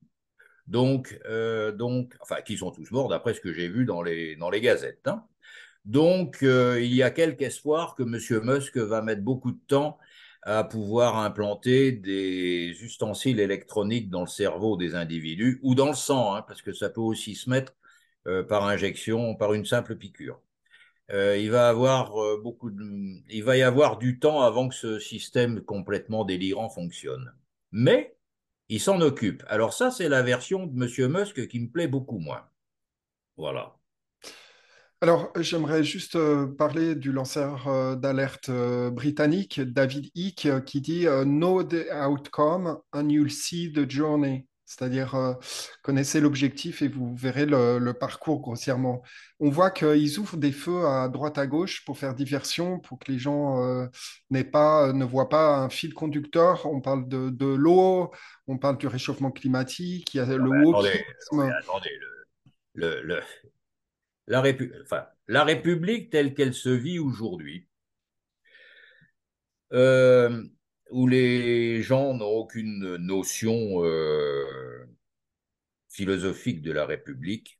Donc, 0.68 1.18
euh, 1.26 1.72
donc, 1.72 2.14
enfin, 2.20 2.42
qui 2.42 2.56
sont 2.56 2.70
tous 2.70 2.92
morts 2.92 3.08
d'après 3.08 3.34
ce 3.34 3.40
que 3.40 3.52
j'ai 3.52 3.68
vu 3.68 3.84
dans 3.84 4.02
les, 4.02 4.36
dans 4.36 4.50
les 4.50 4.60
gazettes. 4.60 5.08
Hein. 5.08 5.24
Donc, 5.84 6.38
il 6.42 6.94
y 6.94 7.02
a 7.02 7.10
quelque 7.10 7.42
espoir 7.42 7.96
que 7.96 8.04
M. 8.04 8.18
Musk 8.44 8.76
va 8.78 9.02
mettre 9.02 9.22
beaucoup 9.22 9.52
de 9.52 9.60
temps 9.66 9.98
à 10.42 10.64
pouvoir 10.64 11.18
implanter 11.18 11.92
des 11.92 12.76
ustensiles 12.82 13.40
électroniques 13.40 14.10
dans 14.10 14.22
le 14.22 14.28
cerveau 14.28 14.76
des 14.76 14.94
individus 14.94 15.58
ou 15.64 15.74
dans 15.74 15.88
le 15.88 15.94
sang, 15.94 16.34
hein, 16.36 16.42
parce 16.42 16.62
que 16.62 16.72
ça 16.72 16.88
peut 16.90 17.00
aussi 17.00 17.34
se 17.34 17.50
mettre 17.50 17.74
par 18.48 18.64
injection, 18.66 19.34
par 19.34 19.54
une 19.54 19.66
simple 19.66 19.96
piqûre. 19.96 20.43
Euh, 21.10 21.36
il 21.36 21.50
va 21.50 21.68
avoir 21.68 22.16
euh, 22.22 22.40
beaucoup 22.42 22.70
de... 22.70 22.82
il 23.28 23.44
va 23.44 23.56
y 23.56 23.62
avoir 23.62 23.98
du 23.98 24.18
temps 24.18 24.40
avant 24.40 24.68
que 24.68 24.74
ce 24.74 24.98
système 24.98 25.60
complètement 25.60 26.24
délirant 26.24 26.70
fonctionne. 26.70 27.32
Mais 27.72 28.16
il 28.68 28.80
s'en 28.80 29.00
occupe. 29.00 29.42
Alors 29.48 29.74
ça, 29.74 29.90
c'est 29.90 30.08
la 30.08 30.22
version 30.22 30.66
de 30.66 30.72
M. 30.72 31.12
Musk 31.12 31.46
qui 31.48 31.60
me 31.60 31.68
plaît 31.68 31.88
beaucoup 31.88 32.18
moins. 32.18 32.44
Voilà. 33.36 33.76
Alors, 35.02 35.30
j'aimerais 35.36 35.84
juste 35.84 36.16
euh, 36.16 36.46
parler 36.46 36.94
du 36.94 37.12
lanceur 37.12 37.96
d'alerte 37.98 38.50
britannique, 38.50 39.60
David 39.60 40.10
Icke, 40.14 40.64
qui 40.64 40.80
dit 40.80 41.04
Know 41.24 41.62
the 41.62 41.86
outcome 41.92 42.80
and 42.94 43.10
you'll 43.10 43.30
see 43.30 43.70
the 43.70 43.90
journey. 43.90 44.46
C'est-à-dire, 44.76 45.36
connaissez 45.82 46.20
l'objectif 46.20 46.82
et 46.82 46.88
vous 46.88 47.14
verrez 47.14 47.46
le, 47.46 47.78
le, 47.78 47.94
parcours 47.94 48.40
grossièrement. 48.40 49.02
On 49.38 49.50
voit 49.50 49.70
qu'ils 49.70 50.18
ouvrent 50.18 50.36
des 50.36 50.52
feux 50.52 50.86
à 50.86 51.08
droite 51.08 51.38
à 51.38 51.46
gauche 51.46 51.84
pour 51.84 51.98
faire 51.98 52.14
diversion, 52.14 52.80
pour 52.80 52.98
que 52.98 53.12
les 53.12 53.18
gens 53.18 53.88
pas, 54.50 54.92
ne 54.92 55.04
voient 55.04 55.28
pas 55.28 55.58
un 55.58 55.68
fil 55.68 55.94
conducteur. 55.94 56.66
On 56.66 56.80
parle 56.80 57.08
de, 57.08 57.30
de 57.30 57.46
l'eau, 57.46 58.10
on 58.46 58.58
parle 58.58 58.78
du 58.78 58.86
réchauffement 58.86 59.30
climatique, 59.30 60.12
il 60.14 60.16
y 60.16 60.20
a 60.20 60.26
le. 60.26 60.50
Attendez, 61.60 61.90
le, 62.74 63.02
le, 63.02 63.20
la, 64.26 64.42
enfin, 64.82 65.06
la 65.28 65.44
République 65.44 66.10
telle 66.10 66.34
qu'elle 66.34 66.54
se 66.54 66.68
vit 66.68 66.98
aujourd'hui, 66.98 67.68
euh, 69.72 70.42
où 70.94 71.08
les 71.08 71.82
gens 71.82 72.14
n'ont 72.14 72.26
aucune 72.26 72.98
notion 72.98 73.84
euh, 73.84 74.86
philosophique 75.88 76.62
de 76.62 76.70
la 76.70 76.86
République, 76.86 77.58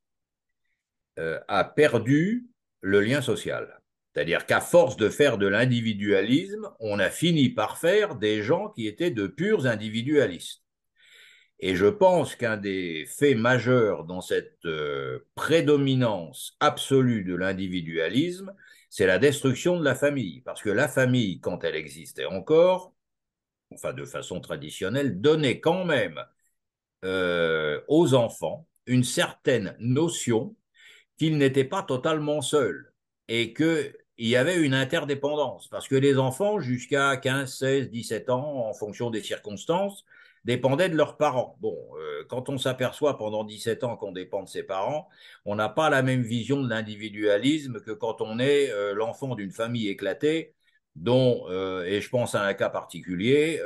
euh, 1.18 1.40
a 1.48 1.64
perdu 1.64 2.46
le 2.80 3.00
lien 3.00 3.22
social. 3.22 3.82
C'est-à-dire 4.12 4.46
qu'à 4.46 4.60
force 4.60 4.96
de 4.96 5.08
faire 5.08 5.36
de 5.36 5.48
l'individualisme, 5.48 6.70
on 6.78 7.00
a 7.00 7.10
fini 7.10 7.48
par 7.48 7.78
faire 7.78 8.14
des 8.14 8.40
gens 8.44 8.68
qui 8.68 8.86
étaient 8.86 9.10
de 9.10 9.26
purs 9.26 9.66
individualistes. 9.66 10.62
Et 11.58 11.74
je 11.74 11.86
pense 11.86 12.36
qu'un 12.36 12.56
des 12.56 13.04
faits 13.06 13.36
majeurs 13.36 14.04
dans 14.04 14.20
cette 14.20 14.64
euh, 14.64 15.26
prédominance 15.34 16.56
absolue 16.60 17.24
de 17.24 17.34
l'individualisme, 17.34 18.54
c'est 18.90 19.08
la 19.08 19.18
destruction 19.18 19.76
de 19.76 19.84
la 19.84 19.96
famille. 19.96 20.40
Parce 20.42 20.62
que 20.62 20.70
la 20.70 20.86
famille, 20.86 21.40
quand 21.40 21.64
elle 21.64 21.74
existait 21.74 22.26
encore, 22.26 22.94
enfin 23.74 23.92
de 23.92 24.04
façon 24.04 24.40
traditionnelle, 24.40 25.20
donnait 25.20 25.60
quand 25.60 25.84
même 25.84 26.20
euh, 27.04 27.80
aux 27.88 28.14
enfants 28.14 28.66
une 28.86 29.04
certaine 29.04 29.76
notion 29.78 30.56
qu'ils 31.18 31.38
n'étaient 31.38 31.64
pas 31.64 31.82
totalement 31.82 32.40
seuls 32.42 32.92
et 33.28 33.52
qu'il 33.54 33.94
y 34.18 34.36
avait 34.36 34.56
une 34.56 34.74
interdépendance. 34.74 35.68
Parce 35.68 35.88
que 35.88 35.94
les 35.96 36.18
enfants, 36.18 36.60
jusqu'à 36.60 37.16
15, 37.16 37.52
16, 37.54 37.90
17 37.90 38.30
ans, 38.30 38.68
en 38.68 38.74
fonction 38.74 39.10
des 39.10 39.22
circonstances, 39.22 40.04
dépendaient 40.44 40.88
de 40.88 40.96
leurs 40.96 41.16
parents. 41.16 41.56
Bon, 41.60 41.76
euh, 41.98 42.24
quand 42.28 42.48
on 42.48 42.58
s'aperçoit 42.58 43.16
pendant 43.18 43.44
17 43.44 43.84
ans 43.84 43.96
qu'on 43.96 44.12
dépend 44.12 44.42
de 44.42 44.48
ses 44.48 44.62
parents, 44.62 45.08
on 45.44 45.54
n'a 45.54 45.68
pas 45.68 45.90
la 45.90 46.02
même 46.02 46.22
vision 46.22 46.62
de 46.62 46.68
l'individualisme 46.68 47.80
que 47.80 47.92
quand 47.92 48.20
on 48.20 48.38
est 48.38 48.70
euh, 48.70 48.94
l'enfant 48.94 49.34
d'une 49.34 49.52
famille 49.52 49.88
éclatée 49.88 50.54
dont, 50.96 51.46
euh, 51.48 51.84
et 51.84 52.00
je 52.00 52.08
pense 52.08 52.34
à 52.34 52.42
un 52.42 52.54
cas 52.54 52.70
particulier, 52.70 53.60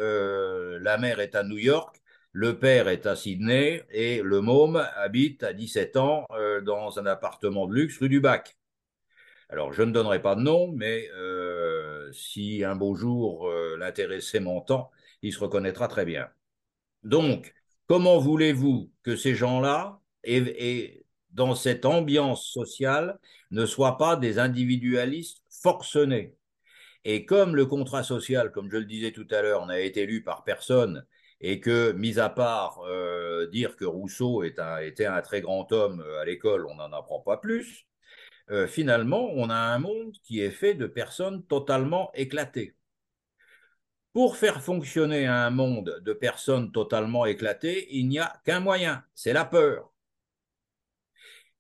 la 0.81 0.99
mère 0.99 1.21
est 1.21 1.35
à 1.35 1.43
New 1.43 1.59
York, 1.59 2.01
le 2.33 2.59
père 2.59 2.89
est 2.89 3.07
à 3.07 3.17
Sydney 3.17 3.85
et 3.91 4.23
le 4.23 4.41
môme 4.41 4.77
habite 4.97 5.43
à 5.43 5.53
17 5.53 5.97
ans 5.97 6.27
dans 6.63 6.99
un 6.99 7.07
appartement 7.07 7.67
de 7.67 7.75
luxe 7.75 7.99
rue 7.99 8.09
du 8.09 8.21
Bac. 8.21 8.57
Alors, 9.51 9.73
je 9.73 9.83
ne 9.83 9.93
donnerai 9.93 10.21
pas 10.21 10.35
de 10.35 10.43
nom, 10.43 10.73
mais 10.73 11.09
si 12.13 12.65
un 12.65 12.77
beau 12.77 12.95
jour 12.95 13.51
l'intéressé 13.79 14.41
m'entend, 14.41 14.91
il 15.23 15.33
se 15.33 15.41
reconnaîtra 15.41 15.89
très 15.89 16.05
bien. 16.05 16.29
Donc, 17.03 17.55
comment 17.87 18.19
voulez-vous 18.19 18.91
que 19.03 19.17
ces 19.17 19.35
gens-là, 19.35 20.01
et, 20.25 21.05
dans 21.31 21.55
cette 21.55 21.85
ambiance 21.85 22.47
sociale, 22.47 23.19
ne 23.51 23.67
soient 23.67 23.99
pas 23.99 24.17
des 24.17 24.39
individualistes 24.39 25.43
forcenés? 25.51 26.38
Et 27.09 27.25
comme 27.25 27.57
le 27.57 27.65
contrat 27.65 28.03
social, 28.03 28.53
comme 28.53 28.71
je 28.71 28.77
le 28.77 28.85
disais 28.85 29.13
tout 29.13 29.27
à 29.31 29.41
l'heure, 29.41 29.65
n'a 29.65 29.81
été 29.81 30.05
lu 30.05 30.23
par 30.23 30.45
personne, 30.45 31.07
et 31.41 31.59
que, 31.59 31.93
mis 31.93 32.19
à 32.19 32.29
part 32.29 32.81
euh, 32.87 33.47
dire 33.49 33.77
que 33.77 33.87
Rousseau 33.87 34.43
était 34.43 35.07
un 35.07 35.23
très 35.23 35.41
grand 35.41 35.73
homme 35.73 36.03
euh, 36.03 36.21
à 36.21 36.27
l'école, 36.27 36.67
on 36.67 36.75
n'en 36.75 36.93
apprend 36.93 37.21
pas 37.21 37.39
plus, 37.39 37.87
euh, 38.51 38.67
finalement, 38.67 39.31
on 39.33 39.49
a 39.49 39.57
un 39.57 39.79
monde 39.79 40.13
qui 40.23 40.41
est 40.41 40.51
fait 40.51 40.75
de 40.75 40.87
personnes 40.87 41.47
totalement 41.47 42.11
éclatées. 42.13 42.77
Pour 44.13 44.37
faire 44.37 44.63
fonctionner 44.63 45.27
un 45.27 45.49
monde 45.49 46.03
de 46.05 46.13
personnes 46.13 46.73
totalement 46.73 47.25
éclatées, 47.25 47.89
il 47.91 48.09
n'y 48.09 48.19
a 48.19 48.39
qu'un 48.45 48.61
moyen, 48.61 49.03
c'est 49.15 49.33
la 49.33 49.47
peur. 49.47 49.95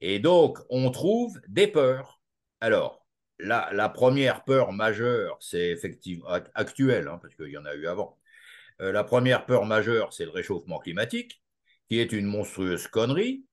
Et 0.00 0.18
donc, 0.18 0.58
on 0.68 0.90
trouve 0.90 1.40
des 1.48 1.68
peurs. 1.68 2.20
Alors, 2.60 2.97
la, 3.40 3.88
première 3.88 4.44
peur 4.44 4.72
majeure, 4.72 5.36
c'est 5.40 5.70
effectivement 5.70 6.28
actuelle, 6.54 7.08
hein, 7.08 7.18
parce 7.20 7.34
qu'il 7.34 7.48
y 7.48 7.58
en 7.58 7.64
a 7.64 7.74
eu 7.74 7.86
avant. 7.86 8.18
Euh, 8.80 8.92
la 8.92 9.04
première 9.04 9.46
peur 9.46 9.64
majeure, 9.64 10.12
c'est 10.12 10.24
le 10.24 10.30
réchauffement 10.30 10.78
climatique, 10.78 11.42
qui 11.88 12.00
est 12.00 12.12
une 12.12 12.26
monstrueuse 12.26 12.88
connerie, 12.88 13.44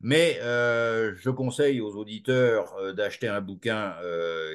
mais 0.00 0.38
euh, 0.42 1.14
je 1.16 1.30
conseille 1.30 1.80
aux 1.80 1.94
auditeurs 1.96 2.74
euh, 2.76 2.92
d'acheter 2.92 3.28
un 3.28 3.40
bouquin 3.40 3.96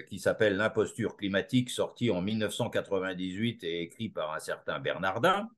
qui 0.08 0.20
s'appelle 0.20 0.58
L'imposture 0.58 1.16
climatique, 1.18 1.70
sorti 1.70 2.12
en 2.12 2.22
1998 2.22 3.64
et 3.64 3.82
écrit 3.84 4.10
par 4.10 4.34
un 4.34 4.40
certain 4.40 4.80
Bernardin, 4.80 5.50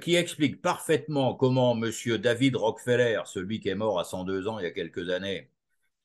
qui 0.00 0.16
explique 0.16 0.60
parfaitement 0.60 1.34
comment 1.34 1.74
M. 1.74 1.90
David 2.18 2.56
Rockefeller, 2.56 3.22
celui 3.24 3.58
qui 3.58 3.70
est 3.70 3.74
mort 3.74 3.98
à 3.98 4.04
102 4.04 4.46
ans 4.46 4.58
il 4.58 4.64
y 4.64 4.66
a 4.66 4.70
quelques 4.70 5.08
années, 5.08 5.50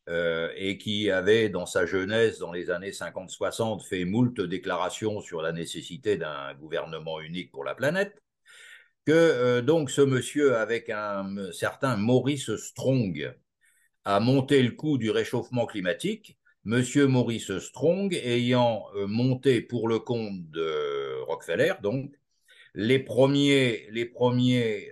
et 0.07 0.77
qui 0.77 1.11
avait 1.11 1.49
dans 1.49 1.65
sa 1.65 1.85
jeunesse, 1.85 2.39
dans 2.39 2.53
les 2.53 2.69
années 2.69 2.91
50-60, 2.91 3.85
fait 3.85 4.05
moult 4.05 4.39
déclarations 4.39 5.19
sur 5.19 5.41
la 5.41 5.51
nécessité 5.51 6.15
d'un 6.15 6.53
gouvernement 6.53 7.19
unique 7.19 7.51
pour 7.51 7.65
la 7.65 7.75
planète, 7.75 8.21
que 9.07 9.13
euh, 9.13 9.61
donc 9.61 9.89
ce 9.89 10.01
monsieur 10.01 10.57
avec 10.57 10.89
un 10.89 11.33
certain 11.53 11.95
Maurice 11.95 12.53
Strong 12.57 13.33
a 14.03 14.19
monté 14.19 14.61
le 14.61 14.71
coup 14.71 14.97
du 14.97 15.11
réchauffement 15.11 15.65
climatique. 15.65 16.37
Monsieur 16.65 17.07
Maurice 17.07 17.57
Strong 17.59 18.13
ayant 18.13 18.83
euh, 18.95 19.07
monté 19.07 19.61
pour 19.61 19.87
le 19.87 19.99
compte 19.99 20.49
de 20.51 21.21
Rockefeller, 21.21 21.75
donc 21.81 22.11
les 22.73 22.99
premiers, 22.99 23.87
les 23.91 24.05
premiers 24.05 24.91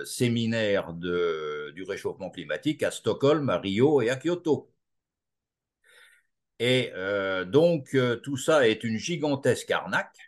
euh, 0.00 0.04
séminaires 0.04 0.92
de, 0.94 1.72
du 1.74 1.82
réchauffement 1.84 2.30
climatique 2.30 2.82
à 2.82 2.90
Stockholm, 2.90 3.48
à 3.50 3.58
Rio 3.58 4.00
et 4.02 4.10
à 4.10 4.16
Kyoto. 4.16 4.70
Et 6.58 6.90
donc 7.48 7.94
tout 8.22 8.38
ça 8.38 8.66
est 8.66 8.82
une 8.82 8.96
gigantesque 8.96 9.70
arnaque 9.70 10.26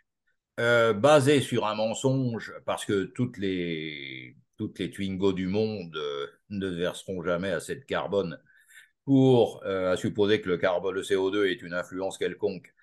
euh, 0.59 0.91
basé 0.93 1.39
sur 1.39 1.65
un 1.67 1.75
mensonge, 1.75 2.53
parce 2.65 2.83
que 2.83 3.05
toutes 3.05 3.37
les, 3.37 4.35
toutes 4.57 4.77
les 4.79 4.91
Twingo 4.91 5.31
du 5.31 5.47
monde 5.47 5.95
euh, 5.95 6.27
ne 6.49 6.67
verseront 6.67 7.23
jamais 7.23 7.51
assez 7.51 7.75
de 7.75 7.85
carbone 7.85 8.37
pour 9.05 9.63
euh, 9.65 9.95
supposer 9.95 10.41
que 10.41 10.49
le 10.49 10.57
carbone, 10.57 10.95
le 10.95 11.03
CO2 11.03 11.45
est 11.49 11.61
une 11.61 11.73
influence 11.73 12.17
quelconque 12.17 12.73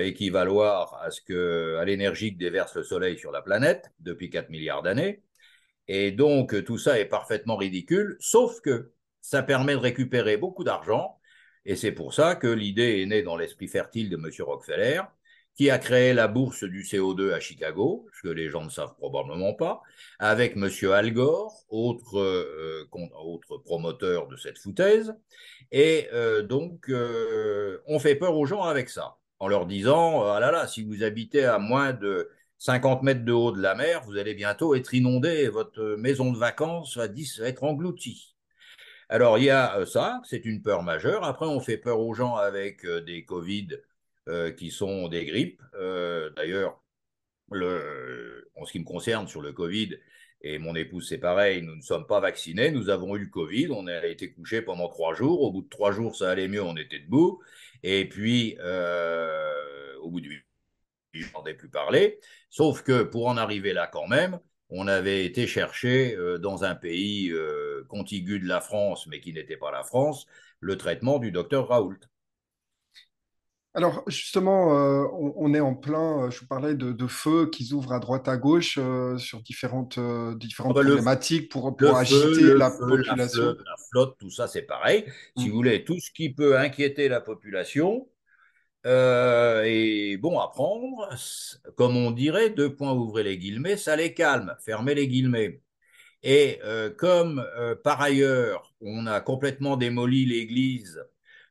équivaloir 0.00 0.94
à 1.02 1.10
ce 1.10 1.20
que 1.20 1.76
à 1.78 1.84
l'énergie 1.84 2.32
que 2.32 2.38
déverse 2.38 2.74
le 2.76 2.82
Soleil 2.82 3.18
sur 3.18 3.32
la 3.32 3.42
planète 3.42 3.92
depuis 4.00 4.30
4 4.30 4.48
milliards 4.48 4.82
d'années. 4.82 5.22
Et 5.88 6.12
donc 6.12 6.64
tout 6.64 6.78
ça 6.78 6.98
est 6.98 7.06
parfaitement 7.06 7.56
ridicule, 7.56 8.16
sauf 8.20 8.60
que 8.60 8.92
ça 9.20 9.42
permet 9.42 9.72
de 9.72 9.78
récupérer 9.78 10.36
beaucoup 10.36 10.64
d'argent. 10.64 11.18
Et 11.64 11.76
c'est 11.76 11.92
pour 11.92 12.14
ça 12.14 12.34
que 12.34 12.46
l'idée 12.46 13.02
est 13.02 13.06
née 13.06 13.22
dans 13.22 13.36
l'esprit 13.36 13.68
fertile 13.68 14.08
de 14.10 14.16
M. 14.16 14.30
Rockefeller 14.40 15.02
qui 15.58 15.70
a 15.70 15.78
créé 15.78 16.14
la 16.14 16.28
bourse 16.28 16.62
du 16.62 16.84
CO2 16.84 17.32
à 17.32 17.40
Chicago, 17.40 18.06
ce 18.14 18.28
que 18.28 18.32
les 18.32 18.48
gens 18.48 18.64
ne 18.64 18.70
savent 18.70 18.94
probablement 18.94 19.54
pas, 19.54 19.82
avec 20.20 20.56
M. 20.56 20.70
Al 20.92 21.12
Gore, 21.12 21.64
autre, 21.68 22.16
euh, 22.16 22.88
promoteur 23.64 24.28
de 24.28 24.36
cette 24.36 24.56
foutaise. 24.56 25.16
Et 25.72 26.06
euh, 26.12 26.44
donc, 26.44 26.88
euh, 26.88 27.82
on 27.88 27.98
fait 27.98 28.14
peur 28.14 28.36
aux 28.36 28.46
gens 28.46 28.62
avec 28.62 28.88
ça, 28.88 29.16
en 29.40 29.48
leur 29.48 29.66
disant, 29.66 30.22
ah 30.22 30.38
là 30.38 30.52
là, 30.52 30.68
si 30.68 30.84
vous 30.84 31.02
habitez 31.02 31.44
à 31.44 31.58
moins 31.58 31.92
de 31.92 32.30
50 32.58 33.02
mètres 33.02 33.24
de 33.24 33.32
haut 33.32 33.52
de 33.52 33.60
la 33.60 33.74
mer, 33.74 34.02
vous 34.04 34.16
allez 34.16 34.34
bientôt 34.34 34.74
être 34.74 34.94
inondé 34.94 35.28
et 35.28 35.48
votre 35.48 35.96
maison 35.96 36.32
de 36.32 36.38
vacances 36.38 36.96
va 36.96 37.06
être 37.44 37.64
engloutie. 37.64 38.36
Alors, 39.08 39.38
il 39.38 39.44
y 39.44 39.50
a 39.50 39.86
ça, 39.86 40.20
c'est 40.24 40.44
une 40.44 40.60
peur 40.60 40.82
majeure. 40.82 41.24
Après, 41.24 41.46
on 41.46 41.60
fait 41.60 41.78
peur 41.78 42.00
aux 42.00 42.14
gens 42.14 42.36
avec 42.36 42.84
des 42.86 43.24
Covid 43.24 43.68
euh, 44.28 44.52
qui 44.52 44.70
sont 44.70 45.08
des 45.08 45.24
grippes. 45.24 45.62
Euh, 45.74 46.28
d'ailleurs, 46.36 46.82
en 47.50 48.66
ce 48.66 48.72
qui 48.72 48.78
me 48.78 48.84
concerne 48.84 49.26
sur 49.26 49.40
le 49.40 49.52
Covid, 49.52 49.96
et 50.42 50.58
mon 50.58 50.74
épouse, 50.74 51.08
c'est 51.08 51.18
pareil, 51.18 51.62
nous 51.62 51.76
ne 51.76 51.80
sommes 51.80 52.06
pas 52.06 52.20
vaccinés, 52.20 52.70
nous 52.70 52.90
avons 52.90 53.16
eu 53.16 53.20
le 53.20 53.30
Covid, 53.30 53.68
on 53.70 53.86
a 53.86 54.06
été 54.06 54.30
couché 54.32 54.60
pendant 54.60 54.88
trois 54.88 55.14
jours, 55.14 55.40
au 55.40 55.50
bout 55.50 55.62
de 55.62 55.68
trois 55.68 55.92
jours, 55.92 56.14
ça 56.14 56.30
allait 56.30 56.48
mieux, 56.48 56.62
on 56.62 56.76
était 56.76 56.98
debout, 56.98 57.40
et 57.82 58.06
puis, 58.06 58.56
euh, 58.60 59.96
au 60.02 60.10
bout 60.10 60.20
du 60.20 60.46
je 61.12 61.32
n'en 61.32 61.44
ai 61.46 61.54
plus 61.54 61.68
parlé, 61.68 62.18
sauf 62.50 62.82
que 62.82 63.02
pour 63.02 63.26
en 63.28 63.36
arriver 63.36 63.72
là 63.72 63.86
quand 63.86 64.06
même, 64.06 64.38
on 64.70 64.86
avait 64.86 65.24
été 65.24 65.46
chercher 65.46 66.16
dans 66.40 66.64
un 66.64 66.74
pays 66.74 67.32
contigu 67.88 68.38
de 68.38 68.46
la 68.46 68.60
France, 68.60 69.06
mais 69.06 69.18
qui 69.20 69.32
n'était 69.32 69.56
pas 69.56 69.70
la 69.70 69.82
France, 69.82 70.26
le 70.60 70.76
traitement 70.76 71.18
du 71.18 71.32
docteur 71.32 71.68
Raoult. 71.68 71.98
Alors 73.74 74.02
justement, 74.08 74.76
euh, 74.76 75.06
on, 75.12 75.54
est 75.54 75.60
en 75.60 75.74
plein, 75.74 76.24
euh, 76.24 76.30
je 76.30 76.40
vous 76.40 76.46
parlais 76.46 76.74
de, 76.74 77.06
feux 77.06 77.48
qui 77.48 77.72
ouvrent 77.72 77.92
à 77.92 78.00
droite 78.00 78.26
à 78.26 78.36
gauche 78.36 78.76
euh, 78.76 79.16
sur 79.18 79.40
différentes, 79.42 80.00
différentes 80.36 80.76
ah 80.76 80.82
bah, 80.82 80.86
problématiques 80.86 81.48
pour, 81.48 81.76
pour 81.76 81.96
agiter 81.96 82.54
la 82.54 82.70
population. 82.70 83.44
La, 83.44 83.76
flotte, 83.90 84.16
tout 84.18 84.30
ça 84.30 84.48
c'est 84.48 84.62
pareil. 84.62 85.04
Si 85.36 85.46
mm. 85.46 85.50
vous 85.50 85.54
voulez, 85.54 85.84
tout 85.84 85.98
ce 86.00 86.10
qui 86.10 86.32
peut 86.32 86.58
inquiéter 86.58 87.08
la 87.08 87.20
population 87.20 88.08
est 88.84 90.16
bon 90.18 90.38
à 90.38 90.48
prendre. 90.48 91.08
Comme 91.76 91.96
on 91.96 92.10
dirait, 92.10 92.50
deux 92.50 92.74
points, 92.74 92.92
ouvrez 92.92 93.22
les 93.22 93.38
guillemets, 93.38 93.76
ça 93.76 93.96
les 93.96 94.14
calme, 94.14 94.56
fermez 94.64 94.94
les 94.94 95.08
guillemets. 95.08 95.60
Et 96.22 96.60
comme 96.98 97.44
par 97.84 98.00
ailleurs, 98.00 98.74
on 98.80 99.06
a 99.06 99.20
complètement 99.20 99.76
démoli 99.76 100.26
l'Église 100.26 101.00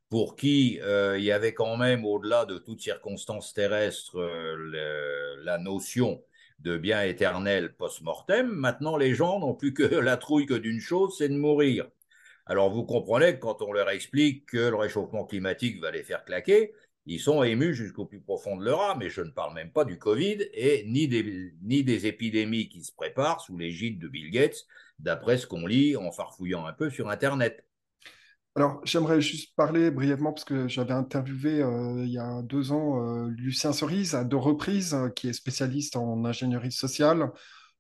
pour 0.10 0.36
qui 0.36 0.80
euh, 0.82 1.18
il 1.18 1.24
y 1.24 1.32
avait 1.32 1.54
quand 1.54 1.78
même, 1.78 2.06
au-delà 2.06 2.46
de 2.46 2.58
toute 2.58 2.82
circonstance 2.82 3.54
terrestre, 3.54 4.18
euh, 4.20 5.36
la 5.44 5.58
notion 5.58 6.24
de 6.60 6.78
bien 6.78 7.04
éternel 7.04 7.76
post-mortem. 7.76 8.48
Maintenant, 8.48 8.98
les 8.98 9.14
gens 9.14 9.40
n'ont 9.40 9.54
plus 9.54 9.74
que 9.74 9.84
la 9.84 10.18
trouille 10.18 10.46
que 10.46 10.54
d'une 10.54 10.80
chose, 10.80 11.16
c'est 11.18 11.30
de 11.30 11.38
mourir. 11.38 11.88
Alors, 12.46 12.72
vous 12.72 12.86
comprenez 12.86 13.36
que 13.36 13.40
quand 13.40 13.62
on 13.62 13.74
leur 13.74 13.90
explique 13.90 14.46
que 14.48 14.58
le 14.70 14.76
réchauffement 14.76 15.26
climatique 15.26 15.82
va 15.82 15.92
les 15.92 16.04
faire 16.04 16.24
claquer, 16.24 16.74
ils 17.08 17.20
sont 17.20 17.42
émus 17.42 17.74
jusqu'au 17.74 18.06
plus 18.06 18.20
profond 18.20 18.58
de 18.58 18.66
leur 18.66 18.82
âme. 18.82 19.02
Et 19.02 19.10
je 19.10 19.22
ne 19.22 19.32
parle 19.32 19.56
même 19.56 19.72
pas 19.72 19.86
du 19.86 19.98
Covid 19.98 20.38
et 20.54 20.84
ni 20.86 21.08
des, 21.08 21.54
ni 21.64 21.84
des 21.84 22.06
épidémies 22.06 22.70
qui 22.70 22.84
se 22.84 22.92
préparent 22.94 23.42
sous 23.42 23.58
l'égide 23.58 24.00
de 24.00 24.08
Bill 24.08 24.30
Gates, 24.30 24.66
d'après 25.00 25.38
ce 25.38 25.48
qu'on 25.48 25.66
lit 25.66 25.96
en 25.96 26.12
farfouillant 26.12 26.66
un 26.66 26.74
peu 26.74 26.90
sur 26.90 27.10
Internet. 27.10 27.64
Alors, 28.56 28.82
j'aimerais 28.84 29.22
juste 29.22 29.56
parler 29.56 29.92
brièvement, 29.92 30.34
parce 30.34 30.44
que 30.44 30.68
j'avais 30.68 30.94
interviewé 30.94 31.62
euh, 31.62 32.04
il 32.04 32.12
y 32.12 32.18
a 32.18 32.42
deux 32.42 32.72
ans 32.72 33.04
euh, 33.04 33.30
Lucien 33.30 33.72
Cerise 33.72 34.16
à 34.16 34.24
deux 34.24 34.36
reprises, 34.36 34.96
euh, 34.96 35.10
qui 35.10 35.30
est 35.30 35.34
spécialiste 35.34 35.96
en 35.96 36.26
ingénierie 36.26 36.72
sociale. 36.72 37.32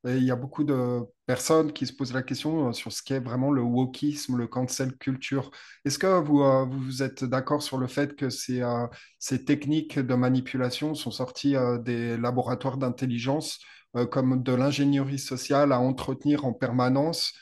Il 0.05 0.23
y 0.23 0.31
a 0.31 0.35
beaucoup 0.35 0.63
de 0.63 1.01
personnes 1.25 1.73
qui 1.73 1.85
se 1.85 1.93
posent 1.93 2.13
la 2.13 2.23
question 2.23 2.71
sur 2.71 2.93
ce 2.93 3.01
qu'est 3.03 3.19
vraiment 3.19 3.51
le 3.51 3.61
wokisme, 3.61 4.37
le 4.37 4.47
cancel 4.47 4.95
culture. 4.95 5.51
Est-ce 5.83 5.99
que 5.99 6.21
vous, 6.21 6.43
vous 6.79 7.03
êtes 7.03 7.23
d'accord 7.25 7.61
sur 7.61 7.77
le 7.77 7.87
fait 7.87 8.15
que 8.15 8.29
ces, 8.29 8.63
ces 9.19 9.43
techniques 9.43 9.99
de 9.99 10.15
manipulation 10.15 10.93
sont 10.95 11.11
sorties 11.11 11.55
des 11.81 12.15
laboratoires 12.15 12.77
d'intelligence 12.77 13.59
comme 14.11 14.43
de 14.43 14.53
l'ingénierie 14.53 15.19
sociale 15.19 15.71
à 15.71 15.79
entretenir 15.79 16.45
en 16.45 16.53
permanence 16.53 17.33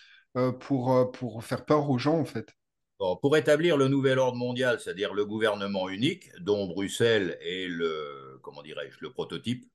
pour, 0.62 1.12
pour 1.12 1.44
faire 1.44 1.66
peur 1.66 1.90
aux 1.90 2.00
gens, 2.00 2.18
en 2.20 2.26
fait? 2.26 2.52
Pour 2.98 3.36
établir 3.36 3.78
le 3.78 3.90
nouvel 3.90 4.18
ordre 4.18 4.38
mondial, 4.38 4.80
c'est-à-dire 4.80 5.14
le 5.14 5.26
gouvernement 5.26 5.90
unique, 5.90 6.32
dont 6.40 6.66
Bruxelles 6.68 7.38
est 7.42 7.68
le, 7.68 8.40
comment 8.42 8.64
dirais-je, 8.64 8.98
le 9.02 9.12
prototype 9.12 9.66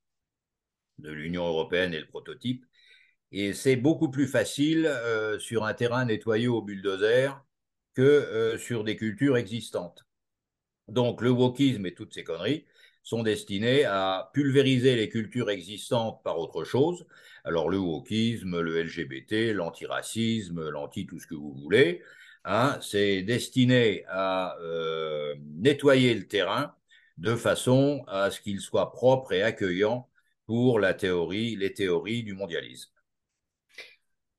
de 0.99 1.11
l'Union 1.11 1.47
européenne 1.47 1.95
et 1.95 2.01
le 2.01 2.07
prototype, 2.07 2.65
et 3.33 3.53
c'est 3.53 3.77
beaucoup 3.77 4.11
plus 4.11 4.27
facile 4.27 4.87
euh, 4.87 5.39
sur 5.39 5.65
un 5.65 5.75
terrain 5.75 6.05
nettoyé 6.05 6.49
au 6.49 6.63
bulldozer 6.63 7.45
que 7.95 8.03
euh, 8.03 8.59
sur 8.59 8.85
des 8.85 8.97
cultures 8.97 9.37
existantes. 9.37 10.05
Donc 10.89 11.23
le 11.23 11.31
wokisme 11.31 11.87
et 11.87 11.95
toutes 11.95 12.15
ces 12.15 12.25
conneries 12.25 12.67
sont 13.03 13.23
destinés 13.23 13.85
à 13.85 14.31
pulvériser 14.35 14.97
les 14.97 15.09
cultures 15.09 15.51
existantes 15.51 16.23
par 16.23 16.39
autre 16.39 16.65
chose. 16.65 17.07
Alors 17.45 17.69
le 17.71 17.79
wokisme, 17.79 18.61
le 18.61 18.83
LGBT, 18.83 19.53
l'antiracisme, 19.55 20.69
l'anti 20.69 21.07
tout 21.07 21.19
ce 21.19 21.27
que 21.27 21.35
vous 21.35 21.55
voulez, 21.55 22.03
Hein, 22.45 22.79
c'est 22.81 23.23
destiné 23.23 24.05
à 24.09 24.57
euh, 24.61 25.35
nettoyer 25.59 26.15
le 26.15 26.27
terrain 26.27 26.75
de 27.19 27.37
façon 27.37 28.03
à 28.09 28.31
ce 28.31 28.41
qu'il 28.41 28.61
soit 28.61 28.93
propre 28.93 29.33
et 29.33 29.43
accueillant 29.43 30.09
pour 30.47 30.81
la 30.81 30.95
théorie, 30.95 31.57
les 31.57 31.75
théories 31.75 32.23
du 32.23 32.33
mondialisme. 32.35 32.91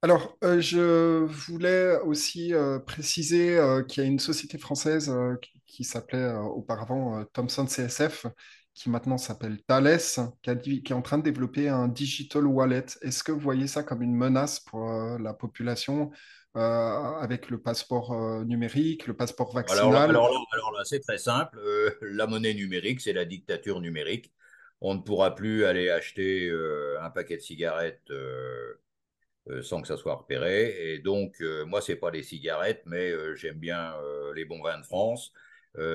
Alors, 0.04 0.38
euh, 0.44 0.60
je 0.60 1.26
voulais 1.26 1.98
aussi 2.00 2.54
euh, 2.54 2.80
préciser 2.80 3.60
qu'il 3.88 4.04
y 4.04 4.06
a 4.06 4.10
une 4.10 4.20
société 4.20 4.58
française 4.58 5.14
qui, 5.66 5.84
s'appelait 5.84 6.34
auparavant 6.34 7.24
Thomson 7.34 7.66
CSF, 7.66 8.26
qui 8.74 8.90
maintenant 8.90 9.18
s'appelle 9.18 9.62
Thales, 9.64 10.00
qui, 10.42 10.84
qui, 10.84 10.94
est 10.94 10.96
en 10.96 11.02
train 11.02 11.18
de 11.18 11.24
développer 11.24 11.70
un 11.70 11.88
digital 11.88 12.46
wallet. 12.48 12.86
Est-ce 13.02 13.24
que 13.24 13.32
vous 13.32 13.40
voyez 13.40 13.68
ça 13.68 13.84
comme 13.84 14.02
une 14.02 14.16
menace 14.16 14.60
pour 14.60 14.90
la 15.20 15.34
population 15.34 16.12
euh, 16.58 16.60
avec 17.22 17.50
le 17.50 17.62
passeport 17.62 18.12
euh, 18.12 18.44
numérique, 18.44 19.08
le 19.08 19.16
passeport 19.16 19.54
vaccinal? 19.54 20.10
Alors, 20.10 20.30
là, 20.30 20.84
c'est 20.84 21.00
très 21.00 21.18
simple. 21.18 21.58
Euh, 21.60 21.92
la 22.02 22.28
monnaie 22.28 22.54
numérique, 22.54 23.00
c'est 23.00 23.14
la 23.14 23.24
dictature 23.24 23.80
numérique. 23.80 24.34
On 24.82 24.96
ne 24.96 25.00
pourra 25.00 25.34
plus 25.34 25.64
aller 25.64 25.90
acheter 25.90 26.52
un 27.00 27.10
paquet 27.12 27.38
de 27.38 27.42
cigarettes 27.42 28.12
sans 29.62 29.82
que 29.82 29.88
ça 29.88 29.98
soit 29.98 30.16
repéré. 30.16 30.94
Et 30.94 31.00
donc, 31.00 31.42
moi, 31.66 31.82
c'est 31.82 31.96
pas 31.96 32.12
les 32.12 32.24
cigarettes, 32.24 32.84
mais 32.86 33.12
j'aime 33.36 33.58
bien 33.58 33.94
les 34.36 34.46
bons 34.46 34.62
vins 34.62 34.80
de 34.80 34.86
France. 34.86 35.34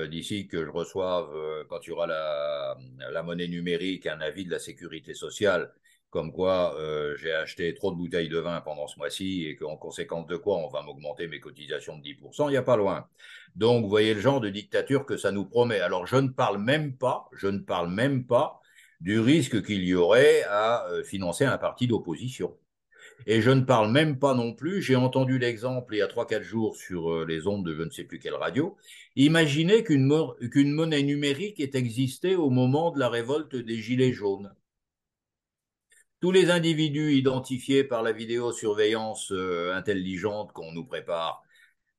D'ici 0.09 0.47
que 0.47 0.65
je 0.65 0.69
reçoive, 0.69 1.65
quand 1.69 1.79
il 1.85 1.89
y 1.89 1.91
aura 1.91 2.07
la, 2.07 3.23
monnaie 3.23 3.47
numérique, 3.47 4.05
un 4.07 4.19
avis 4.21 4.45
de 4.45 4.51
la 4.51 4.59
sécurité 4.59 5.13
sociale 5.13 5.71
comme 6.09 6.31
quoi 6.31 6.75
euh, 6.79 7.15
j'ai 7.17 7.33
acheté 7.33 7.73
trop 7.73 7.91
de 7.91 7.97
bouteilles 7.97 8.29
de 8.29 8.39
vin 8.39 8.61
pendant 8.61 8.87
ce 8.87 8.97
mois-ci 8.97 9.45
et 9.45 9.55
qu'en 9.55 9.75
conséquence 9.75 10.25
de 10.27 10.37
quoi 10.37 10.57
on 10.57 10.67
va 10.69 10.81
m'augmenter 10.81 11.27
mes 11.27 11.39
cotisations 11.39 11.97
de 11.97 12.03
10%, 12.03 12.47
il 12.47 12.51
n'y 12.51 12.57
a 12.57 12.63
pas 12.63 12.77
loin. 12.77 13.07
Donc 13.55 13.83
vous 13.83 13.89
voyez 13.89 14.13
le 14.13 14.21
genre 14.21 14.39
de 14.39 14.49
dictature 14.49 15.05
que 15.05 15.17
ça 15.17 15.31
nous 15.31 15.45
promet. 15.45 15.79
Alors 15.79 16.07
je 16.07 16.15
ne 16.15 16.29
parle 16.29 16.59
même 16.59 16.95
pas, 16.95 17.27
je 17.33 17.47
ne 17.47 17.59
parle 17.59 17.89
même 17.89 18.25
pas 18.25 18.61
du 19.01 19.19
risque 19.19 19.63
qu'il 19.63 19.83
y 19.83 19.93
aurait 19.95 20.43
à 20.43 20.87
euh, 20.87 21.03
financer 21.03 21.45
un 21.45 21.57
parti 21.57 21.87
d'opposition. 21.87 22.57
Et 23.25 23.41
je 23.41 23.49
ne 23.51 23.61
parle 23.61 23.91
même 23.91 24.19
pas 24.19 24.33
non 24.33 24.53
plus, 24.53 24.81
j'ai 24.81 24.95
entendu 24.95 25.39
l'exemple 25.39 25.95
il 25.95 25.99
y 25.99 26.01
a 26.01 26.07
3-4 26.07 26.43
jours 26.43 26.75
sur 26.75 27.11
euh, 27.11 27.25
les 27.25 27.47
ondes 27.47 27.65
de 27.65 27.73
je 27.73 27.81
ne 27.81 27.89
sais 27.89 28.03
plus 28.03 28.19
quelle 28.19 28.35
radio, 28.35 28.77
imaginez 29.15 29.83
qu'une 29.83 30.05
monnaie 30.71 31.03
numérique 31.03 31.59
ait 31.59 31.71
existé 31.73 32.35
au 32.35 32.49
moment 32.49 32.91
de 32.91 32.99
la 32.99 33.09
révolte 33.09 33.55
des 33.55 33.77
Gilets 33.77 34.13
jaunes 34.13 34.53
tous 36.19 36.31
les 36.31 36.49
individus 36.49 37.13
identifiés 37.13 37.83
par 37.83 38.01
la 38.01 38.11
vidéosurveillance 38.11 39.31
euh, 39.31 39.73
intelligente 39.73 40.51
qu'on 40.51 40.71
nous 40.71 40.85
prépare 40.85 41.43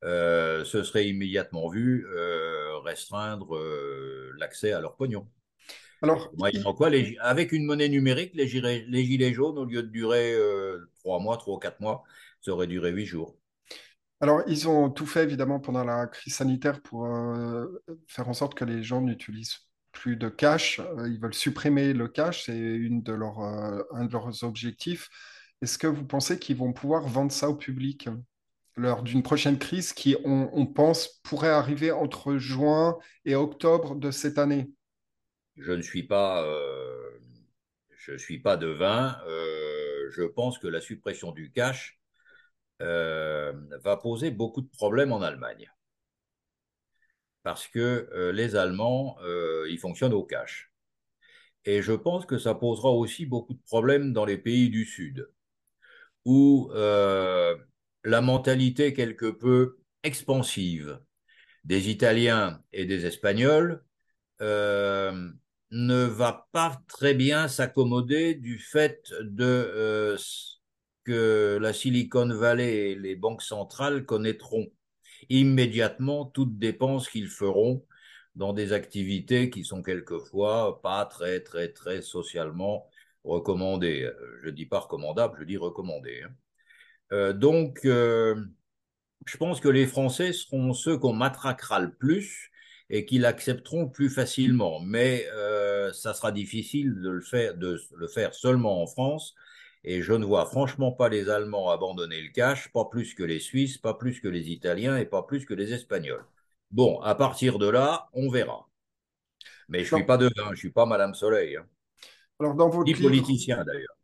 euh, 0.04 0.64
se 0.64 0.82
seraient 0.82 1.08
immédiatement 1.08 1.68
vus 1.68 2.06
restreindre 2.84 3.58
l'accès 4.38 4.72
à 4.72 4.80
leur 4.80 4.96
pognon. 4.96 5.28
Alors, 6.02 6.30
quoi, 6.76 6.90
avec 7.20 7.52
une 7.52 7.64
monnaie 7.64 7.88
numérique, 7.88 8.32
les 8.34 8.46
gilets, 8.46 8.84
les 8.88 9.04
gilets, 9.04 9.32
jaunes, 9.32 9.58
au 9.58 9.64
lieu 9.64 9.82
de 9.82 9.88
durer 9.88 10.36
trois 11.00 11.18
mois, 11.18 11.36
trois 11.36 11.56
ou 11.56 11.58
quatre 11.58 11.80
mois, 11.80 12.04
ça 12.40 12.52
aurait 12.52 12.66
duré 12.66 12.90
huit 12.90 13.06
jours. 13.06 13.36
Alors, 14.20 14.42
ils 14.46 14.68
ont 14.68 14.90
tout 14.90 15.06
fait, 15.06 15.22
évidemment, 15.22 15.60
pendant 15.60 15.84
la 15.84 16.06
crise 16.06 16.34
sanitaire 16.34 16.80
pour 16.82 17.08
faire 18.06 18.28
en 18.28 18.34
sorte 18.34 18.54
que 18.54 18.64
les 18.64 18.82
gens 18.82 19.00
n'utilisent 19.00 19.68
plus 19.98 20.16
de 20.16 20.28
cash. 20.28 20.80
Euh, 20.80 21.08
ils 21.08 21.20
veulent 21.20 21.34
supprimer 21.34 21.92
le 21.92 22.08
cash, 22.08 22.44
c'est 22.46 22.56
une 22.56 23.02
de 23.02 23.12
leurs, 23.12 23.40
euh, 23.40 23.82
un 23.92 24.04
de 24.04 24.12
leurs 24.12 24.44
objectifs. 24.44 25.08
Est-ce 25.60 25.78
que 25.78 25.86
vous 25.86 26.04
pensez 26.04 26.38
qu'ils 26.38 26.56
vont 26.56 26.72
pouvoir 26.72 27.06
vendre 27.06 27.32
ça 27.32 27.48
au 27.48 27.56
public 27.56 28.08
lors 28.76 29.02
d'une 29.02 29.24
prochaine 29.24 29.58
crise 29.58 29.92
qui, 29.92 30.16
on, 30.24 30.66
pense, 30.66 31.20
pourrait 31.24 31.48
arriver 31.48 31.90
entre 31.90 32.36
juin 32.36 32.96
et 33.24 33.34
octobre 33.34 33.96
de 33.96 34.12
cette 34.12 34.38
année? 34.38 34.70
Je 35.58 35.72
ne 35.72 35.82
suis 35.82 36.04
pas, 36.04 36.44
euh, 36.44 37.18
je 37.96 38.16
suis 38.16 38.38
pas 38.38 38.56
devin. 38.56 39.18
je 40.10 40.24
pense 40.24 40.58
que 40.58 40.68
la 40.68 40.80
suppression 40.80 41.32
du 41.32 41.52
cash 41.52 42.00
va 42.80 43.96
poser 44.02 44.30
beaucoup 44.30 44.62
de 44.62 44.70
problèmes 44.70 45.12
en 45.12 45.22
Allemagne 45.22 45.70
parce 47.48 47.66
que 47.66 48.10
euh, 48.12 48.30
les 48.30 48.56
Allemands, 48.56 49.16
euh, 49.22 49.66
ils 49.70 49.78
fonctionnent 49.78 50.12
au 50.12 50.22
cash. 50.22 50.70
Et 51.64 51.80
je 51.80 51.94
pense 51.94 52.26
que 52.26 52.36
ça 52.36 52.54
posera 52.54 52.90
aussi 52.90 53.24
beaucoup 53.24 53.54
de 53.54 53.62
problèmes 53.62 54.12
dans 54.12 54.26
les 54.26 54.36
pays 54.36 54.68
du 54.68 54.84
Sud, 54.84 55.30
où 56.26 56.70
euh, 56.74 57.56
la 58.04 58.20
mentalité 58.20 58.92
quelque 58.92 59.30
peu 59.30 59.78
expansive 60.02 61.00
des 61.64 61.88
Italiens 61.88 62.62
et 62.74 62.84
des 62.84 63.06
Espagnols 63.06 63.82
ne 65.70 66.04
va 66.04 66.48
pas 66.52 66.80
très 66.88 67.14
bien 67.14 67.48
s'accommoder 67.48 68.34
du 68.34 68.58
fait 68.58 69.12
de 69.20 70.16
que 71.04 71.58
la 71.60 71.72
Silicon 71.72 72.28
Valley 72.28 72.90
et 72.90 72.94
les 72.94 73.16
banques 73.16 73.42
centrales 73.42 74.04
connaîtront 74.04 74.66
immédiatement 75.30 76.26
toutes 76.26 76.58
dépenses 76.58 77.08
qu'ils 77.08 77.28
feront 77.28 77.84
dans 78.34 78.52
des 78.52 78.72
activités 78.72 79.50
qui 79.50 79.64
sont 79.64 79.82
quelquefois 79.82 80.80
pas 80.82 81.06
très, 81.06 81.40
très, 81.40 81.68
très 81.72 82.02
socialement 82.02 82.88
recommandé. 83.24 84.10
Je 84.42 84.50
dis 84.50 84.66
pas 84.66 84.80
recommandable, 84.80 85.38
je 85.40 85.44
dis 85.44 85.56
recommandé. 85.56 86.22
Hein. 87.10 87.32
donc, 87.32 87.80
je 87.84 89.36
pense 89.38 89.60
que 89.60 89.68
les 89.68 89.86
Français 89.86 90.32
seront 90.32 90.72
ceux 90.72 90.98
qu'on 90.98 91.12
matraquera 91.12 91.80
le 91.80 91.94
plus 91.94 92.47
et 92.90 93.04
qui 93.04 93.18
l'accepteront 93.18 93.88
plus 93.88 94.10
facilement. 94.10 94.80
Mais 94.80 95.26
euh, 95.32 95.92
ça 95.92 96.14
sera 96.14 96.32
difficile 96.32 97.00
de 97.00 97.10
le, 97.10 97.20
faire, 97.20 97.56
de 97.56 97.80
le 97.96 98.08
faire 98.08 98.34
seulement 98.34 98.82
en 98.82 98.86
France. 98.86 99.34
Et 99.84 100.02
je 100.02 100.12
ne 100.12 100.24
vois 100.24 100.46
franchement 100.46 100.92
pas 100.92 101.08
les 101.08 101.28
Allemands 101.28 101.70
abandonner 101.70 102.20
le 102.20 102.30
cash, 102.30 102.72
pas 102.72 102.86
plus 102.86 103.14
que 103.14 103.22
les 103.22 103.38
Suisses, 103.40 103.78
pas 103.78 103.94
plus 103.94 104.20
que 104.20 104.28
les 104.28 104.50
Italiens 104.50 104.96
et 104.96 105.06
pas 105.06 105.22
plus 105.22 105.44
que 105.44 105.54
les 105.54 105.72
Espagnols. 105.72 106.24
Bon, 106.70 107.00
à 107.00 107.14
partir 107.14 107.58
de 107.58 107.68
là, 107.68 108.08
on 108.12 108.28
verra. 108.28 108.68
Mais 109.68 109.84
je 109.84 109.94
ne 109.94 110.00
suis 110.00 110.06
pas 110.06 110.16
dedans, 110.16 110.46
je 110.46 110.50
ne 110.50 110.56
suis 110.56 110.70
pas 110.70 110.86
Madame 110.86 111.14
Soleil. 111.14 111.56
Hein. 111.56 111.66
Alors 112.40 112.54
dans 112.54 112.68
votre 112.68 112.90
Ni 112.90 112.94
politicien 112.94 113.64
d'ailleurs. 113.64 113.96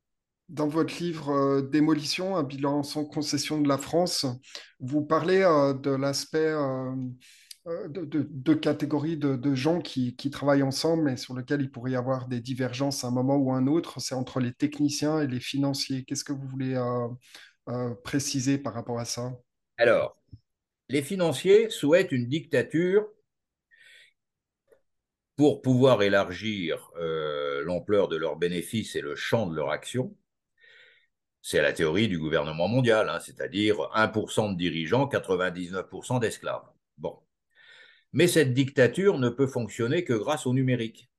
Dans 0.49 0.69
votre 0.69 0.99
livre 1.03 1.31
euh, 1.31 1.63
Démolition, 1.63 2.37
un 2.37 2.43
bilan 2.43 2.83
sans 2.83 3.05
concession 3.05 3.61
de 3.61 3.69
la 3.69 3.79
France, 3.79 4.27
vous 4.79 5.03
parlez 5.03 5.43
euh, 5.43 5.73
de 5.73 5.91
l'aspect 5.91 6.53
euh, 7.67 7.89
de, 7.89 8.05
deux 8.05 8.57
catégories 8.57 9.17
de, 9.17 9.55
gens 9.55 9.81
qui, 9.81 10.15
travaillent 10.31 10.63
ensemble, 10.63 11.05
mais 11.05 11.17
sur 11.17 11.35
lesquels 11.35 11.63
il 11.63 11.71
pourrait 11.71 11.93
y 11.93 11.97
avoir 11.97 12.29
des 12.29 12.41
divergences 12.41 13.05
à 13.05 13.09
un 13.09 13.11
moment 13.11 13.37
ou 13.37 13.53
un 13.53 13.67
autre. 13.67 14.01
C'est 14.01 14.15
entre 14.15 14.41
les 14.41 14.53
techniciens 14.53 15.21
et 15.21 15.27
les 15.27 15.41
financiers. 15.41 16.05
Qu'est-ce 16.05 16.25
que 16.25 16.33
vous 16.33 16.47
voulez 16.47 16.75
euh, 16.75 17.09
euh, 17.69 17.95
préciser 18.05 18.59
par 18.59 18.75
rapport 18.75 18.99
à 18.99 19.05
ça? 19.05 19.33
Alors, 19.79 20.17
les 20.89 21.03
financiers 21.03 21.71
souhaitent 21.71 22.13
une 22.13 22.29
dictature 22.29 23.07
pour 25.37 25.63
pouvoir 25.63 26.03
élargir 26.03 26.91
euh, 26.97 27.63
l'ampleur 27.65 28.09
de 28.09 28.17
leurs 28.17 28.37
bénéfices 28.37 28.95
et 28.97 29.01
le 29.01 29.17
champ 29.17 29.47
de 29.47 29.57
leur 29.57 29.71
action. 29.71 30.15
C'est 31.43 31.61
la 31.61 31.73
théorie 31.73 32.09
du 32.09 32.19
gouvernement 32.19 32.69
mondial, 32.69 33.09
hein, 33.09 33.21
c'est-à-dire 33.21 33.77
1% 33.95 34.53
de 34.53 34.57
dirigeants, 34.57 35.07
99% 35.07 36.19
d'esclaves. 36.21 36.65
Bon. 36.99 37.19
Mais 38.15 38.29
cette 38.29 38.55
dictature 38.55 39.19
ne 39.19 39.29
peut 39.29 39.49
fonctionner 39.49 40.05
que 40.05 40.13
grâce 40.15 40.47
au 40.47 40.55
numérique. 40.55 41.11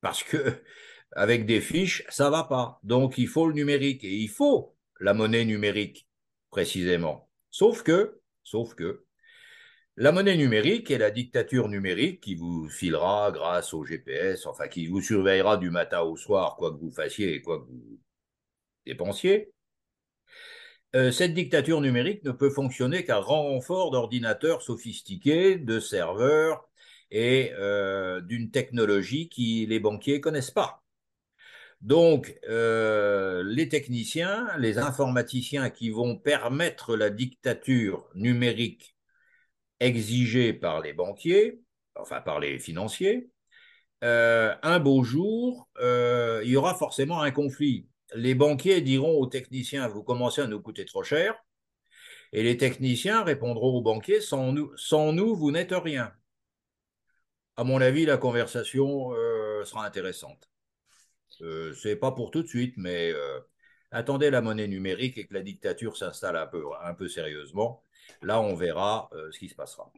Parce 0.00 0.24
que 0.24 0.38
avec 1.12 1.46
des 1.46 1.60
fiches, 1.60 2.02
ça 2.08 2.30
va 2.30 2.44
pas. 2.44 2.80
Donc 2.82 3.18
il 3.18 3.28
faut 3.28 3.46
le 3.46 3.52
numérique 3.54 4.02
et 4.04 4.16
il 4.16 4.28
faut 4.28 4.74
la 5.00 5.14
monnaie 5.14 5.44
numérique 5.44 6.08
précisément. 6.50 7.28
Sauf 7.50 7.82
que, 7.82 8.20
sauf 8.42 8.74
que 8.74 9.04
la 9.96 10.12
monnaie 10.12 10.36
numérique 10.38 10.90
et 10.90 10.96
la 10.96 11.10
dictature 11.10 11.68
numérique 11.68 12.22
qui 12.22 12.36
vous 12.36 12.70
filera 12.70 13.30
grâce 13.32 13.74
au 13.74 13.84
GPS, 13.84 14.46
enfin 14.46 14.66
qui 14.66 14.86
vous 14.86 15.02
surveillera 15.02 15.58
du 15.58 15.68
matin 15.70 16.00
au 16.00 16.16
soir, 16.16 16.56
quoi 16.56 16.72
que 16.72 16.78
vous 16.80 16.90
fassiez 16.90 17.34
et 17.34 17.42
quoi 17.42 17.58
que 17.60 17.66
vous 17.66 18.00
dépensiez, 18.86 19.52
euh, 20.96 21.12
cette 21.12 21.34
dictature 21.34 21.80
numérique 21.80 22.24
ne 22.24 22.32
peut 22.32 22.50
fonctionner 22.50 23.04
qu'à 23.04 23.18
renfort 23.18 23.92
d'ordinateurs 23.92 24.62
sophistiqués, 24.62 25.56
de 25.56 25.78
serveurs 25.78 26.68
et 27.12 27.52
euh, 27.58 28.20
d'une 28.20 28.50
technologie 28.50 29.28
qui 29.28 29.66
les 29.66 29.78
banquiers 29.80 30.20
connaissent 30.20 30.50
pas. 30.50 30.82
Donc, 31.80 32.38
euh, 32.48 33.42
les 33.44 33.68
techniciens, 33.68 34.48
les 34.58 34.78
informaticiens 34.78 35.70
qui 35.70 35.90
vont 35.90 36.16
permettre 36.18 36.96
la 36.96 37.10
dictature 37.10 38.08
numérique 38.14 38.96
exigée 39.80 40.52
par 40.52 40.80
les 40.80 40.92
banquiers, 40.92 41.62
enfin 41.94 42.20
par 42.20 42.40
les 42.40 42.58
financiers, 42.58 43.30
un 44.02 44.80
beau 44.80 45.02
jour, 45.04 45.68
il 45.80 46.48
y 46.48 46.56
aura 46.56 46.74
forcément 46.74 47.20
un 47.22 47.30
conflit 47.30 47.89
les 48.14 48.34
banquiers 48.34 48.80
diront 48.80 49.18
aux 49.18 49.26
techniciens, 49.26 49.88
vous 49.88 50.02
commencez 50.02 50.40
à 50.42 50.46
nous 50.46 50.60
coûter 50.60 50.84
trop 50.84 51.02
cher. 51.02 51.34
Et 52.32 52.42
les 52.42 52.56
techniciens 52.56 53.24
répondront 53.24 53.74
aux 53.74 53.82
banquiers, 53.82 54.20
sans 54.20 54.52
nous, 54.52 55.36
vous 55.36 55.50
n'êtes 55.50 55.72
rien. 55.72 56.12
À 57.56 57.64
mon 57.64 57.80
avis, 57.80 58.06
la 58.06 58.16
conversation 58.16 59.12
euh, 59.14 59.64
sera 59.64 59.84
intéressante. 59.84 60.50
Euh, 61.42 61.74
Ce 61.74 61.88
n'est 61.88 61.96
pas 61.96 62.12
pour 62.12 62.30
tout 62.30 62.42
de 62.42 62.48
suite, 62.48 62.74
mais 62.76 63.12
euh, 63.12 63.40
attendez 63.90 64.30
la 64.30 64.40
monnaie 64.40 64.68
numérique 64.68 65.18
et 65.18 65.26
que 65.26 65.34
la 65.34 65.42
dictature 65.42 65.96
s'installe 65.96 66.36
un 66.36 66.46
peu, 66.46 66.64
un 66.82 66.94
peu 66.94 67.08
sérieusement. 67.08 67.84
Là, 68.22 68.40
on 68.40 68.54
verra 68.54 69.10
ce 69.30 69.38
qui 69.38 69.48
se 69.48 69.54
passera. 69.54 69.92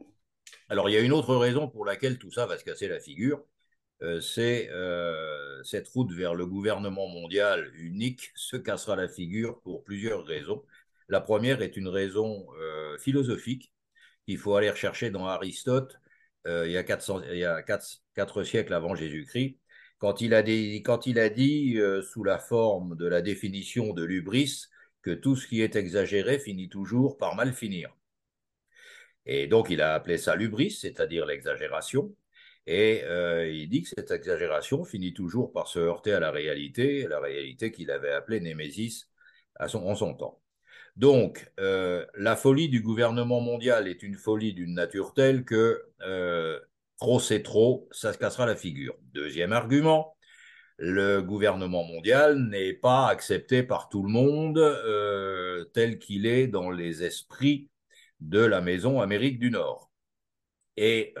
Alors, 0.69 0.89
il 0.89 0.93
y 0.93 0.97
a 0.97 1.01
une 1.01 1.13
autre 1.13 1.35
raison 1.35 1.67
pour 1.69 1.85
laquelle 1.85 2.17
tout 2.17 2.31
ça 2.31 2.45
va 2.45 2.57
se 2.57 2.63
casser 2.63 2.87
la 2.87 2.99
figure, 2.99 3.37
euh, 3.37 3.52
c'est 4.21 4.69
euh, 4.71 5.63
cette 5.63 5.87
route 5.89 6.11
vers 6.11 6.35
le 6.35 6.45
gouvernement 6.45 7.07
mondial 7.07 7.71
unique 7.75 8.31
se 8.35 8.57
cassera 8.57 8.95
la 8.95 9.07
figure 9.07 9.61
pour 9.61 9.83
plusieurs 9.83 10.25
raisons. 10.25 10.63
La 11.09 11.21
première 11.21 11.61
est 11.61 11.77
une 11.77 11.87
raison 11.87 12.45
euh, 12.59 12.97
philosophique 12.97 13.71
qu'il 14.25 14.37
faut 14.37 14.55
aller 14.55 14.69
rechercher 14.69 15.09
dans 15.09 15.25
Aristote 15.27 15.97
il 16.45 16.71
y 16.71 16.77
a, 16.77 16.83
400, 16.83 17.21
il 17.31 17.37
y 17.37 17.45
a 17.45 17.61
4, 17.63 18.43
siècles 18.43 18.73
avant 18.73 18.95
Jésus-Christ, 18.95 19.57
quand 19.97 20.19
il 20.19 20.33
a 20.33 20.43
dit 20.43 21.79
sous 22.11 22.25
la 22.25 22.37
forme 22.37 22.97
de 22.97 23.07
la 23.07 23.21
définition 23.21 23.93
de 23.93 24.03
l'ubris, 24.03 24.65
que 25.03 25.11
tout 25.11 25.37
ce 25.37 25.47
qui 25.47 25.61
est 25.61 25.77
exagéré 25.77 26.39
finit 26.39 26.67
toujours 26.67 27.17
par 27.17 27.35
mal 27.35 27.53
finir. 27.53 27.95
Et 29.25 29.47
donc 29.47 29.69
il 29.69 29.81
a 29.81 29.93
appelé 29.93 30.17
ça 30.17 30.35
l'ubris, 30.35 30.71
c'est-à-dire 30.71 31.25
l'exagération. 31.25 32.13
Et 32.65 33.03
euh, 33.03 33.49
il 33.49 33.67
dit 33.69 33.83
que 33.83 33.89
cette 33.89 34.11
exagération 34.11 34.85
finit 34.85 35.13
toujours 35.13 35.51
par 35.51 35.67
se 35.67 35.79
heurter 35.79 36.13
à 36.13 36.19
la 36.19 36.31
réalité, 36.31 37.07
la 37.07 37.19
réalité 37.19 37.71
qu'il 37.71 37.91
avait 37.91 38.11
appelée 38.11 38.39
Némésis 38.39 39.09
à 39.55 39.67
son, 39.67 39.85
en 39.85 39.95
son 39.95 40.13
temps. 40.13 40.41
Donc, 40.95 41.51
euh, 41.59 42.05
la 42.15 42.35
folie 42.35 42.69
du 42.69 42.81
gouvernement 42.81 43.41
mondial 43.41 43.87
est 43.87 44.03
une 44.03 44.15
folie 44.15 44.53
d'une 44.53 44.75
nature 44.75 45.13
telle 45.13 45.43
que 45.43 45.81
euh, 46.01 46.59
trop 46.99 47.19
c'est 47.19 47.43
trop, 47.43 47.87
ça 47.91 48.13
se 48.13 48.17
cassera 48.17 48.45
la 48.45 48.55
figure. 48.55 48.95
Deuxième 49.13 49.51
argument, 49.51 50.15
le 50.77 51.21
gouvernement 51.21 51.83
mondial 51.83 52.37
n'est 52.39 52.73
pas 52.73 53.07
accepté 53.07 53.63
par 53.63 53.89
tout 53.89 54.03
le 54.03 54.09
monde 54.09 54.59
tel 55.73 55.99
qu'il 55.99 56.25
est 56.25 56.47
dans 56.47 56.71
les 56.71 57.03
esprits 57.03 57.69
de 58.21 58.39
la 58.39 58.61
maison 58.61 59.01
Amérique 59.01 59.39
du 59.39 59.51
Nord. 59.51 59.91
Et 60.77 61.13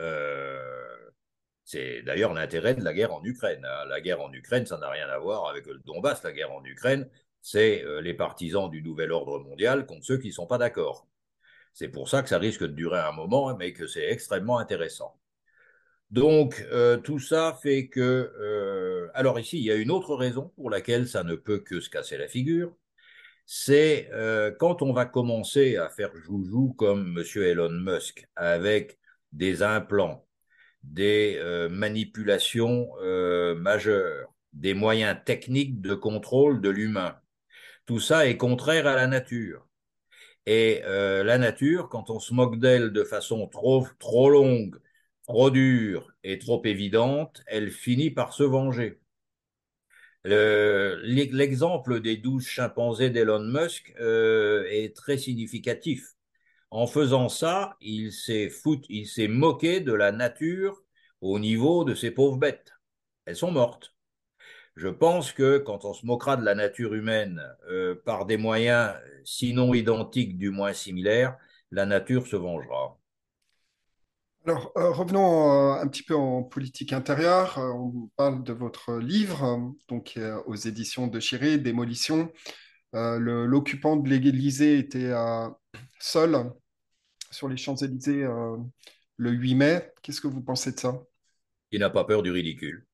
c'est 1.65 2.01
d'ailleurs 2.01 2.33
l'intérêt 2.33 2.75
de 2.75 2.83
la 2.83 2.93
guerre 2.93 3.13
en 3.13 3.23
Ukraine. 3.23 3.65
Hein. 3.65 3.85
La 3.87 4.01
guerre 4.01 4.21
en 4.21 4.31
Ukraine, 4.33 4.65
ça 4.65 4.77
n'a 4.77 4.89
rien 4.89 5.07
à 5.07 5.17
voir 5.17 5.47
avec 5.47 5.65
le 5.65 5.79
Donbass. 5.85 6.23
La 6.23 6.33
guerre 6.33 6.51
en 6.51 6.63
Ukraine, 6.65 7.09
c'est 7.41 7.83
euh, 7.83 8.01
les 8.01 8.13
partisans 8.13 8.69
du 8.69 8.81
nouvel 8.81 9.11
ordre 9.11 9.39
mondial 9.39 9.85
contre 9.85 10.05
ceux 10.05 10.17
qui 10.17 10.27
ne 10.27 10.33
sont 10.33 10.47
pas 10.47 10.57
d'accord. 10.57 11.07
C'est 11.73 11.89
pour 11.89 12.09
ça 12.09 12.21
que 12.21 12.29
ça 12.29 12.37
risque 12.37 12.61
de 12.61 12.67
durer 12.67 12.99
un 12.99 13.13
moment, 13.13 13.55
mais 13.55 13.73
que 13.73 13.87
c'est 13.87 14.09
extrêmement 14.11 14.59
intéressant. 14.59 15.19
Donc, 16.11 16.63
euh, 16.71 16.97
tout 16.97 17.19
ça 17.19 17.57
fait 17.61 17.87
que... 17.87 17.99
Euh, 18.39 19.09
alors 19.15 19.39
ici, 19.39 19.57
il 19.57 19.63
y 19.63 19.71
a 19.71 19.75
une 19.75 19.89
autre 19.89 20.15
raison 20.15 20.51
pour 20.55 20.69
laquelle 20.69 21.07
ça 21.07 21.23
ne 21.23 21.35
peut 21.35 21.59
que 21.59 21.79
se 21.79 21.89
casser 21.89 22.17
la 22.17 22.27
figure. 22.27 22.75
C'est 23.45 24.09
quand 24.57 24.81
on 24.81 24.93
va 24.93 25.05
commencer 25.05 25.75
à 25.75 25.89
faire 25.89 26.15
joujou 26.15 26.73
comme 26.77 27.17
M. 27.17 27.43
Elon 27.43 27.71
Musk 27.71 28.25
avec 28.37 28.99
des 29.33 29.63
implants 29.63 30.25
des 30.83 31.37
euh, 31.39 31.69
manipulations 31.69 32.89
euh, 33.01 33.55
majeures, 33.55 34.33
des 34.53 34.73
moyens 34.73 35.17
techniques 35.25 35.81
de 35.81 35.95
contrôle 35.95 36.61
de 36.61 36.69
l'humain. 36.69 37.17
Tout 37.85 37.99
ça 37.99 38.27
est 38.27 38.37
contraire 38.37 38.87
à 38.87 38.95
la 38.95 39.07
nature. 39.07 39.67
Et 40.45 40.81
euh, 40.85 41.23
la 41.23 41.37
nature, 41.37 41.89
quand 41.89 42.09
on 42.09 42.19
se 42.19 42.33
moque 42.33 42.59
d'elle 42.59 42.91
de 42.91 43.03
façon 43.03 43.47
trop, 43.47 43.87
trop 43.99 44.29
longue, 44.29 44.79
trop 45.23 45.49
dure 45.51 46.11
et 46.23 46.39
trop 46.39 46.61
évidente, 46.65 47.43
elle 47.47 47.71
finit 47.71 48.11
par 48.11 48.33
se 48.33 48.43
venger. 48.43 48.99
L'exemple 50.25 51.99
des 51.99 52.17
douze 52.17 52.45
chimpanzés 52.47 53.09
d'Elon 53.09 53.41
Musk 53.43 53.93
est 53.99 54.95
très 54.95 55.17
significatif. 55.17 56.15
En 56.73 56.87
faisant 56.87 57.29
ça, 57.29 57.77
il 57.81 58.11
s'est 58.11 58.49
moqué 59.27 59.79
de 59.79 59.93
la 59.93 60.11
nature 60.11 60.81
au 61.21 61.37
niveau 61.37 61.83
de 61.83 61.93
ces 61.93 62.09
pauvres 62.09 62.37
bêtes. 62.37 62.73
Elles 63.25 63.35
sont 63.35 63.51
mortes. 63.51 63.93
Je 64.75 64.87
pense 64.87 65.31
que 65.33 65.59
quand 65.59 65.85
on 65.85 65.93
se 65.93 66.03
moquera 66.03 66.35
de 66.35 66.43
la 66.43 66.55
nature 66.55 66.95
humaine 66.95 67.43
euh, 67.69 68.01
par 68.03 68.25
des 68.25 68.37
moyens 68.37 68.95
sinon 69.23 69.75
identiques, 69.75 70.35
du 70.39 70.49
moins 70.49 70.73
similaires, 70.73 71.37
la 71.69 71.85
nature 71.85 72.25
se 72.25 72.37
vengera. 72.37 72.97
Alors, 74.47 74.71
euh, 74.75 74.89
revenons 74.89 75.51
euh, 75.51 75.79
un 75.79 75.87
petit 75.87 76.01
peu 76.01 76.15
en 76.15 76.41
politique 76.41 76.91
intérieure. 76.91 77.59
on 77.59 78.09
parle 78.15 78.43
de 78.43 78.51
votre 78.51 78.97
livre, 78.97 79.59
donc 79.89 80.19
aux 80.47 80.55
éditions 80.55 81.05
de 81.05 81.19
Chiré, 81.19 81.59
Démolition. 81.59 82.31
L'occupant 82.93 83.95
de 83.95 84.09
l'Élysée 84.09 84.79
était 84.79 85.11
seul 85.99 86.51
sur 87.33 87.49
les 87.49 87.57
Champs-Élysées 87.57 88.23
euh, 88.23 88.57
le 89.17 89.31
8 89.31 89.55
mai. 89.55 89.93
Qu'est-ce 90.01 90.21
que 90.21 90.27
vous 90.27 90.41
pensez 90.41 90.71
de 90.71 90.79
ça? 90.79 91.03
Il 91.71 91.79
n'a 91.79 91.89
pas 91.89 92.05
peur 92.05 92.23
du 92.23 92.31
ridicule. 92.31 92.85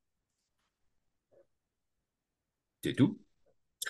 C'est 2.84 2.94
tout. 2.96 3.20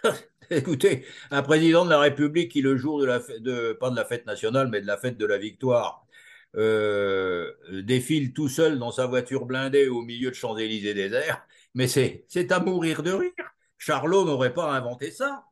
Écoutez, 0.50 1.06
un 1.32 1.44
président 1.44 1.86
de 1.86 1.90
la 1.90 2.00
République 2.00 2.52
qui, 2.52 2.62
le 2.62 2.76
jour 2.78 3.00
de 3.00 3.06
la 3.06 3.20
fête, 3.20 3.42
de, 3.44 3.74
pas 3.74 3.90
de 3.92 3.96
la 3.96 4.06
fête 4.06 4.26
nationale, 4.26 4.68
mais 4.70 4.82
de 4.82 4.88
la 4.88 4.98
fête 4.98 5.18
de 5.18 5.26
la 5.26 5.38
victoire, 5.38 6.08
euh, 6.56 7.54
défile 7.84 8.34
tout 8.34 8.50
seul 8.50 8.80
dans 8.80 8.92
sa 8.92 9.06
voiture 9.06 9.46
blindée 9.46 9.88
au 9.88 10.02
milieu 10.02 10.30
de 10.32 10.36
Champs-Élysées 10.36 10.96
désert, 10.96 11.46
mais 11.76 11.88
c'est 11.88 12.52
à 12.52 12.60
mourir 12.60 13.04
de 13.04 13.12
rire. 13.12 13.32
Charlot 13.78 14.26
n'aurait 14.26 14.54
pas 14.54 14.72
inventé 14.72 15.12
ça. 15.12 15.49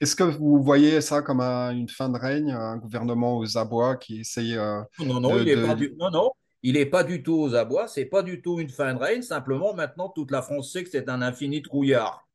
Est-ce 0.00 0.16
que 0.16 0.24
vous 0.24 0.62
voyez 0.62 1.00
ça 1.00 1.22
comme 1.22 1.40
un- 1.40 1.70
une 1.72 1.88
fin 1.88 2.08
de 2.08 2.18
règne, 2.18 2.52
un 2.52 2.76
gouvernement 2.78 3.38
aux 3.38 3.58
abois 3.58 3.96
qui 3.96 4.20
essaye 4.20 4.56
euh, 4.56 4.82
Non, 4.98 5.20
non, 5.20 5.36
de, 5.36 5.38
il 5.38 5.44
n'est 5.44 5.58
pas 5.58 5.74
du, 5.74 5.94
non, 5.98 6.10
non, 6.10 6.30
il 6.62 6.78
est 6.78 6.86
pas 6.86 7.04
du 7.04 7.22
tout 7.22 7.34
aux 7.34 7.54
abois, 7.54 7.88
c'est 7.88 8.06
pas 8.06 8.22
du 8.22 8.40
tout 8.40 8.58
une 8.58 8.70
fin 8.70 8.94
de 8.94 8.98
règne, 8.98 9.20
simplement 9.20 9.74
maintenant 9.74 10.08
toute 10.08 10.30
la 10.30 10.40
France 10.40 10.72
sait 10.72 10.82
que 10.82 10.88
c'est 10.90 11.10
un 11.10 11.20
infini 11.20 11.60
trouillard. 11.60 12.26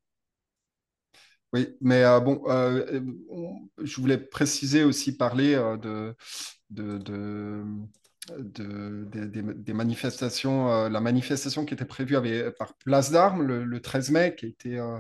Oui, 1.53 1.67
mais 1.81 2.03
euh, 2.03 2.19
bon, 2.19 2.41
euh, 2.47 3.01
je 3.81 4.01
voulais 4.01 4.17
préciser 4.17 4.83
aussi 4.83 5.15
parler 5.15 5.55
de, 5.81 6.15
de, 6.69 6.97
de- 6.99 7.63
de- 8.38 9.05
des 9.11 9.28
des- 9.28 9.53
des 9.53 9.73
manifestations, 9.73 10.71
euh, 10.71 10.89
la 10.89 10.99
manifestation 11.01 11.65
qui 11.65 11.73
était 11.73 11.86
prévue 11.86 12.17
par 12.57 12.75
Place 12.78 13.11
d'Armes 13.11 13.43
le, 13.43 13.63
le 13.63 13.82
13 13.82 14.09
mai, 14.11 14.36
qui 14.36 14.45
a 14.45 14.49
été, 14.49 14.80
euh, 14.80 14.99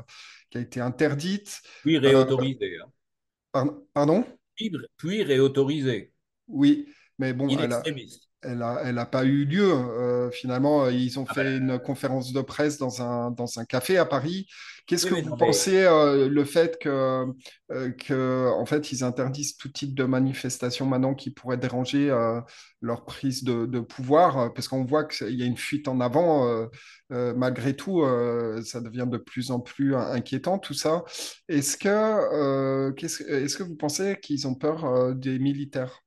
qui 0.49 0.57
a 0.57 0.61
été 0.61 0.81
interdite. 0.81 1.61
Puis 1.81 1.97
Euh, 1.97 1.99
réautorisé. 1.99 2.77
hein. 2.83 2.91
par- 3.51 3.67
pardon? 3.93 4.25
Puis, 4.55 4.71
puis 4.97 5.23
réautorisé. 5.23 6.13
Oui, 6.47 6.87
mais 7.19 7.33
bon, 7.33 7.47
elle 7.63 7.73
a. 7.73 7.83
Elle 8.43 8.61
a, 8.61 8.81
elle 8.85 8.99
a 8.99 9.05
pas 9.05 9.25
eu 9.25 9.45
lieu. 9.45 9.63
Euh, 9.73 10.29
finalement, 10.31 10.87
ils 10.89 11.19
ont 11.19 11.25
Ah 11.27 11.33
fait 11.33 11.43
ben, 11.43 11.57
une 11.57 11.79
conférence 11.79 12.31
de 12.33 12.41
presse 12.41 12.77
dans 12.77 13.01
un, 13.01 13.31
dans 13.31 13.59
un 13.59 13.65
café 13.65 13.97
à 13.97 14.05
Paris. 14.05 14.47
Qu'est-ce 14.85 15.05
oui, 15.05 15.11
que 15.11 15.15
vous 15.15 15.33
pensez 15.35 15.83
euh, 15.85 16.29
le 16.29 16.45
fait 16.45 16.77
que, 16.79 17.25
euh, 17.71 17.91
que, 17.91 18.49
en 18.53 18.65
fait, 18.65 18.91
ils 18.91 19.03
interdisent 19.03 19.57
tout 19.57 19.69
type 19.69 19.95
de 19.95 20.03
manifestation 20.05 20.85
maintenant 20.85 21.13
qui 21.15 21.31
pourrait 21.31 21.57
déranger 21.57 22.09
leur 22.81 23.05
prise 23.05 23.43
de, 23.43 23.65
de 23.65 23.79
pouvoir, 23.79 24.53
parce 24.53 24.67
qu'on 24.67 24.85
voit 24.85 25.05
qu'il 25.05 25.33
y 25.35 25.43
a 25.43 25.45
une 25.45 25.57
fuite 25.57 25.87
en 25.87 25.99
avant. 25.99 26.67
malgré 27.09 27.75
tout, 27.75 28.03
ça 28.63 28.81
devient 28.81 29.07
de 29.09 29.17
plus 29.17 29.51
en 29.51 29.59
plus 29.59 29.95
inquiétant 29.95 30.59
tout 30.59 30.73
ça. 30.75 31.03
Est-ce 31.49 31.75
que, 31.77 32.91
qu'est-ce- 32.91 33.23
est-ce 33.23 33.57
que 33.57 33.63
vous 33.63 33.75
pensez 33.75 34.17
qu'ils 34.21 34.47
ont 34.47 34.55
peur 34.55 35.15
des 35.15 35.39
militaires? 35.39 36.01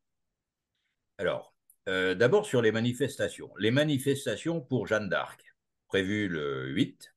alors, 1.18 1.49
euh, 1.88 2.14
d'abord 2.14 2.46
sur 2.46 2.62
les 2.62 2.72
manifestations. 2.72 3.50
Les 3.58 3.70
manifestations 3.70 4.60
pour 4.60 4.86
Jeanne 4.86 5.08
d'Arc, 5.08 5.54
prévues 5.88 6.28
le 6.28 6.68
8, 6.68 7.14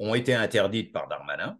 ont 0.00 0.14
été 0.14 0.34
interdites 0.34 0.92
par 0.92 1.08
Darmanin. 1.08 1.58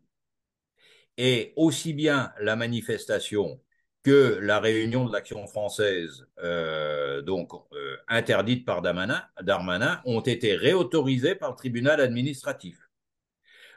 Et 1.17 1.53
aussi 1.57 1.93
bien 1.93 2.33
la 2.41 2.57
manifestation 2.57 3.61
que 4.03 4.39
la 4.43 4.61
réunion 4.61 5.07
de 5.07 5.13
l'action 5.13 5.47
française, 5.47 6.27
euh, 6.39 7.23
donc 7.23 7.53
euh, 7.73 7.97
interdite 8.09 8.67
par 8.67 8.83
Darmanin, 8.83 10.03
ont 10.05 10.21
été 10.21 10.57
réautorisées 10.57 11.37
par 11.37 11.51
le 11.51 11.57
tribunal 11.57 12.01
administratif. 12.01 12.79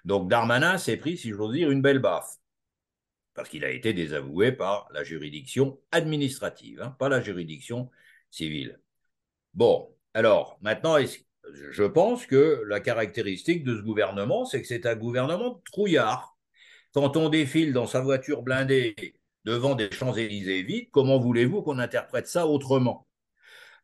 Donc 0.03 0.29
Darmanin 0.29 0.77
s'est 0.77 0.97
pris, 0.97 1.17
si 1.17 1.29
j'ose 1.29 1.53
dire, 1.53 1.71
une 1.71 1.81
belle 1.81 1.99
baffe, 1.99 2.37
parce 3.33 3.49
qu'il 3.49 3.63
a 3.63 3.69
été 3.69 3.93
désavoué 3.93 4.51
par 4.51 4.89
la 4.91 5.03
juridiction 5.03 5.79
administrative, 5.91 6.81
hein, 6.81 6.95
pas 6.97 7.07
la 7.07 7.21
juridiction 7.21 7.89
civile. 8.31 8.79
Bon, 9.53 9.93
alors 10.13 10.57
maintenant, 10.61 10.97
je 11.53 11.83
pense 11.83 12.25
que 12.25 12.63
la 12.67 12.79
caractéristique 12.79 13.63
de 13.63 13.75
ce 13.75 13.81
gouvernement, 13.81 14.45
c'est 14.45 14.61
que 14.61 14.67
c'est 14.67 14.85
un 14.85 14.95
gouvernement 14.95 15.61
trouillard. 15.65 16.37
Quand 16.93 17.17
on 17.17 17.29
défile 17.29 17.73
dans 17.73 17.87
sa 17.87 18.01
voiture 18.01 18.41
blindée 18.41 18.95
devant 19.45 19.75
des 19.75 19.91
Champs-Élysées 19.91 20.63
vides, 20.63 20.89
comment 20.91 21.19
voulez-vous 21.19 21.61
qu'on 21.61 21.79
interprète 21.79 22.27
ça 22.27 22.47
autrement? 22.47 23.07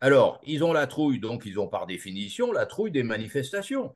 Alors, 0.01 0.41
ils 0.43 0.63
ont 0.63 0.73
la 0.73 0.87
trouille, 0.87 1.19
donc 1.19 1.45
ils 1.45 1.59
ont 1.59 1.67
par 1.67 1.85
définition 1.87 2.51
la 2.51 2.65
trouille 2.65 2.91
des 2.91 3.03
manifestations. 3.03 3.95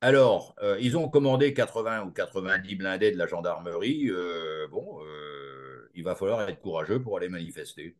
Alors, 0.00 0.54
euh, 0.62 0.78
ils 0.80 0.96
ont 0.96 1.08
commandé 1.08 1.54
80 1.54 2.04
ou 2.04 2.10
90 2.12 2.76
blindés 2.76 3.12
de 3.12 3.16
la 3.18 3.26
gendarmerie. 3.26 4.08
Euh, 4.10 4.68
bon, 4.68 5.02
euh, 5.04 5.90
il 5.94 6.04
va 6.04 6.14
falloir 6.14 6.48
être 6.48 6.60
courageux 6.60 7.02
pour 7.02 7.16
aller 7.16 7.28
manifester. 7.28 7.96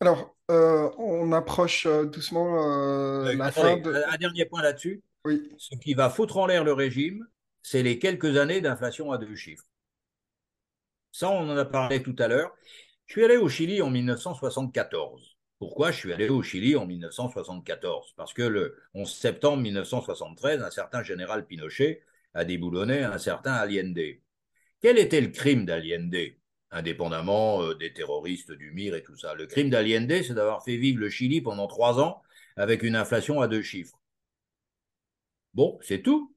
Alors, 0.00 0.36
euh, 0.50 0.90
on 0.98 1.32
approche 1.32 1.86
euh, 1.86 2.04
doucement 2.04 2.70
euh, 2.70 3.34
la 3.34 3.50
fin 3.50 3.78
de... 3.78 3.92
un 3.92 4.16
dernier 4.16 4.44
point 4.44 4.62
là-dessus. 4.62 5.02
Oui, 5.24 5.50
Ce 5.58 5.74
qui 5.76 5.94
va 5.94 6.10
foutre 6.10 6.36
en 6.36 6.46
l'air 6.46 6.64
le 6.64 6.72
régime, 6.72 7.26
c'est 7.62 7.82
les 7.82 7.98
quelques 7.98 8.36
années 8.36 8.60
d'inflation 8.60 9.10
à 9.10 9.18
deux 9.18 9.34
chiffres. 9.34 9.64
Ça, 11.12 11.30
on 11.30 11.48
en 11.48 11.56
a 11.56 11.64
parlé 11.64 12.02
tout 12.02 12.14
à 12.18 12.28
l'heure. 12.28 12.54
Je 13.06 13.12
suis 13.14 13.24
allé 13.24 13.36
au 13.36 13.48
Chili 13.48 13.80
en 13.80 13.90
1974. 13.90 15.36
Pourquoi 15.58 15.90
je 15.90 15.96
suis 15.96 16.12
allé 16.12 16.28
au 16.28 16.42
Chili 16.42 16.76
en 16.76 16.84
1974 16.84 18.12
Parce 18.16 18.34
que 18.34 18.42
le 18.42 18.76
11 18.94 19.10
septembre 19.10 19.62
1973, 19.62 20.62
un 20.62 20.70
certain 20.70 21.02
général 21.02 21.46
Pinochet 21.46 22.02
a 22.34 22.44
déboulonné 22.44 23.02
un 23.02 23.18
certain 23.18 23.54
Allende. 23.54 24.18
Quel 24.82 24.98
était 24.98 25.22
le 25.22 25.28
crime 25.28 25.64
d'Allende? 25.64 26.34
Indépendamment 26.70 27.62
euh, 27.62 27.74
des 27.74 27.92
terroristes 27.92 28.52
du 28.52 28.72
MIR 28.72 28.96
et 28.96 29.02
tout 29.02 29.16
ça. 29.16 29.34
Le 29.34 29.46
crime 29.46 29.70
d'Allende, 29.70 30.22
c'est 30.22 30.34
d'avoir 30.34 30.64
fait 30.64 30.76
vivre 30.76 31.00
le 31.00 31.08
Chili 31.08 31.40
pendant 31.40 31.66
trois 31.68 32.00
ans 32.00 32.22
avec 32.56 32.82
une 32.82 32.96
inflation 32.96 33.40
à 33.40 33.48
deux 33.48 33.62
chiffres. 33.62 33.98
Bon, 35.54 35.78
c'est 35.80 36.02
tout. 36.02 36.34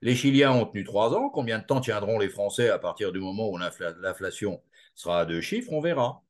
Les 0.00 0.14
Chiliens 0.14 0.52
ont 0.52 0.66
tenu 0.66 0.84
trois 0.84 1.14
ans. 1.14 1.28
Combien 1.30 1.58
de 1.58 1.64
temps 1.64 1.80
tiendront 1.80 2.18
les 2.18 2.28
Français 2.28 2.68
à 2.68 2.78
partir 2.78 3.12
du 3.12 3.20
moment 3.20 3.48
où 3.50 3.58
l'inflation 3.58 4.62
sera 4.94 5.20
à 5.20 5.24
deux 5.26 5.40
chiffres? 5.40 5.72
On 5.72 5.80
verra. 5.80 6.22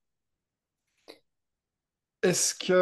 Est-ce 2.23 2.55
que 2.55 2.73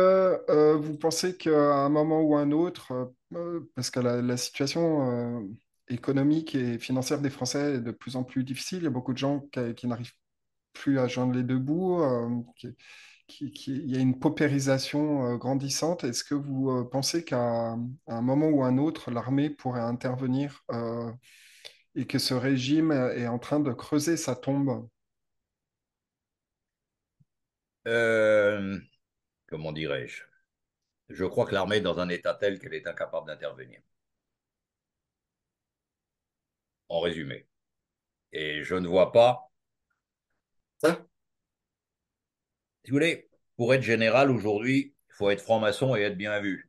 euh, 0.48 0.76
vous 0.76 0.96
pensez 0.96 1.36
qu'à 1.36 1.50
un 1.50 1.88
moment 1.88 2.20
ou 2.20 2.36
un 2.36 2.52
autre, 2.52 3.12
euh, 3.34 3.60
parce 3.74 3.90
que 3.90 3.98
la, 3.98 4.36
situation 4.36 5.50
économique 5.88 6.54
et 6.54 6.78
financière 6.78 7.20
des 7.20 7.30
Français 7.30 7.74
est 7.74 7.80
de 7.80 7.90
plus 7.90 8.14
en 8.14 8.22
plus 8.22 8.44
difficile, 8.44 8.78
il 8.78 8.84
y 8.84 8.86
a 8.86 8.90
beaucoup 8.90 9.12
de 9.12 9.18
gens 9.18 9.40
qui, 9.52 9.74
qui 9.74 9.86
n'arrivent 9.88 10.14
plus 10.72 10.98
à 10.98 11.08
joindre 11.08 11.34
les 11.34 11.42
deux 11.42 11.58
bouts, 11.58 12.02
euh, 12.02 12.28
il 13.40 13.90
y 13.90 13.96
a 13.96 14.00
une 14.00 14.18
paupérisation 14.18 15.34
euh, 15.34 15.36
grandissante. 15.36 16.04
Est-ce 16.04 16.24
que 16.24 16.34
vous 16.34 16.70
euh, 16.70 16.88
pensez 16.90 17.24
qu'à 17.24 17.72
à 17.72 17.76
un 18.06 18.22
moment 18.22 18.48
ou 18.48 18.62
un 18.64 18.78
autre, 18.78 19.10
l'armée 19.10 19.50
pourrait 19.50 19.80
intervenir 19.80 20.64
et 21.94 22.06
que 22.06 22.18
ce 22.18 22.34
régime 22.34 22.92
est 22.92 23.26
en 23.26 23.38
train 23.38 23.60
de 23.60 23.72
creuser 23.72 24.16
sa 24.16 24.34
tombe? 24.36 24.88
Comment 29.46 29.72
dirais-je? 29.72 30.22
Je 31.10 31.24
crois 31.24 31.46
que 31.46 31.54
l'armée 31.54 31.76
est 31.76 31.80
dans 31.80 32.00
un 32.00 32.08
état 32.08 32.34
tel 32.34 32.58
qu'elle 32.58 32.74
est 32.74 32.86
incapable 32.88 33.26
d'intervenir. 33.28 33.80
En 36.88 37.00
résumé. 37.00 37.48
Et 38.32 38.62
je 38.64 38.74
ne 38.76 38.88
vois 38.88 39.12
pas. 39.12 39.50
Ça 40.78 41.06
Si 42.84 42.90
vous 42.90 42.96
voulez, 42.96 43.28
pour 43.56 43.72
être 43.74 43.82
général 43.82 44.30
aujourd'hui, 44.30 44.94
il 45.08 45.14
faut 45.14 45.30
être 45.30 45.40
franc-maçon 45.42 45.94
et 45.94 46.00
être 46.02 46.16
bien 46.16 46.40
vu. 46.40 46.68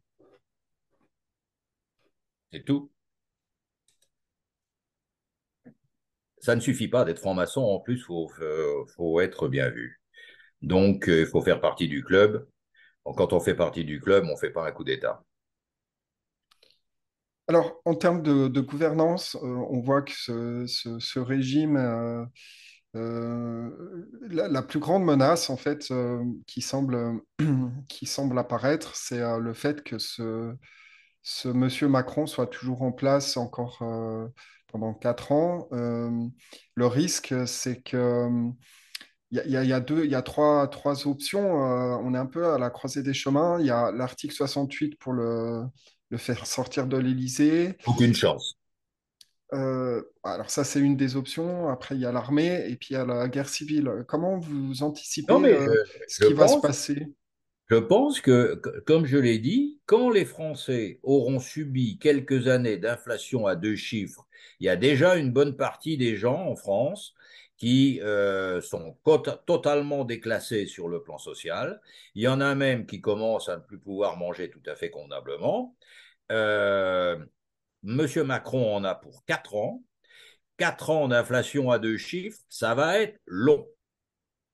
C'est 2.51 2.63
tout. 2.63 2.91
Ça 6.39 6.55
ne 6.55 6.61
suffit 6.61 6.87
pas 6.87 7.03
d'être 7.03 7.19
franc-maçon. 7.19 7.61
En 7.61 7.79
plus, 7.79 7.95
il 7.95 8.03
faut, 8.03 8.29
euh, 8.41 8.85
faut 8.95 9.19
être 9.21 9.47
bien 9.47 9.69
vu. 9.69 10.01
Donc, 10.61 11.09
euh, 11.09 11.21
il 11.21 11.25
faut 11.25 11.41
faire 11.41 11.61
partie 11.61 11.87
du 11.87 12.03
club. 12.03 12.47
Quand 13.03 13.33
on 13.33 13.39
fait 13.39 13.55
partie 13.55 13.83
du 13.83 13.99
club, 13.99 14.25
on 14.25 14.33
ne 14.33 14.37
fait 14.37 14.51
pas 14.51 14.67
un 14.67 14.71
coup 14.71 14.83
d'État. 14.83 15.23
Alors, 17.47 17.81
en 17.85 17.95
termes 17.95 18.21
de, 18.21 18.61
gouvernance, 18.61 19.35
euh, 19.35 19.39
on 19.41 19.81
voit 19.81 20.03
que 20.03 20.13
ce 20.67 21.19
régime, 21.19 21.77
euh, 22.95 23.71
la, 24.29 24.61
plus 24.61 24.79
grande 24.79 25.03
menace, 25.03 25.49
en 25.49 25.57
fait, 25.57 25.89
euh, 25.91 26.23
qui 26.45 26.61
semble, 26.61 27.21
qui 27.89 28.05
semble 28.05 28.37
apparaître, 28.37 28.95
c'est 28.95 29.21
euh, 29.21 29.39
le 29.39 29.53
fait 29.53 29.83
que 29.83 29.97
ce, 29.97 30.53
ce 31.23 31.47
monsieur 31.47 31.87
Macron 31.87 32.27
soit 32.27 32.47
toujours 32.47 32.83
en 32.83 32.91
place 32.91 33.37
encore 33.37 33.79
pendant 34.67 34.93
quatre 34.93 35.31
ans. 35.31 35.67
Le 35.71 36.87
risque, 36.87 37.33
c'est 37.47 37.81
que 37.81 38.29
il 39.31 39.49
y 39.49 39.73
a, 39.73 39.79
deux, 39.79 40.05
il 40.05 40.11
y 40.11 40.15
a 40.15 40.21
trois, 40.21 40.67
trois 40.67 41.07
options. 41.07 41.55
On 41.55 42.13
est 42.13 42.17
un 42.17 42.27
peu 42.27 42.53
à 42.53 42.59
la 42.59 42.69
croisée 42.69 43.01
des 43.01 43.13
chemins. 43.13 43.59
Il 43.59 43.65
y 43.65 43.71
a 43.71 43.91
l'article 43.91 44.35
68 44.35 44.99
pour 44.99 45.13
le, 45.13 45.63
le 46.09 46.17
faire 46.17 46.45
sortir 46.45 46.85
de 46.85 46.97
l'Élysée. 46.97 47.77
Aucune 47.87 48.13
chance. 48.13 48.59
Euh, 49.53 50.01
alors 50.23 50.49
ça, 50.49 50.63
c'est 50.63 50.79
une 50.79 50.97
des 50.97 51.15
options. 51.15 51.69
Après, 51.69 51.95
il 51.95 52.01
y 52.01 52.05
a 52.05 52.11
l'armée 52.11 52.65
et 52.67 52.75
puis 52.75 52.89
il 52.91 52.93
y 52.93 52.97
a 52.97 53.05
la 53.05 53.27
guerre 53.27 53.49
civile. 53.49 54.03
Comment 54.07 54.37
vous 54.39 54.73
Non, 54.79 54.87
anticipez 54.87 55.37
mais 55.39 55.53
euh, 55.53 55.83
je, 55.85 55.99
ce 56.07 56.25
qui 56.25 56.33
va 56.33 56.47
se 56.47 56.57
passer? 56.57 57.07
Je 57.69 57.77
pense 57.77 58.19
que, 58.19 58.55
comme 58.85 59.05
je 59.05 59.17
l'ai 59.17 59.39
dit, 59.39 59.79
quand 59.85 60.09
les 60.09 60.25
Français 60.25 60.99
auront 61.03 61.39
subi 61.39 61.97
quelques 61.97 62.47
années 62.47 62.77
d'inflation 62.77 63.47
à 63.47 63.55
deux 63.55 63.75
chiffres, 63.75 64.27
il 64.59 64.65
y 64.65 64.69
a 64.69 64.75
déjà 64.75 65.15
une 65.15 65.31
bonne 65.31 65.55
partie 65.55 65.97
des 65.97 66.15
gens 66.15 66.45
en 66.47 66.55
France 66.55 67.13
qui 67.57 68.01
euh, 68.01 68.59
sont 68.61 68.97
totalement 69.45 70.03
déclassés 70.03 70.65
sur 70.65 70.89
le 70.89 71.01
plan 71.01 71.17
social. 71.17 71.81
Il 72.15 72.21
y 72.21 72.27
en 72.27 72.41
a 72.41 72.55
même 72.55 72.85
qui 72.85 72.99
commencent 72.99 73.49
à 73.49 73.57
ne 73.57 73.61
plus 73.61 73.79
pouvoir 73.79 74.17
manger 74.17 74.49
tout 74.49 74.61
à 74.65 74.75
fait 74.75 74.89
convenablement. 74.89 75.75
Euh, 76.31 77.17
Monsieur 77.83 78.23
Macron 78.23 78.75
en 78.75 78.83
a 78.85 78.95
pour 78.95 79.25
quatre 79.25 79.55
ans. 79.55 79.83
Quatre 80.57 80.89
ans 80.89 81.07
d'inflation 81.07 81.71
à 81.71 81.79
deux 81.79 81.97
chiffres, 81.97 82.39
ça 82.47 82.75
va 82.75 82.99
être 82.99 83.19
long. 83.25 83.67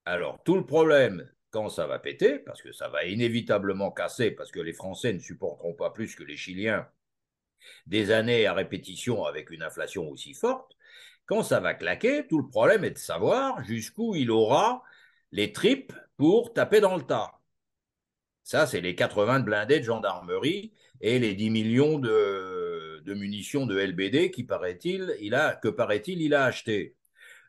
Alors, 0.06 0.42
tout 0.44 0.56
le 0.56 0.66
problème, 0.66 1.30
quand 1.52 1.70
ça 1.70 1.86
va 1.86 2.00
péter, 2.00 2.40
parce 2.40 2.62
que 2.62 2.72
ça 2.72 2.90
va 2.90 3.06
inévitablement 3.06 3.92
casser, 3.92 4.32
parce 4.32 4.52
que 4.52 4.60
les 4.60 4.74
Français 4.74 5.14
ne 5.14 5.20
supporteront 5.20 5.74
pas 5.74 5.92
plus 5.92 6.16
que 6.16 6.24
les 6.24 6.38
Chiliens 6.38 6.88
des 7.86 8.12
années 8.12 8.48
à 8.48 8.54
répétition 8.54 9.26
avec 9.26 9.52
une 9.52 9.62
inflation 9.62 10.10
aussi 10.10 10.34
forte, 10.34 10.76
quand 11.26 11.44
ça 11.44 11.60
va 11.60 11.76
claquer, 11.76 12.26
tout 12.28 12.40
le 12.40 12.48
problème 12.48 12.84
est 12.84 12.92
de 12.92 12.98
savoir 12.98 13.64
jusqu'où 13.64 14.16
il 14.16 14.32
aura 14.32 14.82
les 15.32 15.52
tripes 15.52 15.94
pour 16.18 16.54
taper 16.54 16.80
dans 16.80 16.96
le 16.96 17.04
tas. 17.04 17.40
Ça, 18.44 18.66
c'est 18.66 18.82
les 18.82 18.96
80 18.96 19.42
blindés 19.42 19.80
de 19.80 19.86
gendarmerie 19.86 20.74
et 21.02 21.20
les 21.20 21.36
10 21.36 21.52
millions 21.52 22.00
de, 22.00 22.59
munitions 23.08 23.66
de 23.66 23.78
LBD 23.78 24.32
qui 24.32 24.44
paraît-il, 24.44 25.16
il 25.22 25.36
a, 25.36 25.56
que 25.56 25.68
paraît-il, 25.68 26.22
il 26.22 26.34
a 26.34 26.46
acheté. 26.46 26.96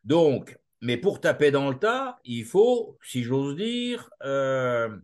Donc, 0.04 0.58
mais 0.80 0.96
pour 0.96 1.20
taper 1.20 1.50
dans 1.50 1.70
le 1.70 1.78
tas, 1.78 2.18
il 2.24 2.44
faut, 2.44 2.98
si 3.02 3.22
j'ose 3.22 3.56
dire, 3.56 4.10
euh, 4.22 4.96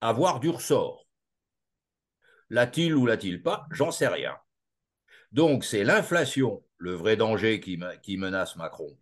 avoir 0.00 0.40
du 0.40 0.50
ressort. 0.50 1.06
L'a-t-il 2.50 2.94
ou 2.94 3.06
l'a-t-il 3.06 3.42
pas? 3.42 3.66
J'en 3.70 3.90
sais 3.90 4.08
rien. 4.08 4.36
Donc 5.32 5.64
c'est 5.64 5.84
l'inflation, 5.84 6.62
le 6.78 6.92
vrai 6.94 7.16
danger 7.16 7.60
qui, 7.60 7.76
menace 8.16 8.56
Macron. 8.56 8.96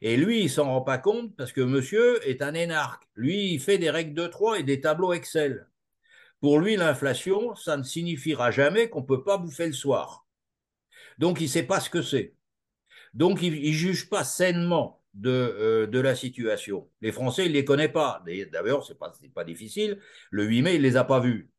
Et 0.00 0.16
lui, 0.16 0.42
il 0.42 0.50
s'en 0.50 0.64
rend 0.64 0.82
pas 0.82 0.98
compte 0.98 1.36
parce 1.36 1.52
que 1.52 1.60
monsieur 1.60 2.26
est 2.28 2.42
un 2.42 2.54
énarque. 2.54 3.08
Lui, 3.14 3.52
il 3.52 3.60
fait 3.60 3.78
des 3.78 3.90
règles 3.90 4.14
de 4.14 4.26
trois 4.26 4.58
et 4.58 4.62
des 4.62 4.80
tableaux 4.80 5.12
Excel. 5.12 5.66
Pour 6.40 6.58
lui, 6.58 6.76
l'inflation, 6.76 7.54
ça 7.54 7.76
ne 7.76 7.82
signifiera 7.82 8.50
jamais 8.50 8.88
qu'on 8.88 9.00
ne 9.00 9.06
peut 9.06 9.24
pas 9.24 9.38
bouffer 9.38 9.66
le 9.66 9.72
soir. 9.72 10.26
Donc 11.18 11.40
il 11.40 11.44
ne 11.44 11.48
sait 11.48 11.62
pas 11.62 11.80
ce 11.80 11.90
que 11.90 12.02
c'est. 12.02 12.34
Donc 13.14 13.42
il 13.42 13.52
ne 13.52 13.72
juge 13.72 14.08
pas 14.08 14.24
sainement 14.24 15.02
de, 15.14 15.30
euh, 15.30 15.86
de, 15.86 16.00
la 16.00 16.14
situation. 16.14 16.90
Les 17.00 17.12
Français, 17.12 17.46
il 17.46 17.50
ne 17.50 17.54
les 17.54 17.64
connaît 17.64 17.88
pas. 17.88 18.22
D'ailleurs, 18.26 18.84
ce 18.84 18.92
n'est 18.92 18.98
pas, 18.98 19.12
pas 19.34 19.44
difficile. 19.44 20.00
Le 20.30 20.44
8 20.44 20.62
mai, 20.62 20.74
il 20.74 20.78
ne 20.78 20.82
les 20.82 20.96
a 20.96 21.04
pas 21.04 21.20
vus. 21.20 21.50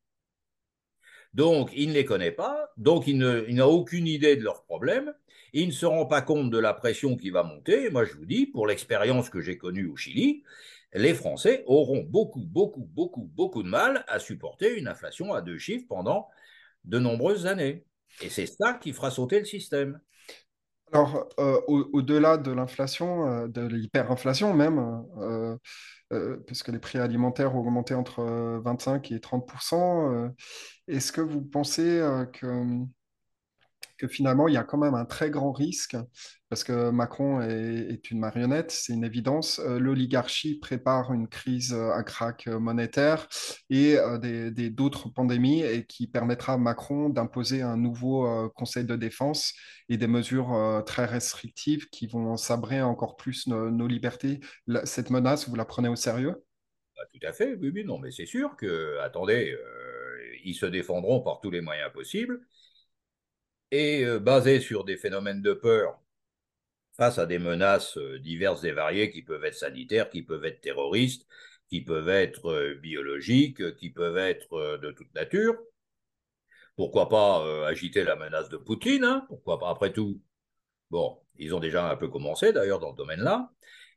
Donc, 1.33 1.71
il 1.75 1.89
ne 1.89 1.93
les 1.93 2.05
connaît 2.05 2.31
pas, 2.31 2.69
donc 2.77 3.07
il 3.07 3.17
n'a 3.17 3.67
aucune 3.67 4.07
idée 4.07 4.37
de 4.37 4.43
leurs 4.43 4.63
problèmes, 4.63 5.13
il 5.51 5.67
ne 5.67 5.73
se 5.73 5.85
rend 5.85 6.05
pas 6.05 6.21
compte 6.21 6.49
de 6.49 6.57
la 6.57 6.73
pression 6.73 7.17
qui 7.17 7.29
va 7.29 7.43
monter. 7.43 7.89
moi, 7.89 8.05
je 8.05 8.13
vous 8.13 8.25
dis, 8.25 8.45
pour 8.45 8.67
l'expérience 8.67 9.29
que 9.29 9.41
j'ai 9.41 9.57
connue 9.57 9.85
au 9.85 9.97
Chili, 9.97 10.43
les 10.95 11.13
Français 11.13 11.63
auront 11.67 12.03
beaucoup, 12.03 12.45
beaucoup, 12.45 12.89
beaucoup, 12.93 13.29
beaucoup 13.35 13.63
de 13.63 13.69
mal 13.69 14.03
à 14.07 14.19
supporter 14.19 14.77
une 14.77 14.87
inflation 14.87 15.33
à 15.33 15.41
deux 15.41 15.57
chiffres 15.57 15.85
pendant 15.87 16.29
de 16.85 16.99
nombreuses 16.99 17.45
années. 17.45 17.85
Et 18.21 18.29
c'est 18.29 18.45
ça 18.45 18.73
qui 18.73 18.93
fera 18.93 19.11
sauter 19.11 19.39
le 19.39 19.45
système. 19.45 19.99
Alors, 20.93 21.27
euh, 21.39 21.59
au-delà 21.67 22.37
de 22.37 22.51
l'inflation, 22.51 23.27
euh, 23.27 23.47
de 23.47 23.65
l'hyperinflation 23.65 24.53
même, 24.53 25.03
euh, 25.17 25.57
parce 26.47 26.63
que 26.63 26.71
les 26.71 26.79
prix 26.79 26.99
alimentaires 26.99 27.55
ont 27.55 27.59
augmenté 27.59 27.95
entre 27.95 28.23
25 28.63 29.11
et 29.11 29.19
30% 29.19 30.31
est-ce 30.87 31.11
que 31.11 31.21
vous 31.21 31.41
pensez 31.41 31.99
que 32.33 32.85
que 33.97 34.07
finalement, 34.07 34.47
il 34.47 34.53
y 34.53 34.57
a 34.57 34.63
quand 34.63 34.77
même 34.77 34.93
un 34.93 35.05
très 35.05 35.29
grand 35.29 35.51
risque, 35.51 35.95
parce 36.49 36.63
que 36.63 36.89
Macron 36.89 37.41
est, 37.41 38.11
une 38.11 38.19
marionnette, 38.19 38.71
c'est 38.71 38.93
une 38.93 39.03
évidence. 39.03 39.59
Euh, 39.59 39.79
l'oligarchie 39.79 40.59
prépare 40.59 41.11
une 41.11 41.27
crise, 41.27 41.73
euh, 41.73 41.91
un 41.91 42.03
crack 42.03 42.47
euh, 42.47 42.59
monétaire 42.59 43.27
et 43.69 43.97
d'autres 44.69 45.09
pandémies, 45.09 45.63
et 45.63 45.85
qui 45.85 46.07
permettra 46.07 46.53
à 46.53 46.57
Macron 46.57 47.09
d'imposer 47.09 47.61
un 47.61 47.77
nouveau 47.77 48.49
Conseil 48.55 48.85
de 48.85 48.95
défense 48.95 49.53
et 49.89 49.97
des 49.97 50.07
mesures 50.07 50.83
très 50.85 51.05
restrictives 51.05 51.89
qui 51.89 52.07
vont 52.07 52.37
sabrer 52.37 52.81
encore 52.81 53.15
plus 53.15 53.47
nos, 53.47 53.87
libertés. 53.87 54.39
cette 54.83 55.09
menace, 55.09 55.49
vous 55.49 55.55
la 55.55 55.65
prenez 55.65 55.89
au 55.89 55.95
sérieux? 55.95 56.43
Bah, 56.95 57.03
Tout 57.13 57.27
à 57.27 57.33
fait, 57.33 57.55
oui, 57.55 57.71
oui, 57.73 57.83
non, 57.83 57.99
mais 57.99 58.11
c'est 58.11 58.25
sûr 58.25 58.55
que, 58.55 58.99
attendez, 58.99 59.55
ils 60.43 60.55
se 60.55 60.65
défendront 60.65 61.21
par 61.21 61.39
tous 61.41 61.51
les 61.51 61.61
moyens 61.61 61.91
possibles 61.91 62.39
et 63.75 64.05
euh, 64.05 64.19
basé 64.19 64.59
sur 64.59 64.83
des 64.85 64.97
phénomènes 64.97 65.41
de 65.41 65.53
peur 65.53 65.99
face 66.93 67.19
à 67.19 67.25
des 67.25 67.39
menaces 67.39 67.97
euh, 67.97 68.19
diverses 68.19 68.63
et 68.63 68.71
variées 68.71 69.11
qui 69.11 69.21
peuvent 69.21 69.43
être 69.43 69.55
sanitaires, 69.55 70.09
qui 70.09 70.23
peuvent 70.23 70.45
être 70.45 70.61
terroristes, 70.61 71.27
qui 71.69 71.81
peuvent 71.81 72.09
être 72.09 72.51
euh, 72.51 72.75
biologiques, 72.75 73.75
qui 73.75 73.89
peuvent 73.89 74.17
être 74.17 74.77
de 74.77 74.91
toute 74.91 75.13
nature. 75.13 75.55
Pourquoi 76.75 77.07
pas 77.07 77.65
agiter 77.67 78.03
la 78.03 78.17
menace 78.17 78.49
de 78.49 78.57
Poutine 78.57 79.05
hein 79.05 79.25
Pourquoi 79.29 79.59
pas 79.59 79.69
après 79.69 79.93
tout 79.93 80.21
Bon, 80.91 81.17
ils 81.37 81.55
ont 81.55 81.61
déjà 81.61 81.89
un 81.89 81.95
peu 81.95 82.09
commencé 82.09 82.51
d'ailleurs 82.51 82.79
dans 82.79 82.91
ce 82.91 82.97
domaine-là. 82.97 83.49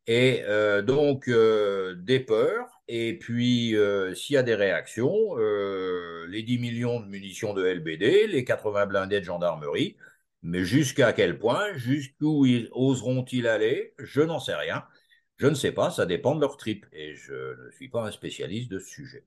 Et 0.08 0.42
euh, 0.46 0.80
donc, 0.80 1.28
euh, 1.28 1.94
des 1.94 2.18
peurs, 2.18 2.80
et 2.88 3.18
puis 3.18 3.76
euh, 3.76 4.14
s'il 4.14 4.34
y 4.34 4.36
a 4.38 4.42
des 4.42 4.54
réactions, 4.54 5.36
les 5.36 6.42
10 6.42 6.58
millions 6.58 7.00
de 7.00 7.06
munitions 7.06 7.52
de 7.52 7.62
LBD, 7.62 8.26
les 8.26 8.42
80 8.42 8.86
blindés 8.86 9.20
de 9.20 9.24
gendarmerie, 9.26 9.98
mais 10.42 10.64
jusqu'à 10.64 11.12
quel 11.12 11.38
point, 11.38 11.74
jusqu'où 11.76 12.46
oseront-ils 12.72 13.46
aller 13.46 13.92
Je 13.98 14.22
n'en 14.22 14.40
sais 14.40 14.54
rien. 14.54 14.82
Je 15.36 15.46
ne 15.46 15.54
sais 15.54 15.72
pas, 15.72 15.90
ça 15.90 16.06
dépend 16.06 16.34
de 16.34 16.40
leur 16.40 16.56
trip, 16.56 16.86
et 16.92 17.14
je 17.14 17.66
ne 17.66 17.70
suis 17.72 17.90
pas 17.90 18.06
un 18.06 18.10
spécialiste 18.10 18.70
de 18.70 18.78
ce 18.78 18.88
sujet. 18.88 19.26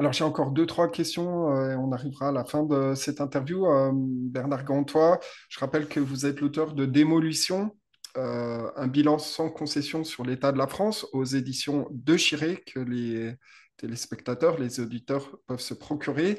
Alors, 0.00 0.12
j'ai 0.12 0.24
encore 0.24 0.50
deux, 0.50 0.66
trois 0.66 0.90
questions. 0.90 1.46
on 1.46 1.92
arrivera 1.92 2.30
à 2.30 2.32
la 2.32 2.44
fin 2.44 2.64
de 2.64 2.94
cette 2.96 3.20
interview. 3.20 3.64
Bernard 3.92 4.64
Gantois, 4.64 5.20
je 5.48 5.60
rappelle 5.60 5.86
que 5.86 6.00
vous 6.00 6.26
êtes 6.26 6.40
l'auteur 6.40 6.74
de 6.74 6.84
Démolition, 6.84 7.70
euh, 8.16 8.70
un 8.76 8.86
bilan 8.86 9.18
sans 9.18 9.50
concession 9.50 10.04
sur 10.04 10.24
l'état 10.24 10.52
de 10.52 10.58
la 10.58 10.68
France 10.68 11.06
aux 11.12 11.24
éditions 11.24 11.88
de 11.90 12.16
Chiré 12.16 12.62
que 12.64 12.78
les 12.78 13.34
téléspectateurs, 13.76 14.58
les 14.58 14.78
auditeurs 14.78 15.36
peuvent 15.46 15.60
se 15.60 15.74
procurer. 15.74 16.38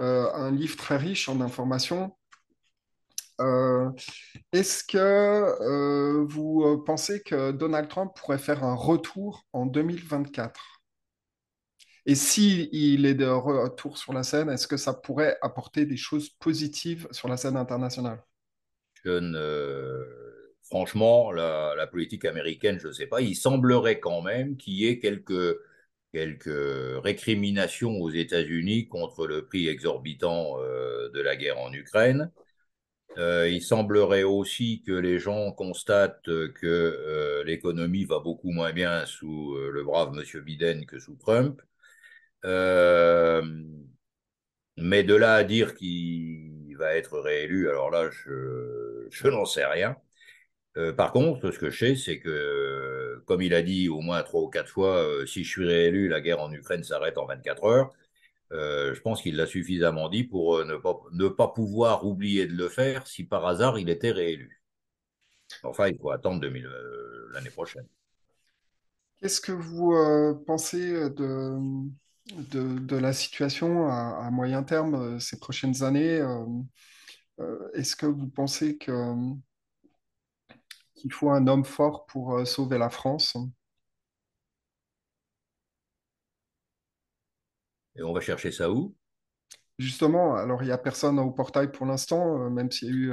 Euh, 0.00 0.32
un 0.34 0.50
livre 0.50 0.76
très 0.76 0.96
riche 0.96 1.28
en 1.28 1.40
informations. 1.40 2.16
Euh, 3.40 3.90
est-ce 4.52 4.82
que 4.82 6.24
vous 6.24 6.82
pensez 6.84 7.22
que 7.22 7.52
Donald 7.52 7.88
Trump 7.88 8.12
pourrait 8.16 8.38
faire 8.38 8.64
un 8.64 8.74
retour 8.74 9.44
en 9.52 9.66
2024 9.66 10.82
Et 12.06 12.16
s'il 12.16 12.68
il 12.72 13.06
est 13.06 13.14
de 13.14 13.26
retour 13.26 13.98
sur 13.98 14.12
la 14.12 14.24
scène, 14.24 14.50
est-ce 14.50 14.66
que 14.66 14.76
ça 14.76 14.94
pourrait 14.94 15.38
apporter 15.42 15.86
des 15.86 15.96
choses 15.96 16.28
positives 16.28 17.06
sur 17.12 17.28
la 17.28 17.36
scène 17.36 17.56
internationale? 17.56 18.20
Je 19.04 19.10
ne 19.10 20.33
franchement, 20.64 21.32
la, 21.32 21.86
politique 21.90 22.24
américaine, 22.24 22.78
je 22.80 22.88
ne 22.88 22.92
sais 22.92 23.06
pas, 23.06 23.20
il 23.20 23.36
semblerait 23.36 24.00
quand 24.00 24.22
même 24.22 24.56
qu'il 24.56 24.74
y 24.74 24.86
ait 24.86 24.98
quelques, 24.98 25.58
quelques 26.12 27.02
récriminations 27.04 28.00
aux 28.00 28.10
États-Unis 28.10 28.88
contre 28.88 29.26
le 29.26 29.44
prix 29.46 29.68
exorbitant 29.68 30.60
euh, 30.60 31.10
de 31.10 31.20
la 31.20 31.36
guerre 31.36 31.58
en 31.58 31.72
Ukraine. 31.72 32.30
Euh, 33.18 33.48
il 33.48 33.62
semblerait 33.62 34.24
aussi 34.24 34.82
que 34.82 34.92
les 34.92 35.18
gens 35.20 35.52
constatent 35.52 36.24
que 36.24 36.66
euh, 36.66 37.44
l'économie 37.44 38.04
va 38.04 38.18
beaucoup 38.18 38.50
moins 38.50 38.72
bien 38.72 39.06
sous 39.06 39.56
le 39.56 39.84
brave 39.84 40.12
M. 40.18 40.40
Biden 40.42 40.86
que 40.86 40.98
sous 40.98 41.16
Trump. 41.16 41.60
mais 44.76 45.02
de 45.04 45.14
là 45.14 45.34
à 45.34 45.44
dire 45.44 45.74
qu'il 45.74 46.76
va 46.78 46.94
être 46.96 47.18
réélu, 47.18 47.68
alors 47.68 47.90
là, 47.90 48.10
je 48.10 49.28
n'en 49.28 49.44
sais 49.44 49.64
rien. 49.64 49.96
Euh, 50.76 50.92
par 50.92 51.12
contre, 51.12 51.50
ce 51.50 51.58
que 51.58 51.70
je 51.70 51.78
sais, 51.78 51.96
c'est 51.96 52.18
que, 52.18 53.22
comme 53.26 53.42
il 53.42 53.54
a 53.54 53.62
dit 53.62 53.88
au 53.88 54.00
moins 54.00 54.22
trois 54.22 54.42
ou 54.42 54.48
quatre 54.48 54.68
fois, 54.68 54.96
euh, 54.96 55.24
si 55.26 55.44
je 55.44 55.48
suis 55.48 55.66
réélu, 55.66 56.08
la 56.08 56.20
guerre 56.20 56.40
en 56.40 56.52
Ukraine 56.52 56.82
s'arrête 56.82 57.16
en 57.16 57.26
24 57.26 57.64
heures. 57.64 57.92
Euh, 58.52 58.94
je 58.94 59.00
pense 59.00 59.22
qu'il 59.22 59.36
l'a 59.36 59.46
suffisamment 59.46 60.08
dit 60.08 60.24
pour 60.24 60.64
ne 60.64 60.76
pas, 60.76 61.00
ne 61.12 61.28
pas 61.28 61.48
pouvoir 61.48 62.04
oublier 62.04 62.46
de 62.46 62.54
le 62.54 62.68
faire 62.68 63.06
si 63.06 63.24
par 63.24 63.46
hasard 63.46 63.78
il 63.78 63.88
était 63.88 64.10
réélu. 64.10 64.60
Enfin, 65.62 65.88
il 65.88 65.98
faut 65.98 66.10
attendre 66.10 66.44
l'année 67.32 67.50
prochaine. 67.50 67.86
Qu'est-ce 69.20 69.40
que 69.40 69.52
vous 69.52 69.94
pensez 70.46 71.10
de, 71.10 71.58
de, 72.50 72.96
la 72.96 73.12
situation 73.12 73.88
à, 73.88 74.26
à, 74.26 74.30
moyen 74.30 74.62
terme 74.62 75.18
ces 75.20 75.38
prochaines 75.38 75.82
années 75.82 76.22
Est-ce 77.74 77.96
que 77.96 78.06
vous 78.06 78.28
pensez 78.28 78.76
que 78.76 79.14
il 81.04 81.12
faut 81.12 81.30
un 81.30 81.46
homme 81.46 81.64
fort 81.64 82.06
pour 82.06 82.36
euh, 82.36 82.44
sauver 82.44 82.78
la 82.78 82.90
France. 82.90 83.36
Et 87.96 88.02
on 88.02 88.12
va 88.12 88.20
chercher 88.20 88.50
ça 88.50 88.70
où? 88.70 88.94
Justement, 89.78 90.34
alors 90.34 90.62
il 90.62 90.66
n'y 90.66 90.72
a 90.72 90.78
personne 90.78 91.18
au 91.18 91.30
portail 91.30 91.70
pour 91.70 91.86
l'instant, 91.86 92.50
même 92.50 92.70
s'il 92.70 92.88
y 92.88 92.90
a 92.90 92.94
eu 92.94 93.12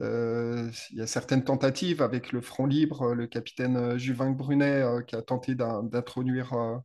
euh, 0.00 0.70
il 0.90 0.98
y 0.98 1.00
a 1.00 1.06
certaines 1.06 1.44
tentatives 1.44 2.02
avec 2.02 2.32
le 2.32 2.40
Front 2.40 2.66
Libre, 2.66 3.14
le 3.14 3.26
capitaine 3.26 3.98
Juvin 3.98 4.30
Brunet 4.30 4.84
qui 5.06 5.16
a 5.16 5.22
tenté 5.22 5.54
d'introduire 5.54 6.80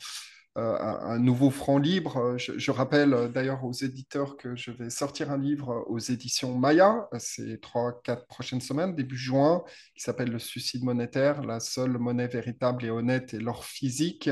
euh, 0.55 0.77
un, 0.77 1.17
nouveau 1.17 1.49
franc 1.49 1.79
libre. 1.79 2.37
Je, 2.37 2.71
rappelle 2.71 3.13
euh, 3.15 3.27
d'ailleurs 3.27 3.63
aux 3.65 3.73
éditeurs 3.73 4.37
que 4.37 4.55
je 4.55 4.69
vais 4.69 4.91
sortir 4.91 5.31
un 5.31 5.37
livre 5.39 5.83
aux 5.87 5.97
éditions 5.97 6.55
Maya 6.55 7.07
ces 7.17 7.59
trois, 7.59 7.99
quatre 8.03 8.27
prochaines 8.27 8.61
semaines, 8.61 8.93
début 8.93 9.17
juin, 9.17 9.63
qui 9.95 10.03
s'appelle 10.03 10.29
Le 10.29 10.37
suicide 10.37 10.83
monétaire, 10.83 11.41
la 11.41 11.59
seule 11.59 11.97
monnaie 11.97 12.27
véritable 12.27 12.85
et 12.85 12.91
honnête 12.91 13.33
est 13.33 13.39
l'or 13.39 13.65
physique, 13.65 14.29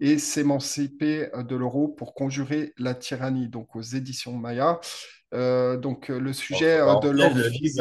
et 0.00 0.18
s'émanciper 0.18 1.28
de 1.36 1.56
l'euro 1.56 1.88
pour 1.88 2.14
conjurer 2.14 2.72
la 2.78 2.94
tyrannie, 2.94 3.48
donc 3.48 3.76
aux 3.76 3.82
éditions 3.82 4.36
Maya. 4.38 4.80
Euh, 5.32 5.76
donc 5.76 6.08
le 6.08 6.32
sujet 6.32 6.78
de 6.78 7.08
l'or 7.08 7.32
physique... 7.52 7.80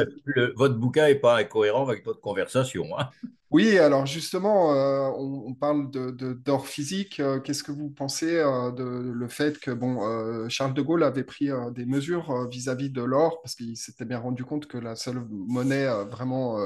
votre 0.55 0.75
bouquin 0.75 1.07
n'est 1.07 1.15
pas 1.15 1.43
cohérent 1.43 1.87
avec 1.87 2.05
votre 2.05 2.21
conversation. 2.21 2.85
Hein 2.97 3.09
oui, 3.51 3.79
alors 3.79 4.05
justement, 4.05 4.75
euh, 4.75 5.09
on, 5.17 5.55
parle 5.55 5.89
de, 5.89 6.11
d'or 6.33 6.67
physique. 6.67 7.19
Euh, 7.19 7.39
qu'est-ce 7.39 7.63
que 7.63 7.71
vous 7.71 7.89
pensez 7.89 8.37
euh, 8.37 8.71
de 8.71 8.83
le 8.83 9.27
fait 9.27 9.59
que 9.59 9.71
bon, 9.71 10.47
Charles 10.49 10.75
de 10.75 10.81
Gaulle 10.83 11.03
avait 11.03 11.23
pris 11.23 11.49
des 11.71 11.85
mesures 11.85 12.47
vis-à-vis 12.47 12.91
de 12.91 13.01
l'or? 13.01 13.41
Parce 13.41 13.55
qu'il 13.55 13.75
s'était 13.75 14.05
bien 14.05 14.19
rendu 14.19 14.43
compte 14.43 14.67
que 14.67 14.77
la 14.77 14.95
seule 14.95 15.25
monnaie 15.29 15.87
vraiment 16.05 16.59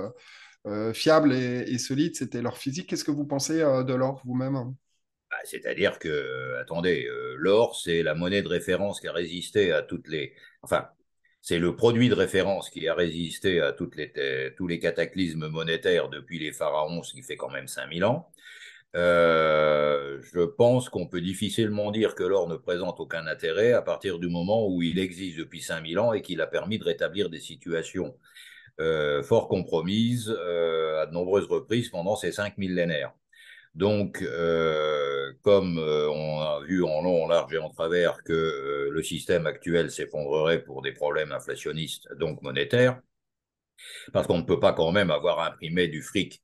fiable 0.93 1.33
et, 1.33 1.77
solide, 1.77 2.15
c'était 2.15 2.41
l'or 2.41 2.57
physique. 2.57 2.89
Qu'est-ce 2.89 3.05
que 3.05 3.11
vous 3.11 3.25
pensez 3.25 3.59
de 3.59 3.93
l'or 3.93 4.21
vous-même? 4.25 4.75
bah, 5.31 5.37
C'est-à-dire 5.45 5.99
que, 5.99 6.57
attendez, 6.59 7.07
l'or, 7.37 7.79
c'est 7.81 8.03
la 8.03 8.13
monnaie 8.13 8.41
de 8.41 8.49
référence 8.49 8.99
qui 8.99 9.07
a 9.07 9.13
résisté 9.13 9.71
à 9.71 9.83
toutes 9.83 10.09
les... 10.09 10.33
Enfin, 10.63 10.89
c'est 11.41 11.59
le 11.59 11.75
produit 11.75 12.09
de 12.09 12.15
référence 12.15 12.69
qui 12.69 12.87
a 12.87 12.95
résisté 12.95 13.61
à 13.61 13.73
toutes 13.73 13.95
les, 13.95 14.11
tous 14.57 14.67
les 14.67 14.79
cataclysmes 14.79 15.47
monétaires 15.49 16.09
depuis 16.09 16.39
les 16.39 16.53
pharaons, 16.53 17.03
ce 17.03 17.13
qui 17.13 17.21
fait 17.21 17.37
quand 17.37 17.51
même 17.51 17.67
5000 17.67 18.05
ans. 18.05 18.31
Euh, 18.95 20.21
je 20.21 20.41
pense 20.41 20.87
qu'on 20.89 21.07
peut 21.07 21.21
difficilement 21.21 21.91
dire 21.91 22.13
que 22.13 22.23
l'or 22.23 22.47
ne 22.47 22.55
présente 22.55 22.99
aucun 22.99 23.25
intérêt 23.25 23.73
à 23.73 23.81
partir 23.81 24.19
du 24.19 24.27
moment 24.29 24.67
où 24.67 24.83
il 24.83 24.99
existe 24.99 25.37
depuis 25.37 25.61
5000 25.61 25.97
ans 25.99 26.13
et 26.13 26.21
qu'il 26.21 26.41
a 26.41 26.47
permis 26.47 26.77
de 26.77 26.83
rétablir 26.83 27.29
des 27.29 27.39
situations 27.39 28.15
euh, 28.79 29.23
fort 29.23 29.47
compromises 29.47 30.29
euh, 30.29 31.01
à 31.01 31.07
de 31.07 31.11
nombreuses 31.13 31.47
reprises 31.47 31.89
pendant 31.89 32.15
ces 32.15 32.31
cinq 32.31 32.57
millénaires. 32.57 33.13
Donc, 33.75 34.21
euh, 34.21 35.33
comme 35.41 35.79
euh, 35.79 36.07
on 36.09 36.39
a 36.41 36.61
vu 36.65 36.83
en 36.83 37.01
long, 37.01 37.23
en 37.23 37.27
large 37.27 37.53
et 37.53 37.57
en 37.57 37.69
travers 37.69 38.23
que 38.23 38.33
euh, 38.33 38.89
le 38.91 39.01
système 39.03 39.47
actuel 39.47 39.89
s'effondrerait 39.89 40.63
pour 40.63 40.83
des 40.83 40.91
problèmes 40.91 41.31
inflationnistes, 41.31 42.07
donc 42.17 42.41
monétaires, 42.43 43.01
parce 44.13 44.27
qu'on 44.27 44.37
ne 44.37 44.43
peut 44.43 44.59
pas 44.59 44.73
quand 44.73 44.91
même 44.91 45.11
avoir 45.11 45.39
imprimé 45.39 45.87
du 45.87 46.01
fric 46.01 46.41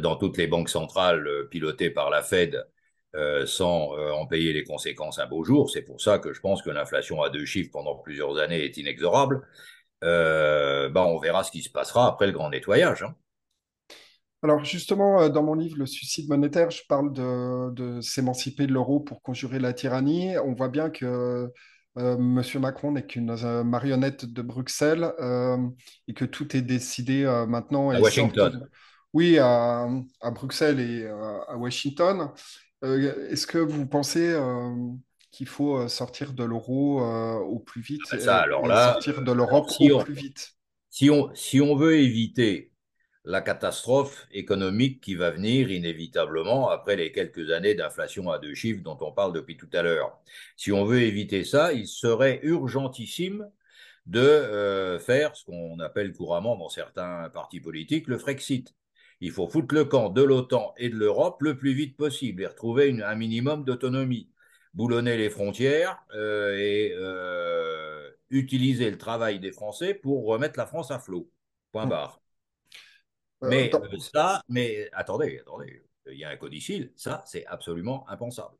dans 0.00 0.16
toutes 0.16 0.36
les 0.38 0.46
banques 0.48 0.68
centrales 0.68 1.28
pilotées 1.50 1.90
par 1.90 2.10
la 2.10 2.22
Fed 2.22 2.64
sans 3.46 3.96
en 3.96 4.26
payer 4.26 4.52
les 4.52 4.64
conséquences 4.64 5.18
un 5.18 5.26
beau 5.26 5.44
jour. 5.44 5.70
C'est 5.70 5.82
pour 5.82 6.00
ça 6.00 6.18
que 6.18 6.32
je 6.32 6.40
pense 6.40 6.62
que 6.62 6.70
l'inflation 6.70 7.22
à 7.22 7.30
deux 7.30 7.44
chiffres 7.44 7.70
pendant 7.72 7.96
plusieurs 7.96 8.38
années 8.38 8.64
est 8.64 8.76
inexorable. 8.76 9.46
ben 10.02 10.90
on 10.96 11.18
verra 11.18 11.44
ce 11.44 11.50
qui 11.52 11.62
se 11.62 11.70
passera 11.70 12.08
après 12.08 12.26
le 12.26 12.32
grand 12.32 12.50
nettoyage. 12.50 13.02
Hein. 13.02 13.14
Alors 14.42 14.64
justement, 14.64 15.20
euh, 15.20 15.28
dans 15.28 15.42
mon 15.42 15.54
livre 15.54 15.76
Le 15.78 15.86
suicide 15.86 16.28
monétaire, 16.28 16.70
je 16.70 16.82
parle 16.88 17.12
de, 17.12 18.00
s'émanciper 18.00 18.66
de 18.66 18.72
l'euro 18.72 19.00
pour 19.00 19.22
conjurer 19.22 19.58
la 19.58 19.72
tyrannie. 19.72 20.38
On 20.38 20.54
voit 20.54 20.68
bien 20.68 20.90
que 20.90 21.50
euh, 21.98 22.16
M. 22.16 22.42
Macron 22.60 22.92
n'est 22.92 23.06
qu'une 23.06 23.30
euh, 23.30 23.64
marionnette 23.64 24.24
de 24.26 24.42
Bruxelles 24.42 25.12
et 26.06 26.14
que 26.14 26.24
tout 26.24 26.56
est 26.56 26.62
décidé 26.62 27.24
maintenant. 27.48 27.90
À 27.90 28.00
Washington. 28.00 28.68
Oui, 29.14 29.38
à, 29.38 29.88
Bruxelles 30.32 30.80
et 30.80 31.06
à 31.06 31.56
Washington. 31.56 32.30
Est-ce 32.82 33.46
que 33.46 33.58
vous 33.58 33.86
pensez 33.86 34.38
qu'il 35.32 35.48
faut 35.48 35.88
sortir 35.88 36.32
de 36.32 36.44
l'euro 36.44 37.00
au 37.00 37.58
plus 37.58 37.80
vite 37.80 38.02
ah, 38.12 38.18
ça, 38.18 38.36
alors 38.38 38.66
là, 38.66 38.92
sortir 38.92 39.22
de 39.22 39.32
l'Europe 39.32 39.66
au 39.80 39.98
plus 40.00 40.14
vite? 40.14 40.52
si 40.90 41.10
on, 41.10 41.32
si 41.34 41.60
on 41.60 41.74
veut 41.74 41.96
éviter 41.96 42.72
la 43.28 43.42
catastrophe 43.42 44.26
économique 44.32 45.02
qui 45.02 45.14
va 45.14 45.30
venir 45.30 45.70
inévitablement 45.70 46.70
après 46.70 46.96
les 46.96 47.12
quelques 47.12 47.50
années 47.50 47.74
d'inflation 47.74 48.30
à 48.30 48.38
deux 48.38 48.54
chiffres 48.54 48.82
dont 48.82 48.96
on 49.02 49.12
parle 49.12 49.34
depuis 49.34 49.58
tout 49.58 49.68
à 49.74 49.82
l'heure. 49.82 50.18
Si 50.56 50.72
on 50.72 50.86
veut 50.86 51.02
éviter 51.02 51.44
ça, 51.44 51.74
il 51.74 51.86
serait 51.86 52.40
urgentissime 52.42 53.46
de 54.06 54.20
euh, 54.20 54.98
faire 54.98 55.36
ce 55.36 55.44
qu'on 55.44 55.78
appelle 55.80 56.14
couramment 56.14 56.56
dans 56.56 56.70
certains 56.70 57.28
partis 57.28 57.60
politiques 57.60 58.08
le 58.08 58.16
Frexit. 58.16 58.74
Il 59.20 59.30
faut 59.30 59.46
foutre 59.46 59.74
le 59.74 59.84
camp 59.84 60.08
de 60.08 60.22
l'OTAN 60.22 60.72
et 60.78 60.88
de 60.88 60.96
l'Europe 60.96 61.42
le 61.42 61.58
plus 61.58 61.74
vite 61.74 61.98
possible 61.98 62.42
et 62.42 62.46
retrouver 62.46 62.96
un 63.02 63.14
minimum 63.14 63.62
d'autonomie. 63.62 64.30
Boulonner 64.72 65.18
les 65.18 65.28
frontières 65.28 66.02
euh, 66.14 66.56
et 66.56 66.94
euh, 66.96 68.08
utiliser 68.30 68.90
le 68.90 68.96
travail 68.96 69.38
des 69.38 69.52
Français 69.52 69.92
pour 69.92 70.24
remettre 70.24 70.58
la 70.58 70.66
France 70.66 70.90
à 70.90 70.98
flot. 70.98 71.30
Point 71.72 71.86
barre. 71.86 72.22
Euh, 73.42 73.48
mais 73.48 73.70
euh, 73.74 73.98
ça, 73.98 74.42
mais 74.48 74.88
attendez, 74.92 75.38
attendez, 75.40 75.82
il 76.06 76.18
y 76.18 76.24
a 76.24 76.30
un 76.30 76.36
codicile, 76.36 76.92
ça, 76.96 77.22
c'est 77.26 77.46
absolument 77.46 78.08
impensable. 78.08 78.56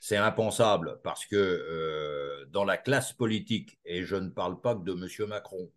C'est 0.00 0.16
impensable 0.16 1.00
parce 1.02 1.26
que 1.26 1.36
euh, 1.36 2.46
dans 2.46 2.64
la 2.64 2.78
classe 2.78 3.12
politique, 3.12 3.78
et 3.84 4.04
je 4.04 4.16
ne 4.16 4.30
parle 4.30 4.60
pas 4.60 4.74
que 4.74 4.82
de 4.84 4.92
M. 4.92 5.28
Macron, 5.28 5.70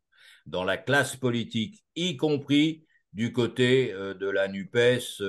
dans 0.45 0.63
la 0.63 0.77
classe 0.77 1.15
politique, 1.15 1.83
y 1.95 2.15
compris 2.17 2.85
du 3.13 3.33
côté 3.33 3.91
de 3.91 4.29
la 4.29 4.47
NUPES 4.47 5.21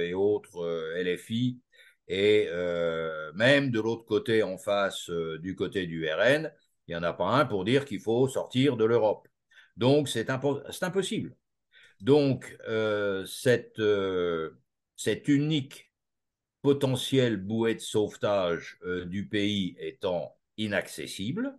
et 0.00 0.14
autres 0.14 0.92
LFI, 0.96 1.60
et 2.08 2.48
même 3.34 3.70
de 3.70 3.80
l'autre 3.80 4.04
côté, 4.04 4.42
en 4.42 4.58
face 4.58 5.10
du 5.10 5.56
côté 5.56 5.86
du 5.86 6.06
RN, 6.08 6.52
il 6.86 6.90
n'y 6.92 6.96
en 6.96 7.02
a 7.02 7.12
pas 7.12 7.28
un 7.28 7.46
pour 7.46 7.64
dire 7.64 7.84
qu'il 7.86 8.00
faut 8.00 8.28
sortir 8.28 8.76
de 8.76 8.84
l'Europe. 8.84 9.26
Donc 9.76 10.08
c'est 10.08 10.30
impossible. 10.30 11.34
Donc, 12.00 12.56
euh, 12.68 13.24
cette, 13.26 13.78
euh, 13.78 14.50
unique 15.26 15.92
potentielle 16.62 17.36
bouée 17.36 17.74
de 17.74 17.80
sauvetage 17.80 18.78
euh, 18.84 19.04
du 19.04 19.28
pays 19.28 19.76
étant 19.78 20.36
inaccessible, 20.56 21.56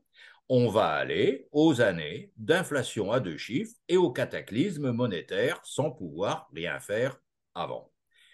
on 0.49 0.69
va 0.69 0.89
aller 0.89 1.47
aux 1.51 1.81
années 1.81 2.31
d'inflation 2.37 3.11
à 3.11 3.19
deux 3.19 3.37
chiffres 3.37 3.75
et 3.87 3.97
au 3.97 4.11
cataclysme 4.11 4.91
monétaire 4.91 5.59
sans 5.63 5.91
pouvoir 5.91 6.49
rien 6.53 6.79
faire 6.79 7.19
avant. 7.55 7.91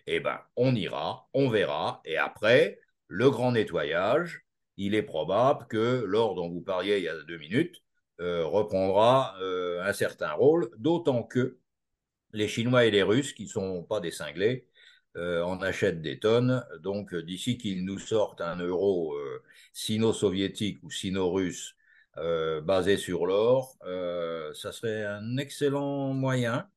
Eh 0.07 0.19
bien, 0.19 0.41
on 0.55 0.75
ira, 0.75 1.29
on 1.33 1.49
verra, 1.49 2.01
et 2.05 2.17
après, 2.17 2.79
le 3.07 3.29
grand 3.29 3.53
nettoyage, 3.53 4.43
il 4.77 4.95
est 4.95 5.03
probable 5.03 5.67
que 5.67 6.03
l'or 6.05 6.35
dont 6.35 6.49
vous 6.49 6.61
parliez 6.61 6.97
il 6.97 7.03
y 7.03 7.09
a 7.09 7.21
deux 7.23 7.37
minutes 7.37 7.81
reprendra 8.19 9.35
un 9.39 9.93
certain 9.93 10.33
rôle, 10.33 10.69
d'autant 10.77 11.23
que 11.23 11.60
les 12.33 12.47
Chinois 12.47 12.85
et 12.85 12.91
les 12.91 13.03
Russes, 13.03 13.33
qui 13.33 13.43
ne 13.43 13.49
sont 13.49 13.83
pas 13.83 13.99
des 13.99 14.11
cinglés, 14.11 14.67
euh, 15.17 15.41
en 15.43 15.61
achètent 15.61 16.01
des 16.01 16.19
tonnes. 16.19 16.65
Donc, 16.79 17.13
euh, 17.13 17.21
d'ici 17.21 17.57
qu'ils 17.57 17.83
nous 17.83 17.99
sortent 17.99 18.39
un 18.39 18.57
euro 18.57 19.13
euh, 19.13 19.43
sino-soviétique 19.73 20.79
ou 20.83 20.91
sino-russe 20.91 21.75
basé 22.63 22.97
sur 22.97 23.25
l'or, 23.25 23.77
ça 24.53 24.73
serait 24.73 25.05
un 25.05 25.37
excellent 25.37 26.13
moyen 26.13 26.67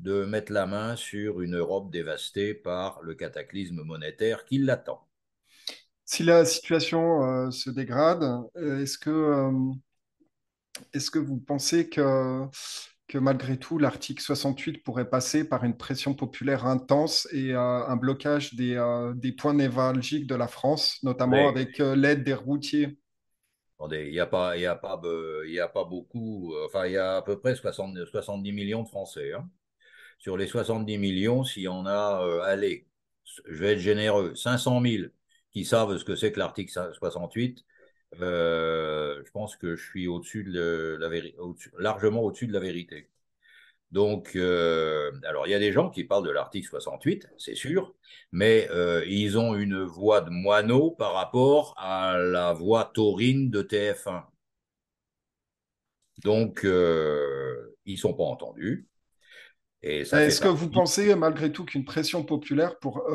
de 0.00 0.24
mettre 0.24 0.50
la 0.50 0.66
main 0.66 0.96
sur 0.96 1.42
une 1.42 1.56
Europe 1.56 1.92
dévastée 1.92 2.54
par 2.54 3.02
le 3.02 3.14
cataclysme 3.14 3.82
monétaire 3.82 4.46
qui 4.46 4.56
l'attend. 4.56 5.06
Si 6.06 6.22
la 6.22 6.46
situation 6.46 7.50
se 7.50 7.68
dégrade, 7.68 8.24
est-ce 8.56 8.96
que, 8.96 9.50
est-ce 10.94 11.10
que 11.10 11.18
vous 11.18 11.38
pensez 11.38 11.90
que 11.90 12.46
que 13.08 13.16
malgré 13.16 13.56
tout, 13.56 13.78
l'article 13.78 14.22
68 14.22 14.84
pourrait 14.84 15.08
passer 15.08 15.48
par 15.48 15.64
une 15.64 15.76
pression 15.76 16.14
populaire 16.14 16.66
intense 16.66 17.26
et 17.32 17.54
euh, 17.54 17.86
un 17.86 17.96
blocage 17.96 18.54
des, 18.54 18.76
euh, 18.76 19.14
des, 19.14 19.32
points 19.32 19.54
névralgiques 19.54 20.26
de 20.26 20.34
la 20.34 20.46
France, 20.46 20.98
notamment 21.02 21.48
avec 21.48 21.80
euh, 21.80 21.96
l'aide 21.96 22.22
des 22.22 22.34
routiers. 22.34 22.98
Il 23.90 24.10
n'y 24.10 24.20
a, 24.20 24.26
pas, 24.26 24.52
a, 24.52 24.74
pas, 24.74 25.00
a 25.00 25.68
pas 25.68 25.84
beaucoup, 25.84 26.52
enfin, 26.66 26.86
il 26.86 26.92
y 26.92 26.96
a 26.96 27.16
à 27.16 27.22
peu 27.22 27.38
près 27.38 27.54
70 27.54 28.52
millions 28.52 28.82
de 28.82 28.88
Français. 28.88 29.32
Hein. 29.32 29.48
Sur 30.18 30.36
les 30.36 30.48
70 30.48 30.98
millions, 30.98 31.44
s'il 31.44 31.62
y 31.62 31.68
en 31.68 31.86
a, 31.86 32.42
allez, 32.44 32.88
je 33.46 33.54
vais 33.54 33.74
être 33.74 33.78
généreux, 33.78 34.34
500 34.34 34.82
000 34.82 35.04
qui 35.52 35.64
savent 35.64 35.96
ce 35.96 36.04
que 36.04 36.16
c'est 36.16 36.32
que 36.32 36.40
l'article 36.40 36.72
68, 36.72 37.64
euh, 38.20 39.22
je 39.24 39.30
pense 39.30 39.56
que 39.56 39.76
je 39.76 39.84
suis 39.84 40.08
au-dessus 40.08 40.44
de 40.44 40.96
la 40.98 41.08
vérité, 41.08 41.36
largement 41.78 42.22
au-dessus 42.22 42.46
de 42.46 42.52
la 42.52 42.60
vérité. 42.60 43.08
Donc, 43.90 44.32
euh, 44.36 45.10
alors 45.26 45.46
il 45.46 45.50
y 45.50 45.54
a 45.54 45.58
des 45.58 45.72
gens 45.72 45.88
qui 45.88 46.04
parlent 46.04 46.26
de 46.26 46.30
l'article 46.30 46.68
68, 46.68 47.28
c'est 47.38 47.54
sûr, 47.54 47.94
mais 48.32 48.68
euh, 48.70 49.04
ils 49.06 49.38
ont 49.38 49.54
une 49.54 49.82
voix 49.82 50.20
de 50.20 50.30
moineau 50.30 50.90
par 50.90 51.14
rapport 51.14 51.74
à 51.78 52.18
la 52.18 52.52
voix 52.52 52.90
taurine 52.92 53.50
de 53.50 53.62
TF1. 53.62 54.24
Donc, 56.24 56.60
ils 56.64 56.68
ne 57.94 57.96
sont 57.96 58.12
pas 58.12 58.24
entendus. 58.24 58.88
Est-ce 59.82 60.40
que 60.40 60.48
vous 60.48 60.68
pensez 60.68 61.14
malgré 61.14 61.52
tout 61.52 61.64
qu'une 61.64 61.84
pression 61.84 62.24
populaire 62.24 62.78
pour, 62.80 63.06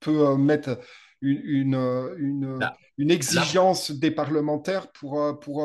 peut 0.00 0.36
mettre 0.36 0.78
une, 1.20 1.40
une, 1.44 2.14
une, 2.18 2.58
une 2.98 3.10
exigence 3.10 3.90
des 3.90 4.10
parlementaires 4.10 4.90
pour, 4.92 5.38
pour 5.40 5.64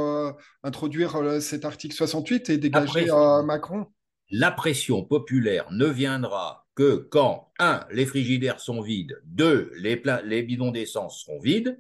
introduire 0.64 1.42
cet 1.42 1.66
article 1.66 1.96
68 1.96 2.50
et 2.50 2.58
dégager 2.58 3.08
Macron? 3.46 3.88
La 4.32 4.52
pression 4.52 5.04
populaire 5.04 5.72
ne 5.72 5.86
viendra 5.86 6.66
que 6.76 7.08
quand, 7.10 7.52
un, 7.60 7.86
les 7.92 8.06
frigidaires 8.06 8.60
sont 8.60 8.82
vides, 8.82 9.22
deux, 9.24 9.72
les, 9.78 10.02
les 10.26 10.44
bidons 10.44 10.72
d'essence 10.72 11.24
seront 11.24 11.40
vides, 11.40 11.80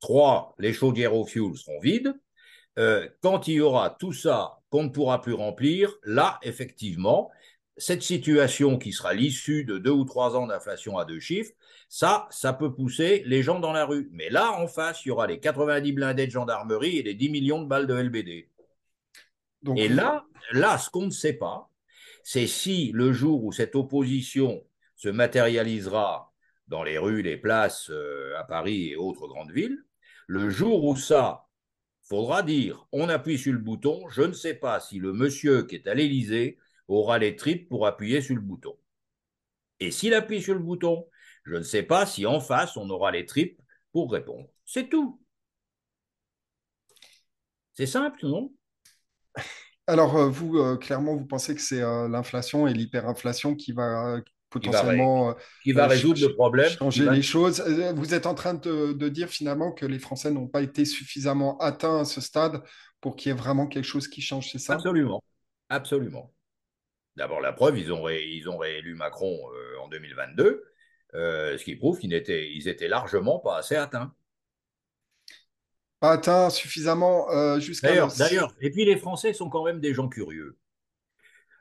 trois, 0.00 0.54
les 0.58 0.72
chaudières 0.72 1.14
au 1.14 1.26
fioul 1.26 1.56
seront 1.56 1.80
vides. 1.80 2.14
Euh, 2.78 3.08
quand 3.20 3.48
il 3.48 3.54
y 3.54 3.60
aura 3.60 3.90
tout 3.90 4.12
ça 4.12 4.58
qu'on 4.70 4.84
ne 4.84 4.88
pourra 4.88 5.20
plus 5.20 5.34
remplir, 5.34 5.92
là, 6.04 6.38
effectivement, 6.42 7.30
cette 7.76 8.02
situation 8.02 8.78
qui 8.78 8.92
sera 8.92 9.12
l'issue 9.12 9.64
de 9.64 9.78
deux 9.78 9.90
ou 9.90 10.04
trois 10.04 10.36
ans 10.36 10.46
d'inflation 10.46 10.96
à 10.96 11.04
deux 11.04 11.20
chiffres, 11.20 11.52
ça, 11.90 12.28
ça 12.30 12.52
peut 12.52 12.72
pousser 12.72 13.24
les 13.26 13.42
gens 13.42 13.58
dans 13.58 13.72
la 13.72 13.84
rue. 13.84 14.08
Mais 14.12 14.30
là, 14.30 14.52
en 14.52 14.68
face, 14.68 15.04
il 15.04 15.08
y 15.08 15.10
aura 15.10 15.26
les 15.26 15.40
90 15.40 15.92
blindés 15.92 16.28
de 16.28 16.30
gendarmerie 16.30 16.98
et 16.98 17.02
les 17.02 17.14
10 17.14 17.30
millions 17.30 17.60
de 17.60 17.66
balles 17.66 17.88
de 17.88 17.94
LBD. 17.94 18.48
et 19.76 19.88
là, 19.88 20.24
là, 20.52 20.78
ce 20.78 20.88
qu'on 20.88 21.06
ne 21.06 21.10
sait 21.10 21.32
pas, 21.32 21.68
c'est 22.22 22.46
si 22.46 22.92
le 22.94 23.12
jour 23.12 23.42
où 23.42 23.50
cette 23.50 23.74
opposition 23.74 24.64
se 24.94 25.08
matérialisera 25.08 26.32
dans 26.68 26.84
les 26.84 26.96
rues, 26.96 27.22
les 27.22 27.36
places 27.36 27.90
euh, 27.90 28.38
à 28.38 28.44
Paris 28.44 28.90
et 28.90 28.96
autres 28.96 29.26
grandes 29.26 29.50
villes, 29.50 29.84
le 30.28 30.48
jour 30.48 30.84
où 30.84 30.94
ça 30.94 31.46
faudra 32.02 32.44
dire 32.44 32.86
on 32.92 33.08
appuie 33.08 33.36
sur 33.36 33.52
le 33.52 33.58
bouton, 33.58 34.08
je 34.10 34.22
ne 34.22 34.32
sais 34.32 34.54
pas 34.54 34.78
si 34.78 35.00
le 35.00 35.12
monsieur 35.12 35.64
qui 35.64 35.74
est 35.74 35.88
à 35.88 35.94
l'Élysée 35.94 36.56
aura 36.86 37.18
les 37.18 37.34
tripes 37.34 37.68
pour 37.68 37.88
appuyer 37.88 38.20
sur 38.20 38.36
le 38.36 38.42
bouton. 38.42 38.76
Et 39.80 39.90
s'il 39.90 40.14
appuie 40.14 40.40
sur 40.40 40.54
le 40.54 40.60
bouton, 40.60 41.06
je 41.50 41.56
ne 41.56 41.62
sais 41.62 41.82
pas 41.82 42.06
si 42.06 42.26
en 42.26 42.38
face 42.38 42.76
on 42.76 42.88
aura 42.90 43.10
les 43.10 43.26
tripes 43.26 43.60
pour 43.92 44.12
répondre. 44.12 44.46
C'est 44.64 44.88
tout. 44.88 45.20
C'est 47.74 47.86
simple, 47.86 48.24
non? 48.24 48.52
Alors, 49.88 50.16
euh, 50.16 50.28
vous, 50.28 50.58
euh, 50.58 50.76
clairement, 50.76 51.16
vous 51.16 51.26
pensez 51.26 51.54
que 51.56 51.60
c'est 51.60 51.82
euh, 51.82 52.06
l'inflation 52.06 52.68
et 52.68 52.72
l'hyperinflation 52.72 53.56
qui 53.56 53.72
va 53.72 54.20
potentiellement 54.48 55.34
qui 55.62 55.72
va, 55.72 55.88
résoudre 55.88 56.20
le 56.20 56.34
problème, 56.34 56.70
changer 56.70 57.08
les 57.10 57.22
choses. 57.22 57.60
Vous 57.96 58.14
êtes 58.14 58.26
en 58.26 58.34
train 58.34 58.54
de, 58.54 59.08
dire 59.08 59.28
finalement 59.28 59.72
que 59.72 59.86
les 59.86 59.98
Français 59.98 60.30
n'ont 60.30 60.46
pas 60.46 60.62
été 60.62 60.84
suffisamment 60.84 61.58
atteints 61.58 62.00
à 62.00 62.04
ce 62.04 62.20
stade 62.20 62.62
pour 63.00 63.16
qu'il 63.16 63.30
y 63.30 63.32
ait 63.32 63.38
vraiment 63.38 63.66
quelque 63.66 63.84
chose 63.84 64.06
qui 64.06 64.20
change, 64.20 64.50
c'est 64.52 64.58
ça? 64.58 64.74
Absolument, 64.74 65.22
absolument. 65.68 66.32
D'abord, 67.16 67.40
la 67.40 67.52
preuve, 67.52 67.78
ils 67.78 67.92
ont, 67.92 68.08
ils 68.08 68.48
ont 68.48 68.58
réélu 68.58 68.94
Macron 68.94 69.36
en 69.82 69.88
2022, 69.88 70.69
ce 71.12 71.64
qui 71.64 71.76
prouve 71.76 71.98
qu'ils 71.98 72.14
étaient, 72.14 72.52
ils 72.52 72.68
étaient 72.68 72.88
largement 72.88 73.38
pas 73.38 73.58
assez 73.58 73.76
atteints 73.76 74.14
pas 76.00 76.12
atteint 76.12 76.50
suffisamment 76.50 77.30
euh, 77.30 77.60
jusqu'à. 77.60 77.88
D'ailleurs, 77.88 78.12
d'ailleurs, 78.16 78.56
et 78.60 78.70
puis 78.70 78.84
les 78.86 78.96
Français 78.96 79.34
sont 79.34 79.50
quand 79.50 79.64
même 79.64 79.80
des 79.80 79.94
gens 79.94 80.08
curieux. 80.08 80.58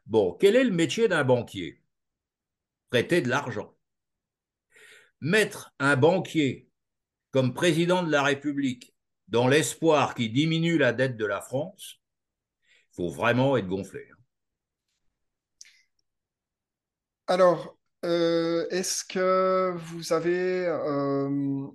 Bon, 0.06 0.34
quel 0.40 0.56
est 0.56 0.64
le 0.64 0.72
métier 0.72 1.08
d'un 1.08 1.24
banquier? 1.24 1.84
Prêter 2.90 3.22
de 3.22 3.30
l'argent. 3.30 3.76
Mettre 5.22 5.76
un 5.78 5.98
banquier 5.98 6.70
comme 7.32 7.54
président 7.54 8.02
de 8.02 8.10
la 8.10 8.24
République 8.24 8.96
dans 9.28 9.48
l'espoir 9.48 10.16
qu'il 10.16 10.34
diminue 10.34 10.78
la 10.78 10.94
dette 10.94 11.18
de 11.18 11.26
la 11.26 11.42
France, 11.42 12.00
il 12.92 12.96
faut 12.96 13.10
vraiment 13.10 13.58
être 13.58 13.68
gonflé. 13.68 14.08
Hein. 14.10 14.16
Alors, 17.28 17.78
euh, 18.06 18.66
est-ce 18.70 19.04
que 19.04 19.74
vous 19.76 20.14
avez... 20.14 20.66
Euh, 20.68 21.68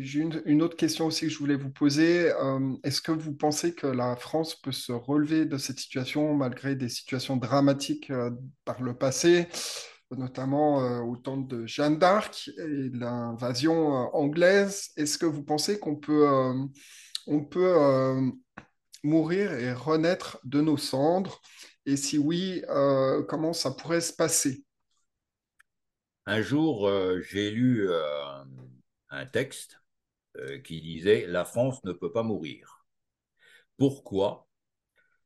j'ai 0.00 0.20
une, 0.44 0.62
autre 0.62 0.76
question 0.76 1.06
aussi 1.06 1.26
que 1.26 1.32
je 1.32 1.38
voulais 1.38 1.56
vous 1.56 1.70
poser. 1.70 2.30
Euh, 2.32 2.74
est-ce 2.82 3.00
que 3.00 3.12
vous 3.12 3.32
pensez 3.32 3.74
que 3.74 3.86
la 3.86 4.14
France 4.16 4.56
peut 4.56 4.72
se 4.72 4.92
relever 4.92 5.46
de 5.46 5.56
cette 5.56 5.78
situation 5.78 6.34
malgré 6.34 6.74
des 6.74 6.90
situations 6.90 7.36
dramatiques 7.36 8.12
par 8.64 8.82
le 8.82 8.94
passé, 8.94 9.48
notamment 10.10 11.02
au 11.02 11.16
temps 11.16 11.38
de 11.38 11.66
Jeanne 11.66 11.98
d'Arc 11.98 12.50
et 12.58 12.90
l'invasion 12.92 14.14
anglaise? 14.14 14.90
Est-ce 14.96 15.16
que 15.16 15.26
vous 15.26 15.44
pensez 15.44 15.78
qu'on 15.78 15.96
peut, 15.96 16.26
peut 17.50 18.32
mourir 19.02 19.52
et 19.54 19.72
renaître 19.72 20.38
de 20.44 20.60
nos 20.60 20.76
cendres? 20.76 21.40
Et 21.86 21.96
si 21.96 22.18
oui, 22.18 22.62
comment 23.28 23.54
ça 23.54 23.70
pourrait 23.70 24.02
se 24.02 24.12
passer? 24.12 24.64
Un 26.26 26.42
jour, 26.42 26.88
euh, 26.88 27.20
j'ai 27.20 27.50
lu 27.50 27.88
euh, 27.90 28.44
un 29.10 29.26
texte 29.26 29.80
euh, 30.36 30.58
qui 30.60 30.80
disait 30.80 31.26
La 31.26 31.44
France 31.44 31.82
ne 31.84 31.92
peut 31.92 32.12
pas 32.12 32.22
mourir. 32.22 32.86
Pourquoi? 33.76 34.48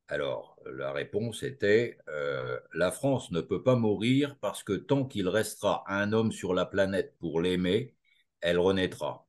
Alors, 0.09 0.59
la 0.67 0.93
réponse 0.93 1.43
était 1.43 1.99
La 2.75 2.91
France 2.93 3.31
ne 3.31 3.41
peut 3.43 3.63
pas 3.63 3.77
mourir 3.77 4.37
parce 4.41 4.63
que 4.63 4.73
tant 4.73 5.05
qu'il 5.05 5.29
restera 5.29 5.85
un 5.89 6.13
homme 6.13 6.33
sur 6.33 6.55
la 6.55 6.67
planète 6.67 7.17
pour 7.19 7.41
l'aimer, 7.41 7.95
elle 8.41 8.59
renaîtra. 8.59 9.27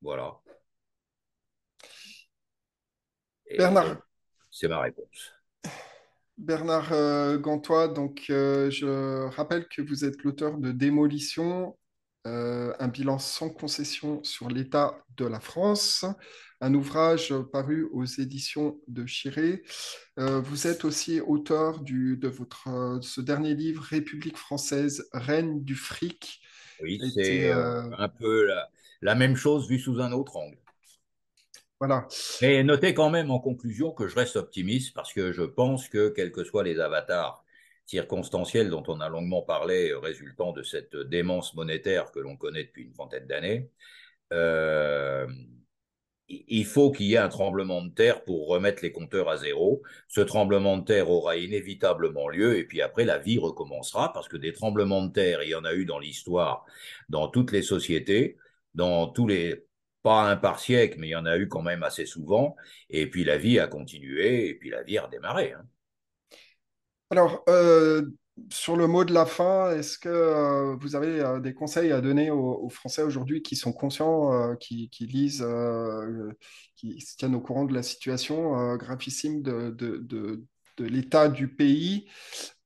Voilà. 0.00 0.40
Bernard. 3.50 4.02
C'est 4.50 4.68
ma 4.68 4.80
réponse. 4.80 5.32
Bernard 6.38 6.92
euh, 6.92 7.38
Gantois, 7.38 7.88
donc 7.88 8.26
euh, 8.28 8.70
je 8.70 9.26
rappelle 9.34 9.66
que 9.68 9.80
vous 9.80 10.04
êtes 10.04 10.22
l'auteur 10.22 10.58
de 10.58 10.70
Démolition, 10.70 11.76
euh, 12.26 12.74
un 12.78 12.88
bilan 12.88 13.18
sans 13.18 13.48
concession 13.48 14.22
sur 14.22 14.48
l'état 14.48 14.98
de 15.16 15.24
la 15.24 15.40
France, 15.40 16.04
un 16.60 16.74
ouvrage 16.74 17.34
paru 17.52 17.88
aux 17.92 18.04
éditions 18.04 18.78
de 18.88 19.06
Chiré. 19.06 19.62
vous 20.16 20.66
êtes 20.66 20.84
aussi 20.84 21.20
auteur 21.20 21.80
du, 21.80 22.16
de 22.16 22.28
votre, 22.28 22.98
ce 23.02 23.20
dernier 23.20 23.54
livre, 23.54 23.82
République 23.82 24.38
française, 24.38 25.06
reine 25.12 25.62
du 25.62 25.74
fric. 25.74 26.40
Oui, 26.80 26.98
c'est 27.14 27.50
un 27.52 28.08
peu 28.08 28.48
la 29.02 29.14
même 29.14 29.36
chose 29.36 29.68
vue 29.68 29.78
sous 29.78 30.00
un 30.00 30.12
autre 30.12 30.36
angle. 30.36 30.56
Voilà. 31.78 32.06
Et 32.40 32.62
notez 32.62 32.94
quand 32.94 33.10
même 33.10 33.30
en 33.30 33.38
conclusion 33.38 33.92
que 33.92 34.08
je 34.08 34.14
reste 34.14 34.36
optimiste 34.36 34.94
parce 34.94 35.12
que 35.12 35.32
je 35.32 35.42
pense 35.42 35.88
que, 35.88 36.08
quels 36.08 36.32
que 36.32 36.42
soient 36.42 36.64
les 36.64 36.80
avatars 36.80 37.44
circonstanciels 37.84 38.70
dont 38.70 38.82
on 38.88 39.00
a 39.00 39.08
longuement 39.08 39.42
parlé 39.42 39.90
euh, 39.90 39.98
résultant 39.98 40.52
de 40.52 40.62
cette 40.62 40.96
démence 40.96 41.54
monétaire 41.54 42.10
que 42.12 42.18
l'on 42.18 42.36
connaît 42.36 42.64
depuis 42.64 42.84
une 42.84 42.92
vingtaine 42.92 43.26
d'années, 43.26 43.70
euh, 44.32 45.26
il 46.28 46.64
faut 46.64 46.90
qu'il 46.90 47.06
y 47.06 47.14
ait 47.14 47.18
un 47.18 47.28
tremblement 47.28 47.82
de 47.82 47.90
terre 47.90 48.24
pour 48.24 48.48
remettre 48.48 48.82
les 48.82 48.90
compteurs 48.90 49.28
à 49.28 49.36
zéro. 49.36 49.82
Ce 50.08 50.20
tremblement 50.20 50.76
de 50.76 50.84
terre 50.84 51.10
aura 51.10 51.36
inévitablement 51.36 52.28
lieu 52.28 52.58
et 52.58 52.64
puis 52.64 52.82
après 52.82 53.04
la 53.04 53.18
vie 53.18 53.38
recommencera 53.38 54.12
parce 54.12 54.28
que 54.28 54.36
des 54.36 54.52
tremblements 54.52 55.04
de 55.06 55.12
terre, 55.12 55.42
il 55.44 55.50
y 55.50 55.54
en 55.54 55.64
a 55.64 55.74
eu 55.74 55.84
dans 55.84 56.00
l'histoire, 56.00 56.64
dans 57.08 57.28
toutes 57.28 57.52
les 57.52 57.62
sociétés, 57.62 58.36
dans 58.74 59.06
tous 59.06 59.28
les 59.28 59.65
pas 60.06 60.30
un 60.30 60.36
par 60.36 60.60
siècle, 60.60 60.98
mais 61.00 61.08
il 61.08 61.10
y 61.10 61.16
en 61.16 61.26
a 61.26 61.36
eu 61.36 61.48
quand 61.48 61.62
même 61.62 61.82
assez 61.82 62.06
souvent. 62.06 62.54
Et 62.90 63.10
puis 63.10 63.24
la 63.24 63.38
vie 63.38 63.58
a 63.58 63.66
continué, 63.66 64.48
et 64.48 64.54
puis 64.54 64.70
la 64.70 64.84
vie 64.84 64.98
a 64.98 65.06
redémarré. 65.06 65.52
Hein. 65.52 65.64
Alors, 67.10 67.42
euh, 67.48 68.02
sur 68.52 68.76
le 68.76 68.86
mot 68.86 69.04
de 69.04 69.12
la 69.12 69.26
fin, 69.26 69.72
est-ce 69.72 69.98
que 69.98 70.08
euh, 70.08 70.76
vous 70.76 70.94
avez 70.94 71.20
euh, 71.20 71.40
des 71.40 71.54
conseils 71.54 71.90
à 71.90 72.00
donner 72.00 72.30
aux, 72.30 72.68
Français 72.68 73.02
aujourd'hui 73.02 73.42
qui 73.42 73.56
sont 73.56 73.72
conscients, 73.72 74.54
qui, 74.60 74.88
lisent, 75.00 75.44
qui 76.76 77.00
se 77.00 77.16
tiennent 77.16 77.34
au 77.34 77.40
courant 77.40 77.64
de 77.64 77.74
la 77.74 77.82
situation 77.82 78.76
gravissime 78.76 79.42
de, 79.42 79.70
de 79.70 80.84
l'état 80.84 81.28
du 81.28 81.48
pays 81.48 82.06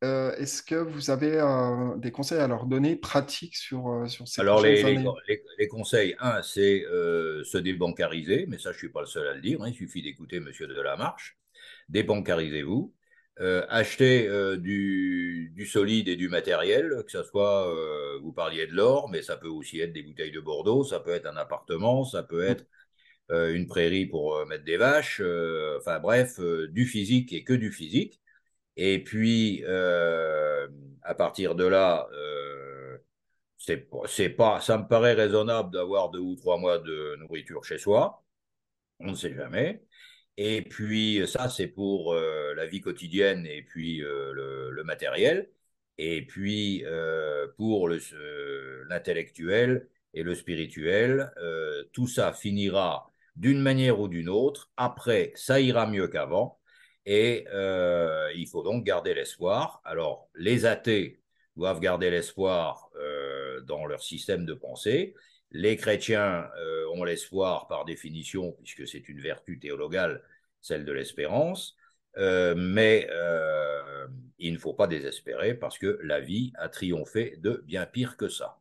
euh, 0.02 0.34
est-ce 0.36 0.62
que 0.62 0.76
vous 0.76 1.10
avez 1.10 1.34
euh, 1.34 1.94
des 1.96 2.10
conseils 2.10 2.38
à 2.38 2.48
leur 2.48 2.64
donner 2.64 2.96
pratiques 2.96 3.56
sur, 3.56 3.88
euh, 3.88 4.06
sur 4.06 4.26
ces 4.26 4.40
Alors, 4.40 4.62
les, 4.62 4.82
années? 4.82 5.04
les, 5.28 5.42
les, 5.58 5.68
conseils, 5.68 6.16
un, 6.20 6.40
c'est 6.42 6.84
se 7.44 7.58
débancariser, 7.58 8.46
mais 8.48 8.56
ça, 8.56 8.70
je 8.70 8.76
ne 8.76 8.78
suis 8.78 8.88
pas 8.88 9.00
le 9.00 9.06
seul 9.06 9.28
à 9.28 9.34
le 9.34 9.42
dire, 9.42 9.62
hein, 9.62 9.68
il 9.68 9.74
suffit 9.74 10.02
d'écouter 10.02 10.36
M. 10.36 10.50
Delamarche. 10.60 11.38
Débancarisez-vous. 11.90 12.94
achetez 13.68 14.28
du, 14.58 15.52
du, 15.54 15.66
solide 15.66 16.08
et 16.08 16.16
du 16.16 16.30
matériel, 16.30 17.02
que 17.04 17.12
ce 17.12 17.22
soit, 17.22 17.70
vous 18.22 18.32
parliez 18.32 18.66
de 18.66 18.72
l'or, 18.72 19.10
mais 19.10 19.20
ça 19.20 19.36
peut 19.36 19.48
aussi 19.48 19.80
être 19.80 19.92
des 19.92 20.02
bouteilles 20.02 20.32
de 20.32 20.40
Bordeaux, 20.40 20.82
ça 20.82 21.00
peut 21.00 21.10
être 21.10 21.26
un 21.26 21.36
appartement, 21.36 22.04
ça 22.04 22.22
peut 22.22 22.42
être 22.42 22.64
une 23.28 23.66
prairie 23.66 24.06
pour 24.06 24.46
mettre 24.46 24.64
des 24.64 24.78
vaches, 24.78 25.20
enfin 25.78 26.00
bref, 26.00 26.40
du 26.40 26.86
physique 26.86 27.34
et 27.34 27.44
que 27.44 27.52
du 27.52 27.70
physique 27.70 28.20
Et 28.76 29.02
puis, 29.04 29.62
euh, 29.66 30.68
à 31.02 31.14
partir 31.14 31.54
de 31.54 31.64
là, 31.64 32.08
euh, 32.12 32.98
c'est 33.58 33.76
pas, 34.30 34.60
ça 34.60 34.78
me 34.78 34.88
paraît 34.88 35.14
raisonnable 35.14 35.72
d'avoir 35.72 36.10
deux 36.10 36.20
ou 36.20 36.36
trois 36.36 36.58
mois 36.58 36.78
de 36.78 37.16
nourriture 37.16 37.64
chez 37.64 37.78
soi. 37.78 38.24
On 39.00 39.12
ne 39.12 39.16
sait 39.16 39.34
jamais. 39.34 39.84
Et 40.36 40.62
puis, 40.62 41.26
ça, 41.28 41.48
c'est 41.50 41.68
pour 41.68 42.14
euh, 42.14 42.54
la 42.54 42.66
vie 42.66 42.80
quotidienne 42.80 43.46
et 43.46 43.62
puis 43.62 43.98
le, 44.00 44.82
matériel. 44.84 45.50
Et 45.98 46.26
puis, 46.26 46.84
pour 47.56 47.88
l'intellectuel 47.90 49.88
et 50.14 50.22
le 50.22 50.34
spirituel, 50.34 51.32
tout 51.92 52.06
ça 52.08 52.32
finira 52.32 53.12
d'une 53.36 53.60
manière 53.60 54.00
ou 54.00 54.08
d'une 54.08 54.28
autre. 54.28 54.70
Après, 54.76 55.32
ça 55.36 55.60
ira 55.60 55.86
mieux 55.86 56.08
qu'avant. 56.08 56.59
Et 57.06 57.46
euh, 57.52 58.30
il 58.34 58.46
faut 58.46 58.62
donc 58.62 58.84
garder 58.84 59.14
l'espoir. 59.14 59.80
Alors, 59.84 60.28
les 60.34 60.66
athées 60.66 61.20
doivent 61.56 61.80
garder 61.80 62.10
l'espoir 62.10 62.90
euh, 62.96 63.60
dans 63.62 63.86
leur 63.86 64.02
système 64.02 64.44
de 64.44 64.54
pensée. 64.54 65.14
Les 65.50 65.76
chrétiens 65.76 66.48
euh, 66.58 66.86
ont 66.94 67.04
l'espoir 67.04 67.66
par 67.68 67.84
définition, 67.84 68.52
puisque 68.62 68.86
c'est 68.86 69.08
une 69.08 69.20
vertu 69.20 69.58
théologale, 69.58 70.22
celle 70.60 70.84
de 70.84 70.92
l'espérance. 70.92 71.76
Mais 72.16 73.08
il 74.38 74.52
ne 74.52 74.58
faut 74.58 74.74
pas 74.74 74.88
désespérer 74.88 75.54
parce 75.54 75.78
que 75.78 75.98
la 76.02 76.20
vie 76.20 76.52
a 76.56 76.68
triomphé 76.68 77.36
de 77.38 77.62
bien 77.66 77.86
pire 77.86 78.16
que 78.16 78.28
ça. 78.28 78.58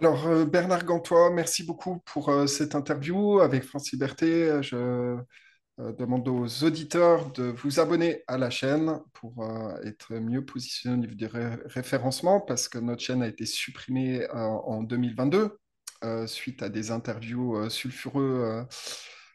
Alors, 0.00 0.46
Bernard 0.46 0.84
Gantois, 0.84 1.30
merci 1.30 1.62
beaucoup 1.62 2.00
pour 2.00 2.48
cette 2.48 2.74
interview 2.74 3.38
avec 3.38 3.62
France 3.62 3.92
Liberté. 3.92 4.60
Demande 5.78 6.28
aux 6.28 6.64
auditeurs 6.64 7.32
de 7.32 7.44
vous 7.44 7.80
abonner 7.80 8.22
à 8.28 8.38
la 8.38 8.48
chaîne 8.50 9.00
pour 9.12 9.44
être 9.84 10.14
mieux 10.14 10.44
positionné 10.44 10.94
au 10.94 11.00
niveau 11.00 11.14
du 11.14 11.26
ré 11.26 11.56
référencement 11.66 12.40
parce 12.40 12.68
que 12.68 12.78
notre 12.78 13.02
chaîne 13.02 13.22
a 13.22 13.26
été 13.26 13.44
supprimée 13.44 14.26
en 14.32 14.82
2022 14.82 15.58
suite 16.26 16.62
à 16.62 16.68
des 16.68 16.92
interviews 16.92 17.68
sulfureux 17.70 18.66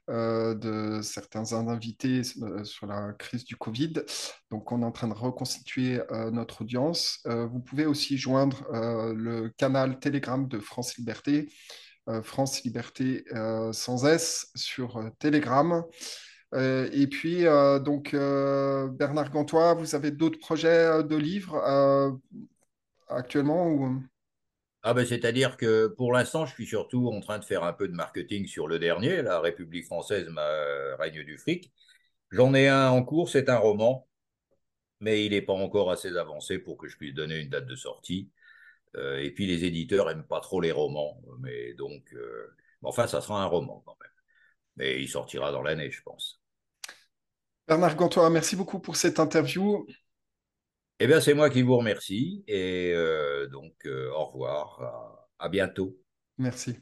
euh, 0.09 0.55
de 0.55 1.01
certains 1.03 1.53
invités 1.53 2.21
euh, 2.41 2.63
sur 2.63 2.87
la 2.87 3.13
crise 3.13 3.45
du 3.45 3.55
Covid. 3.55 3.93
Donc, 4.49 4.71
on 4.71 4.81
est 4.81 4.85
en 4.85 4.91
train 4.91 5.07
de 5.07 5.13
reconstituer 5.13 6.01
euh, 6.11 6.31
notre 6.31 6.63
audience. 6.63 7.19
vous 7.25 7.59
pouvez 7.59 7.85
aussi 7.85 8.17
joindre 8.17 8.65
le 9.13 9.49
canal 9.49 9.99
Telegram 9.99 10.47
de 10.47 10.59
France 10.59 10.97
Liberté, 10.97 11.51
France 12.23 12.63
Liberté 12.63 13.23
sans 13.71 14.05
S 14.05 14.47
sur 14.55 14.99
Telegram. 15.19 15.83
Et 16.53 17.07
puis, 17.07 17.43
donc, 17.83 18.11
Bernard 18.13 19.31
Gantois, 19.31 19.73
vous 19.75 19.95
avez 19.95 20.11
d'autres 20.11 20.39
projets 20.39 21.03
de 21.03 21.15
livres 21.15 21.55
actuellement. 23.07 24.01
Ah 24.81 24.93
ben, 24.93 25.05
c'est-à-dire 25.05 25.57
que 25.57 25.87
pour 25.87 26.13
l'instant, 26.13 26.45
je 26.45 26.53
suis 26.53 26.65
surtout 26.65 27.09
en 27.09 27.19
train 27.19 27.37
de 27.37 27.45
faire 27.45 27.63
un 27.63 27.73
peu 27.73 27.87
de 27.87 27.93
marketing 27.93 28.47
sur 28.47 28.67
le 28.67 28.79
dernier, 28.79 29.21
La 29.21 29.41
République 29.41 29.85
française, 29.85 30.27
ma 30.29 30.95
règne 30.97 31.23
du 31.23 31.37
fric. 31.37 31.71
J'en 32.31 32.53
ai 32.53 32.67
un 32.67 32.89
en 32.89 33.03
cours, 33.03 33.29
c'est 33.29 33.49
un 33.49 33.57
roman, 33.57 34.07
mais 35.01 35.25
il 35.25 35.31
n'est 35.31 35.41
pas 35.41 35.53
encore 35.53 35.91
assez 35.91 36.15
avancé 36.17 36.59
pour 36.59 36.77
que 36.77 36.87
je 36.87 36.97
puisse 36.97 37.13
donner 37.13 37.39
une 37.39 37.49
date 37.49 37.65
de 37.67 37.75
sortie. 37.75 38.31
Euh, 38.95 39.19
et 39.19 39.31
puis 39.31 39.47
les 39.47 39.65
éditeurs 39.65 40.07
n'aiment 40.07 40.27
pas 40.27 40.39
trop 40.41 40.61
les 40.61 40.71
romans, 40.71 41.21
mais 41.39 41.73
donc, 41.73 42.13
euh... 42.13 42.55
enfin, 42.83 43.07
ça 43.07 43.21
sera 43.21 43.43
un 43.43 43.45
roman 43.47 43.83
quand 43.85 43.97
même. 44.01 44.11
Mais 44.77 45.01
il 45.01 45.09
sortira 45.09 45.51
dans 45.51 45.61
l'année, 45.61 45.91
je 45.91 46.01
pense. 46.03 46.38
Bernard 47.69 47.95
Gantois, 47.95 48.31
merci 48.31 48.55
beaucoup 48.55 48.79
pour 48.79 48.95
cette 48.95 49.19
interview. 49.19 49.85
Eh 50.99 51.05
bien, 51.05 51.21
c'est 51.21 51.35
moi 51.35 51.51
qui 51.51 51.61
vous 51.61 51.77
remercie 51.77 52.43
et 52.47 52.91
euh, 52.95 53.47
donc 53.47 53.73
euh, 53.85 54.09
au 54.11 54.25
revoir, 54.25 54.81
à, 55.39 55.45
à 55.45 55.49
bientôt. 55.49 55.95
Merci. 56.39 56.79